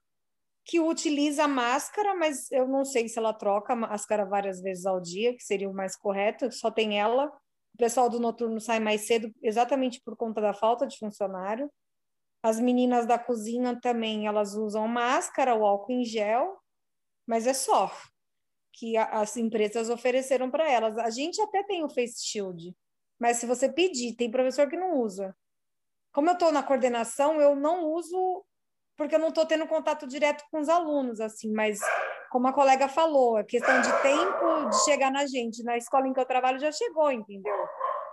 que 0.65 0.79
utiliza 0.79 1.47
máscara, 1.47 2.15
mas 2.15 2.51
eu 2.51 2.67
não 2.67 2.83
sei 2.83 3.07
se 3.07 3.19
ela 3.19 3.33
troca 3.33 3.73
a 3.73 3.75
máscara 3.75 4.25
várias 4.25 4.59
vezes 4.61 4.85
ao 4.85 4.99
dia, 4.99 5.35
que 5.35 5.43
seria 5.43 5.69
o 5.69 5.73
mais 5.73 5.95
correto, 5.95 6.51
só 6.51 6.71
tem 6.71 6.99
ela. 6.99 7.27
O 7.73 7.77
pessoal 7.77 8.09
do 8.09 8.19
noturno 8.19 8.59
sai 8.59 8.79
mais 8.79 9.05
cedo, 9.05 9.31
exatamente 9.43 10.01
por 10.03 10.17
conta 10.17 10.41
da 10.41 10.53
falta 10.53 10.87
de 10.87 10.97
funcionário. 10.97 11.71
As 12.41 12.59
meninas 12.59 13.05
da 13.05 13.19
cozinha 13.19 13.79
também, 13.79 14.27
elas 14.27 14.55
usam 14.55 14.87
máscara, 14.87 15.55
o 15.55 15.65
álcool 15.65 15.93
em 15.93 16.03
gel, 16.03 16.57
mas 17.27 17.47
é 17.47 17.53
só 17.53 17.91
que 18.73 18.97
a, 18.97 19.05
as 19.21 19.37
empresas 19.37 19.89
ofereceram 19.89 20.51
para 20.51 20.69
elas. 20.69 20.97
A 20.97 21.09
gente 21.09 21.41
até 21.41 21.63
tem 21.63 21.83
o 21.83 21.89
face 21.89 22.25
shield, 22.25 22.75
mas 23.19 23.37
se 23.37 23.45
você 23.45 23.71
pedir, 23.71 24.15
tem 24.15 24.29
professor 24.29 24.69
que 24.69 24.77
não 24.77 24.99
usa. 24.99 25.35
Como 26.13 26.29
eu 26.29 26.33
estou 26.33 26.51
na 26.51 26.63
coordenação, 26.63 27.41
eu 27.41 27.55
não 27.55 27.85
uso 27.85 28.45
porque 28.97 29.15
eu 29.15 29.19
não 29.19 29.27
estou 29.27 29.45
tendo 29.45 29.67
contato 29.67 30.07
direto 30.07 30.43
com 30.49 30.59
os 30.59 30.69
alunos, 30.69 31.19
assim, 31.19 31.51
mas 31.51 31.79
como 32.31 32.47
a 32.47 32.53
colega 32.53 32.87
falou, 32.87 33.37
a 33.37 33.43
questão 33.43 33.81
de 33.81 33.91
tempo 34.01 34.69
de 34.69 34.83
chegar 34.85 35.11
na 35.11 35.25
gente, 35.25 35.63
na 35.63 35.77
escola 35.77 36.07
em 36.07 36.13
que 36.13 36.19
eu 36.19 36.25
trabalho 36.25 36.59
já 36.59 36.71
chegou, 36.71 37.11
entendeu? 37.11 37.53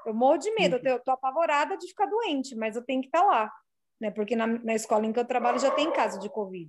Eu 0.04 0.14
morro 0.14 0.38
de 0.38 0.52
medo, 0.54 0.80
eu 0.82 0.96
estou 0.96 1.14
apavorada 1.14 1.76
de 1.76 1.86
ficar 1.86 2.06
doente, 2.06 2.56
mas 2.56 2.74
eu 2.74 2.84
tenho 2.84 3.00
que 3.00 3.06
estar 3.06 3.20
tá 3.20 3.26
lá, 3.26 3.52
né? 4.00 4.10
Porque 4.10 4.34
na, 4.34 4.46
na 4.46 4.74
escola 4.74 5.06
em 5.06 5.12
que 5.12 5.20
eu 5.20 5.24
trabalho 5.24 5.58
já 5.60 5.70
tem 5.70 5.92
caso 5.92 6.18
de 6.18 6.28
Covid. 6.28 6.68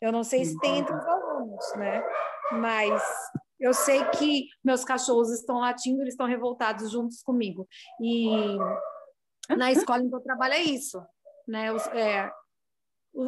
Eu 0.00 0.10
não 0.10 0.24
sei 0.24 0.44
se 0.44 0.58
tem 0.58 0.78
entre 0.78 0.94
os 0.94 1.06
alunos, 1.06 1.21
né? 1.76 2.02
Mas 2.52 3.02
eu 3.58 3.72
sei 3.72 4.04
que 4.10 4.48
meus 4.64 4.84
cachorros 4.84 5.30
estão 5.30 5.60
latindo, 5.60 6.02
eles 6.02 6.14
estão 6.14 6.26
revoltados 6.26 6.90
juntos 6.90 7.22
comigo. 7.22 7.66
E 8.00 8.28
na 9.56 9.70
escola 9.70 10.02
em 10.02 10.08
que 10.08 10.14
eu 10.14 10.20
trabalho 10.20 10.54
é 10.54 10.62
isso, 10.62 11.00
né? 11.46 11.68
É, 11.94 12.30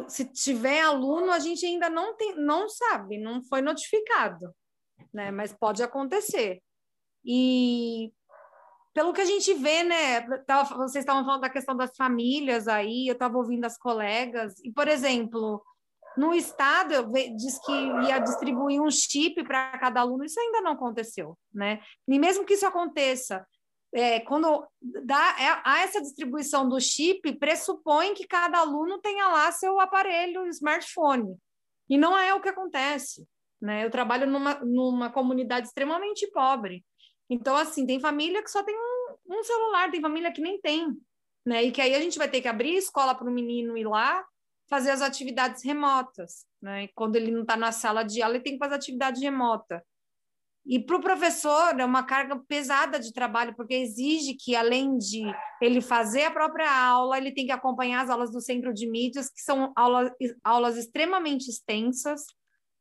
se 0.07 0.25
tiver 0.25 0.81
aluno, 0.81 1.31
a 1.31 1.39
gente 1.39 1.65
ainda 1.65 1.89
não 1.89 2.15
tem, 2.15 2.35
não 2.35 2.67
sabe, 2.67 3.17
não 3.17 3.41
foi 3.43 3.61
notificado, 3.61 4.53
né? 5.13 5.31
Mas 5.31 5.53
pode 5.53 5.81
acontecer. 5.81 6.61
E 7.23 8.11
pelo 8.93 9.13
que 9.13 9.21
a 9.21 9.25
gente 9.25 9.53
vê, 9.53 9.83
né? 9.83 10.21
Vocês 10.77 11.03
estavam 11.03 11.25
falando 11.25 11.41
da 11.41 11.49
questão 11.49 11.75
das 11.75 11.95
famílias 11.95 12.67
aí, 12.67 13.07
eu 13.07 13.13
estava 13.13 13.37
ouvindo 13.37 13.65
as 13.65 13.77
colegas, 13.77 14.59
e, 14.63 14.71
por 14.71 14.87
exemplo, 14.87 15.63
no 16.17 16.33
estado, 16.33 17.11
diz 17.35 17.59
que 17.59 17.71
ia 18.07 18.19
distribuir 18.19 18.81
um 18.81 18.89
chip 18.89 19.43
para 19.43 19.77
cada 19.77 20.01
aluno, 20.01 20.23
isso 20.23 20.39
ainda 20.39 20.61
não 20.61 20.71
aconteceu, 20.71 21.37
né? 21.53 21.81
E 22.07 22.17
mesmo 22.17 22.45
que 22.45 22.53
isso 22.53 22.65
aconteça, 22.65 23.45
é, 23.93 24.19
quando 24.19 24.67
dá 24.81 25.35
é, 25.39 25.61
há 25.63 25.81
essa 25.81 26.01
distribuição 26.01 26.67
do 26.67 26.79
chip, 26.81 27.33
pressupõe 27.39 28.13
que 28.13 28.27
cada 28.27 28.59
aluno 28.59 28.99
tenha 28.99 29.27
lá 29.29 29.51
seu 29.51 29.79
aparelho 29.79 30.45
smartphone. 30.47 31.37
E 31.89 31.97
não 31.97 32.17
é 32.17 32.33
o 32.33 32.41
que 32.41 32.49
acontece. 32.49 33.25
Né? 33.61 33.85
Eu 33.85 33.89
trabalho 33.89 34.27
numa, 34.27 34.55
numa 34.55 35.09
comunidade 35.09 35.67
extremamente 35.67 36.27
pobre. 36.27 36.83
Então, 37.29 37.55
assim, 37.55 37.85
tem 37.85 37.99
família 37.99 38.43
que 38.43 38.51
só 38.51 38.63
tem 38.63 38.75
um, 38.75 39.37
um 39.37 39.43
celular, 39.43 39.89
tem 39.89 40.01
família 40.01 40.31
que 40.31 40.41
nem 40.41 40.59
tem. 40.59 40.89
Né? 41.45 41.63
E 41.63 41.71
que 41.71 41.81
aí 41.81 41.95
a 41.95 42.01
gente 42.01 42.17
vai 42.17 42.27
ter 42.27 42.41
que 42.41 42.47
abrir 42.47 42.75
escola 42.75 43.15
para 43.15 43.29
o 43.29 43.33
menino 43.33 43.77
ir 43.77 43.87
lá 43.87 44.25
fazer 44.67 44.91
as 44.91 45.01
atividades 45.01 45.63
remotas. 45.63 46.45
Né? 46.61 46.85
E 46.85 46.87
quando 46.89 47.15
ele 47.15 47.31
não 47.31 47.41
está 47.41 47.55
na 47.55 47.71
sala 47.71 48.03
de 48.03 48.21
aula, 48.21 48.35
ele 48.35 48.43
tem 48.43 48.53
que 48.53 48.59
fazer 48.59 48.75
atividade 48.75 49.21
remota. 49.21 49.83
E 50.65 50.79
para 50.79 50.97
o 50.97 51.01
professor 51.01 51.79
é 51.79 51.85
uma 51.85 52.03
carga 52.03 52.41
pesada 52.47 52.99
de 52.99 53.13
trabalho, 53.13 53.55
porque 53.55 53.75
exige 53.75 54.33
que, 54.33 54.55
além 54.55 54.97
de 54.97 55.21
ele 55.61 55.79
fazer 55.79 56.23
a 56.23 56.31
própria 56.31 56.71
aula, 56.71 57.19
ele 57.19 57.31
tem 57.31 57.45
que 57.45 57.51
acompanhar 57.51 58.03
as 58.03 58.09
aulas 58.09 58.31
do 58.31 58.41
centro 58.41 58.73
de 58.73 58.89
mídias, 58.89 59.29
que 59.29 59.41
são 59.41 59.71
aulas, 59.75 60.11
aulas 60.43 60.75
extremamente 60.75 61.47
extensas. 61.47 62.23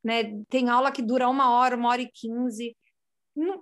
Né? 0.02 0.42
Tem 0.48 0.70
aula 0.70 0.90
que 0.90 1.02
dura 1.02 1.28
uma 1.28 1.50
hora, 1.50 1.76
uma 1.76 1.90
hora 1.90 2.00
e 2.00 2.10
quinze. 2.10 2.74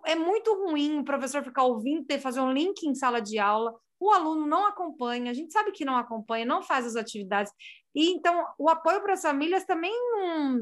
É 0.07 0.15
muito 0.15 0.55
ruim 0.55 1.01
o 1.01 1.05
professor 1.05 1.43
ficar 1.43 1.65
ouvindo, 1.65 2.07
ter 2.07 2.21
fazer 2.21 2.41
um 2.41 2.53
link 2.53 2.85
em 2.85 2.95
sala 2.95 3.21
de 3.21 3.41
aula. 3.41 3.75
O 4.03 4.11
aluno 4.11 4.47
não 4.47 4.67
acompanha, 4.67 5.31
a 5.31 5.35
gente 5.35 5.53
sabe 5.53 5.71
que 5.71 5.85
não 5.85 5.97
acompanha, 5.97 6.45
não 6.45 6.61
faz 6.61 6.85
as 6.85 6.97
atividades. 6.97 7.53
E 7.95 8.11
então 8.11 8.45
o 8.59 8.69
apoio 8.69 9.01
para 9.01 9.13
as 9.13 9.23
famílias 9.23 9.65
também 9.65 9.93
não, 9.93 10.59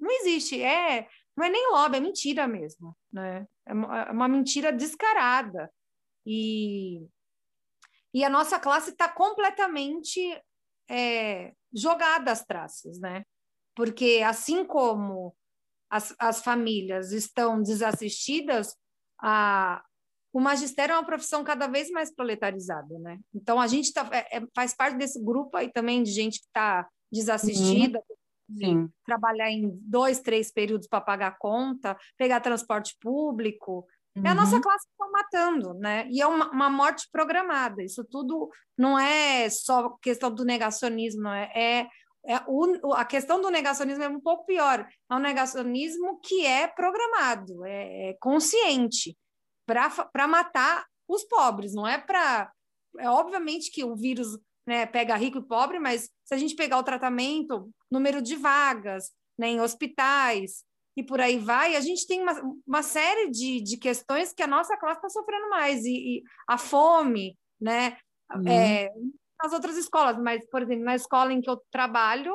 não 0.00 0.10
existe. 0.10 0.60
É 0.60 1.06
não 1.36 1.46
é 1.46 1.48
nem 1.48 1.70
lobby, 1.70 1.96
é 1.96 2.00
mentira 2.00 2.46
mesmo, 2.46 2.96
né? 3.12 3.46
É 3.64 3.72
uma, 3.72 4.26
é 4.26 4.28
mentira 4.28 4.72
descarada. 4.72 5.72
E 6.26 7.06
E 8.12 8.24
a 8.24 8.28
nossa 8.28 8.58
classe 8.58 8.90
está 8.90 9.08
completamente 9.08 10.20
é, 10.90 11.54
jogada 11.72 12.32
às 12.32 12.44
traças, 12.44 12.98
né? 12.98 13.24
Porque 13.76 14.22
assim 14.26 14.64
como 14.64 15.34
as, 15.88 16.14
as 16.18 16.42
famílias 16.42 17.12
estão 17.12 17.62
desassistidas, 17.62 18.76
a, 19.20 19.82
o 20.32 20.40
magistério 20.40 20.94
é 20.94 20.96
uma 20.96 21.04
profissão 21.04 21.44
cada 21.44 21.66
vez 21.66 21.90
mais 21.90 22.12
proletarizada, 22.12 22.98
né? 22.98 23.18
Então 23.34 23.60
a 23.60 23.66
gente 23.66 23.92
tá, 23.92 24.08
é, 24.10 24.38
é 24.38 24.42
faz 24.54 24.74
parte 24.74 24.96
desse 24.96 25.22
grupo 25.22 25.56
aí 25.56 25.70
também 25.70 26.02
de 26.02 26.10
gente 26.10 26.40
que 26.40 26.46
está 26.46 26.88
desassistida, 27.12 28.02
uhum. 28.48 28.88
trabalhar 29.04 29.50
em 29.50 29.70
dois, 29.82 30.20
três 30.20 30.50
períodos 30.50 30.88
para 30.88 31.02
pagar 31.02 31.36
conta, 31.38 31.96
pegar 32.16 32.40
transporte 32.40 32.96
público. 32.98 33.86
Uhum. 34.16 34.22
É 34.24 34.30
a 34.30 34.34
nossa 34.34 34.56
uhum. 34.56 34.62
classe 34.62 34.86
que 34.86 34.92
está 34.92 35.06
matando, 35.10 35.74
né? 35.74 36.08
E 36.10 36.22
é 36.22 36.26
uma, 36.26 36.50
uma, 36.50 36.70
morte 36.70 37.06
programada. 37.12 37.82
Isso 37.82 38.02
tudo 38.02 38.50
não 38.76 38.98
é 38.98 39.50
só 39.50 39.90
questão 40.00 40.34
do 40.34 40.46
negacionismo, 40.46 41.28
é, 41.28 41.50
é, 41.54 41.88
é 42.26 42.40
o, 42.46 42.94
a 42.94 43.04
questão 43.04 43.38
do 43.38 43.50
negacionismo 43.50 44.02
é 44.02 44.08
um 44.08 44.20
pouco 44.20 44.46
pior. 44.46 44.88
É 45.10 45.14
um 45.14 45.18
negacionismo 45.18 46.18
que 46.20 46.46
é 46.46 46.66
programado, 46.68 47.66
é, 47.66 48.10
é 48.10 48.16
consciente 48.18 49.14
para 49.66 50.28
matar 50.28 50.86
os 51.08 51.24
pobres, 51.24 51.74
não 51.74 51.86
é 51.86 51.98
para. 51.98 52.50
É 52.98 53.08
obviamente 53.08 53.70
que 53.70 53.84
o 53.84 53.96
vírus 53.96 54.38
né, 54.66 54.86
pega 54.86 55.16
rico 55.16 55.38
e 55.38 55.46
pobre, 55.46 55.78
mas 55.78 56.10
se 56.24 56.34
a 56.34 56.36
gente 56.36 56.54
pegar 56.54 56.78
o 56.78 56.82
tratamento, 56.82 57.70
número 57.90 58.20
de 58.20 58.36
vagas 58.36 59.10
né, 59.38 59.48
em 59.48 59.60
hospitais, 59.60 60.64
e 60.96 61.02
por 61.02 61.20
aí 61.20 61.38
vai, 61.38 61.74
a 61.74 61.80
gente 61.80 62.06
tem 62.06 62.22
uma, 62.22 62.32
uma 62.66 62.82
série 62.82 63.30
de, 63.30 63.62
de 63.62 63.76
questões 63.78 64.32
que 64.32 64.42
a 64.42 64.46
nossa 64.46 64.76
classe 64.76 64.98
está 64.98 65.08
sofrendo 65.08 65.48
mais, 65.48 65.84
e, 65.84 66.18
e, 66.18 66.22
a 66.46 66.58
fome, 66.58 67.36
né? 67.60 67.96
Uhum. 68.34 68.48
É, 68.48 68.90
nas 69.42 69.52
outras 69.52 69.76
escolas, 69.76 70.18
mas, 70.18 70.46
por 70.48 70.62
exemplo, 70.62 70.84
na 70.84 70.94
escola 70.94 71.32
em 71.32 71.40
que 71.40 71.50
eu 71.50 71.60
trabalho, 71.70 72.34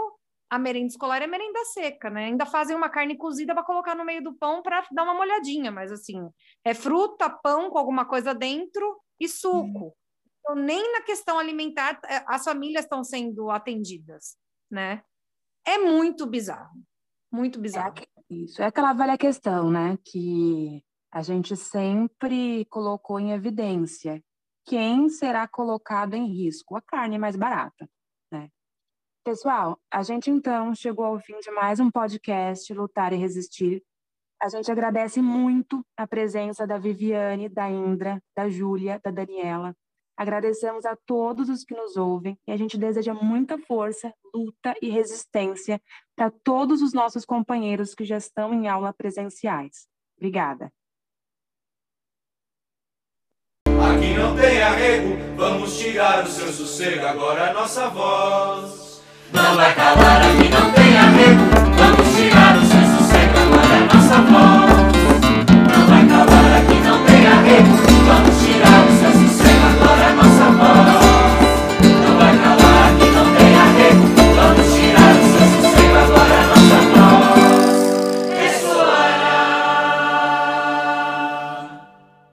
a 0.49 0.57
merenda 0.57 0.87
escolar 0.87 1.21
é 1.21 1.27
merenda 1.27 1.63
seca, 1.65 2.09
né? 2.09 2.25
Ainda 2.25 2.45
fazem 2.45 2.75
uma 2.75 2.89
carne 2.89 3.17
cozida 3.17 3.53
para 3.53 3.63
colocar 3.63 3.95
no 3.95 4.05
meio 4.05 4.23
do 4.23 4.33
pão 4.33 4.61
para 4.61 4.85
dar 4.91 5.03
uma 5.03 5.13
molhadinha, 5.13 5.71
mas 5.71 5.91
assim, 5.91 6.29
é 6.63 6.73
fruta, 6.73 7.29
pão 7.29 7.69
com 7.69 7.77
alguma 7.77 8.05
coisa 8.05 8.33
dentro 8.33 9.01
e 9.19 9.27
suco. 9.27 9.85
Uhum. 9.85 9.91
Então, 10.39 10.55
nem 10.55 10.91
na 10.93 11.01
questão 11.01 11.37
alimentar 11.37 11.99
é, 12.05 12.23
as 12.27 12.43
famílias 12.43 12.85
estão 12.85 13.03
sendo 13.03 13.51
atendidas, 13.51 14.37
né? 14.71 15.03
É 15.65 15.77
muito 15.77 16.25
bizarro, 16.25 16.81
muito 17.29 17.59
bizarro. 17.59 17.95
É, 17.99 18.33
isso, 18.33 18.61
é 18.61 18.65
aquela 18.65 18.93
velha 18.93 19.17
questão, 19.17 19.69
né, 19.69 19.97
que 20.05 20.81
a 21.11 21.21
gente 21.21 21.57
sempre 21.57 22.65
colocou 22.65 23.19
em 23.19 23.31
evidência. 23.31 24.23
Quem 24.65 25.09
será 25.09 25.47
colocado 25.47 26.13
em 26.13 26.25
risco? 26.25 26.75
A 26.75 26.81
carne 26.81 27.17
mais 27.17 27.35
barata? 27.35 27.89
Pessoal, 29.27 29.77
a 29.91 30.03
gente 30.03 30.31
então 30.31 30.73
chegou 30.73 31.03
ao 31.03 31.19
fim 31.19 31.37
de 31.41 31.51
mais 31.51 31.81
um 31.81 31.91
podcast 31.91 32.73
Lutar 32.73 33.11
e 33.11 33.17
Resistir. 33.17 33.83
A 34.41 34.47
gente 34.47 34.71
agradece 34.71 35.21
muito 35.21 35.85
a 35.97 36.07
presença 36.07 36.65
da 36.65 36.77
Viviane, 36.77 37.49
da 37.49 37.69
Indra, 37.69 38.23
da 38.33 38.47
Júlia, 38.47 39.01
da 39.03 39.11
Daniela. 39.11 39.75
Agradecemos 40.15 40.85
a 40.85 40.95
todos 41.05 41.49
os 41.49 41.65
que 41.65 41.75
nos 41.75 41.97
ouvem 41.97 42.39
e 42.47 42.53
a 42.53 42.55
gente 42.55 42.77
deseja 42.77 43.13
muita 43.13 43.57
força, 43.57 44.13
luta 44.33 44.73
e 44.81 44.89
resistência 44.89 45.81
para 46.15 46.31
todos 46.31 46.81
os 46.81 46.93
nossos 46.93 47.25
companheiros 47.25 47.93
que 47.93 48.05
já 48.05 48.15
estão 48.15 48.53
em 48.53 48.69
aula 48.69 48.93
presenciais. 48.93 49.89
Obrigada. 50.15 50.71
Aqui 53.65 54.13
não 54.17 54.37
tem 54.37 54.63
arrego, 54.63 55.35
vamos 55.35 55.77
tirar 55.77 56.23
o 56.23 56.27
seu 56.27 56.47
sossego, 56.47 57.05
agora 57.05 57.49
a 57.49 57.53
nossa 57.53 57.89
voz. 57.89 58.86
Não 59.33 59.55
vai 59.55 59.73
calar 59.73 60.21
aqui, 60.21 60.49
não 60.49 60.71
tenha 60.71 61.03
medo. 61.07 61.43
Vamos 61.77 62.15
tirar 62.15 62.55
o 62.55 62.61
seu 62.65 62.81
sossego, 62.97 63.37
agora 63.37 63.75
é 63.75 63.79
nossa 63.93 64.21
voz. 64.21 64.71
Não 65.77 65.87
vai 65.87 66.03
calar 66.07 66.51
aqui, 66.57 66.75
não 66.85 66.97
tenha 67.05 67.35
medo. 67.41 67.66